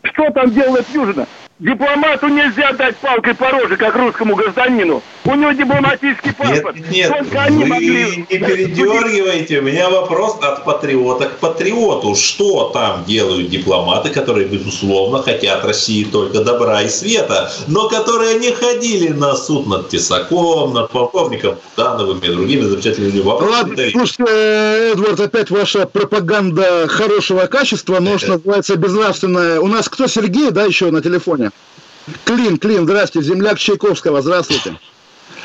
Что 0.03 0.31
там 0.31 0.51
делает 0.51 0.87
дюжина? 0.93 1.27
Дипломату 1.61 2.29
нельзя 2.29 2.73
дать 2.73 2.97
палкой 2.99 3.35
по 3.35 3.51
роже, 3.51 3.77
как 3.77 3.97
русскому 3.97 4.37
гражданину. 4.37 5.03
У 5.25 5.35
него 5.35 5.51
дипломатический 5.51 6.33
паспорт. 6.33 6.77
Нет, 6.77 6.91
нет, 6.91 7.13
Только 7.13 7.43
они 7.43 7.65
вы 7.65 7.69
могли... 7.69 8.17
не 8.17 8.39
передергивайте. 8.39 9.59
У 9.59 9.63
меня 9.63 9.91
вопрос 9.91 10.39
от 10.41 10.65
патриота 10.65 11.27
к 11.27 11.39
патриоту. 11.39 12.15
Что 12.15 12.71
там 12.71 13.05
делают 13.05 13.51
дипломаты, 13.51 14.11
которые, 14.11 14.47
безусловно, 14.47 15.21
хотят 15.21 15.65
России 15.65 16.05
только 16.05 16.45
добра 16.45 16.83
и 16.83 16.89
света, 16.89 17.51
но 17.67 17.89
которые 17.89 18.39
не 18.39 18.53
ходили 18.53 19.09
на 19.09 19.35
суд 19.35 19.67
над 19.67 19.89
Тесаком, 19.89 20.73
над 20.75 20.91
полковником 20.93 21.57
Дановым 21.77 22.21
и 22.21 22.29
другими 22.29 22.63
замечательными 22.63 23.11
людьми. 23.11 23.31
Ладно, 23.31 23.77
слушайте, 23.91 24.93
Эдвард, 24.93 25.21
опять 25.21 25.51
ваша 25.51 25.87
пропаганда 25.87 26.87
хорошего 26.87 27.47
качества, 27.47 27.99
но, 27.99 28.17
что 28.17 28.29
называется, 28.35 28.77
безнравственная. 28.77 29.61
У 29.61 29.67
нас 29.67 29.89
кто, 29.89 30.07
Сергей, 30.07 30.53
да, 30.53 30.65
еще 30.65 30.93
на 30.93 31.03
телефоне? 31.03 31.48
Клин, 32.25 32.59
Клин, 32.59 32.85
здравствуйте, 32.85 33.29
земляк 33.29 33.59
Чайковского, 33.59 34.23
здравствуйте. 34.23 34.79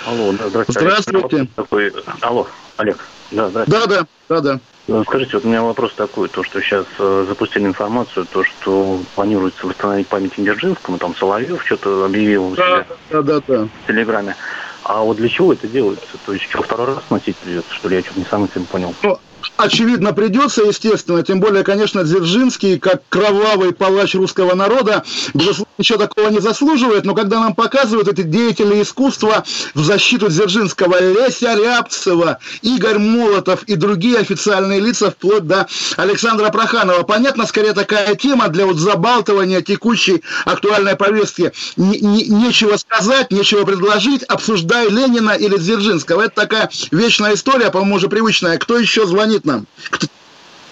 Алло, 0.06 0.34
да, 0.34 0.50
здравствуйте. 0.50 0.80
Здравствуйте. 0.80 1.48
Такой... 1.56 1.94
Алло, 2.22 2.48
Олег. 2.78 2.98
Да, 3.32 3.50
здравствуйте. 3.50 3.88
Да, 3.88 3.88
да, 3.88 4.42
да, 4.42 4.60
да. 4.88 5.04
Скажите, 5.04 5.38
вот 5.38 5.46
у 5.46 5.48
меня 5.48 5.64
вопрос 5.64 5.94
такой, 5.96 6.28
то, 6.28 6.44
что 6.44 6.62
сейчас 6.62 6.86
э, 7.00 7.26
запустили 7.28 7.66
информацию, 7.66 8.26
то, 8.26 8.44
что 8.44 9.00
планируется 9.16 9.66
восстановить 9.66 10.08
память 10.08 10.34
Дзержинскому, 10.36 10.98
там 10.98 11.16
Соловьев 11.16 11.64
что-то 11.66 12.04
объявил 12.04 12.52
да, 12.52 12.86
да, 13.10 13.22
да, 13.22 13.42
да. 13.48 13.64
в 13.64 13.88
Телеграме. 13.88 14.36
А 14.84 15.02
вот 15.02 15.16
для 15.18 15.30
чего 15.30 15.54
это 15.54 15.68
делается? 15.68 16.18
То 16.26 16.34
есть, 16.34 16.50
что, 16.50 16.62
второй 16.62 16.88
раз 16.88 17.04
носить 17.10 17.38
придется, 17.38 17.74
что 17.74 17.88
ли? 17.88 17.96
Я 17.96 18.04
что-то 18.04 18.20
не 18.20 18.26
сам 18.26 18.44
этим 18.44 18.66
понял. 18.66 18.94
Ну, 19.02 19.18
очевидно, 19.58 20.14
придется, 20.14 20.64
естественно. 20.64 21.24
Тем 21.24 21.40
более, 21.40 21.64
конечно, 21.64 22.04
Дзержинский, 22.04 22.80
как 22.80 23.02
кровавый 23.10 23.74
палач 23.74 24.16
русского 24.16 24.54
народа, 24.56 25.04
безусловно, 25.34 25.72
ничего 25.78 25.98
такого 26.00 26.30
не 26.30 26.40
заслуживает. 26.40 27.06
Но 27.06 27.16
когда 27.16 27.40
нам 27.40 27.56
показывают 27.56 28.08
эти 28.08 28.22
деятели 28.22 28.82
искусства 28.82 29.44
в 29.74 29.84
защиту 29.84 30.30
Дзержинского, 30.30 31.00
Леся 31.02 31.56
Рябцева, 31.56 32.40
Игорь 32.62 33.00
Молотов 33.00 33.64
и 33.64 33.76
другие 33.76 34.20
официальные 34.20 34.80
лица, 34.80 35.12
вплоть 35.12 35.48
до 35.48 35.68
Александра 35.98 36.50
Проханова, 36.50 37.04
понятно, 37.04 37.46
скорее 37.46 37.74
такая 37.74 38.16
тема 38.16 38.48
для 38.50 38.66
вот 38.66 38.78
забалтывания 38.78 39.62
текущей 39.62 40.24
актуальной 40.46 40.96
повестки. 40.96 41.52
Н- 41.78 41.92
нечего 41.92 42.78
сказать, 42.78 43.32
нечего 43.32 43.66
предложить, 43.66 44.24
обсуждай 44.24 44.90
Ленина 44.90 45.32
или 45.32 45.58
Дзержинского. 45.58 46.24
Это 46.24 46.36
такая 46.36 46.70
вечная 46.92 47.34
история, 47.34 47.72
по-моему, 47.72 47.96
уже 47.96 48.08
привычная. 48.08 48.58
Кто 48.58 48.78
еще 48.78 49.06
звонит 49.06 49.33
звонит 49.34 49.46
нам. 49.46 49.68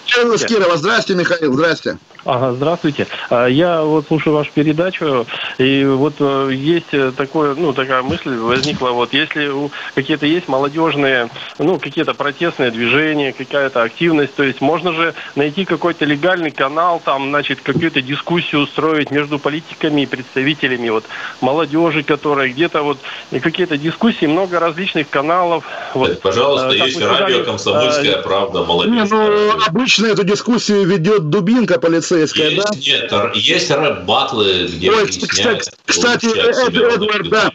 Михаил 0.06 0.32
из 0.34 0.44
Кирова. 0.44 0.76
Здрасте, 0.76 1.14
Михаил, 1.14 1.54
здрасте. 1.54 1.98
Ага, 2.24 2.52
здравствуйте. 2.52 3.08
А, 3.30 3.46
я 3.46 3.82
вот 3.82 4.06
слушаю 4.06 4.36
вашу 4.36 4.50
передачу, 4.52 5.26
и 5.58 5.84
вот 5.84 6.14
э, 6.20 6.50
есть 6.52 7.16
такое, 7.16 7.56
ну, 7.56 7.72
такая 7.72 8.02
мысль 8.02 8.36
возникла, 8.36 8.90
вот 8.90 9.12
если 9.12 9.50
какие-то 9.96 10.26
есть 10.26 10.46
молодежные, 10.46 11.30
ну, 11.58 11.80
какие-то 11.80 12.14
протестные 12.14 12.70
движения, 12.70 13.32
какая-то 13.32 13.82
активность, 13.82 14.36
то 14.36 14.44
есть 14.44 14.60
можно 14.60 14.92
же 14.92 15.14
найти 15.34 15.64
какой-то 15.64 16.04
легальный 16.04 16.52
канал, 16.52 17.02
там, 17.04 17.30
значит, 17.30 17.60
какую-то 17.60 18.00
дискуссию 18.00 18.62
устроить 18.62 19.10
между 19.10 19.40
политиками 19.40 20.02
и 20.02 20.06
представителями 20.06 20.90
вот 20.90 21.04
молодежи, 21.40 22.04
которая 22.04 22.48
где-то 22.50 22.82
вот 22.82 22.98
какие-то 23.40 23.76
дискуссии, 23.76 24.26
много 24.26 24.60
различных 24.60 25.10
каналов. 25.10 25.64
Вот, 25.94 26.20
Пожалуйста, 26.20 26.70
э, 26.70 26.86
есть 26.86 27.02
радио 27.02 27.44
«Комсомольская 27.44 28.20
а, 28.20 28.22
правда», 28.22 28.62
молодежь. 28.62 28.94
Не, 28.94 29.04
ну, 29.04 29.50
обычно 29.66 30.06
эту 30.06 30.22
дискуссию 30.22 30.86
ведет 30.86 31.28
Дубинка, 31.28 31.80
полицейский 31.80 32.11
полицейская, 32.12 32.50
есть, 32.50 33.08
да? 33.10 33.26
Нет, 33.26 33.36
есть 33.36 33.70
рэп-батлы, 33.70 34.66
где 34.66 34.90
Ой, 34.90 35.06
кстати, 35.08 35.70
кстати 35.86 36.26
Эд, 36.26 36.74
Эдвард, 36.74 37.28
да. 37.28 37.52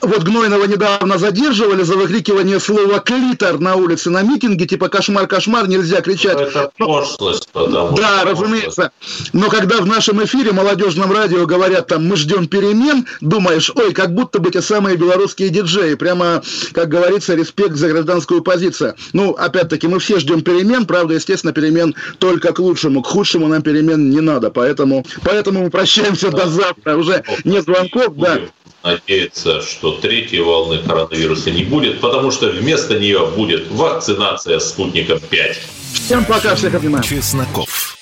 Вот 0.00 0.22
Гнойного 0.22 0.64
недавно 0.64 1.18
задерживали 1.18 1.82
за 1.82 1.96
выкрикивание 1.96 2.60
слова 2.60 3.00
«клитор» 3.00 3.58
на 3.58 3.76
улице 3.76 4.10
на 4.10 4.22
митинге, 4.22 4.66
типа 4.66 4.88
«кошмар, 4.88 5.26
кошмар», 5.26 5.68
нельзя 5.68 6.00
кричать. 6.00 6.40
Это 6.40 6.70
пошлость, 6.78 7.48
потому 7.52 7.96
Да, 7.96 8.20
что 8.20 8.30
разумеется. 8.30 8.92
Но 9.32 9.48
когда 9.48 9.78
в 9.78 9.86
нашем 9.86 10.22
эфире 10.24 10.52
молодежном 10.52 11.12
радио 11.12 11.46
говорят 11.46 11.88
там 11.88 12.06
«мы 12.06 12.16
ждем 12.16 12.46
перемен», 12.46 13.06
думаешь, 13.20 13.70
ой, 13.74 13.92
как 13.92 14.14
будто 14.14 14.38
бы 14.38 14.50
те 14.50 14.62
самые 14.62 14.96
белорусские 14.96 15.50
диджеи. 15.50 15.94
Прямо, 15.94 16.42
как 16.72 16.88
говорится, 16.88 17.34
респект 17.34 17.76
за 17.76 17.88
гражданскую 17.88 18.42
позицию. 18.42 18.94
Ну, 19.12 19.32
опять-таки, 19.32 19.86
мы 19.86 19.98
все 19.98 20.18
ждем 20.18 20.42
перемен, 20.42 20.86
правда, 20.86 21.14
естественно, 21.14 21.52
перемен 21.52 21.94
только 22.18 22.52
к 22.52 22.58
лучшему. 22.58 23.02
К 23.02 23.06
худшему 23.06 23.48
нам 23.48 23.62
перемен 23.62 24.10
не 24.10 24.20
надо, 24.20 24.50
поэтому, 24.50 25.04
поэтому 25.22 25.62
мы 25.64 25.70
прощаемся 25.70 26.30
до 26.30 26.48
завтра. 26.48 26.96
Уже 26.96 27.22
нет 27.44 27.64
звонков, 27.64 28.16
да. 28.16 28.38
Надеяться, 28.84 29.62
что 29.62 29.92
третьей 29.92 30.40
волны 30.40 30.78
коронавируса 30.78 31.50
не 31.50 31.64
будет, 31.64 32.00
потому 32.00 32.30
что 32.30 32.50
вместо 32.50 32.98
нее 32.98 33.26
будет 33.34 33.70
вакцинация 33.70 34.58
спутником 34.60 35.18
5. 35.18 35.58
Всем 35.94 36.24
пока, 36.24 36.54
всех 36.54 36.74
обнимаю. 36.74 37.02
Чесноков. 37.02 37.96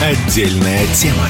Отдельная 0.00 0.86
тема. 0.94 1.28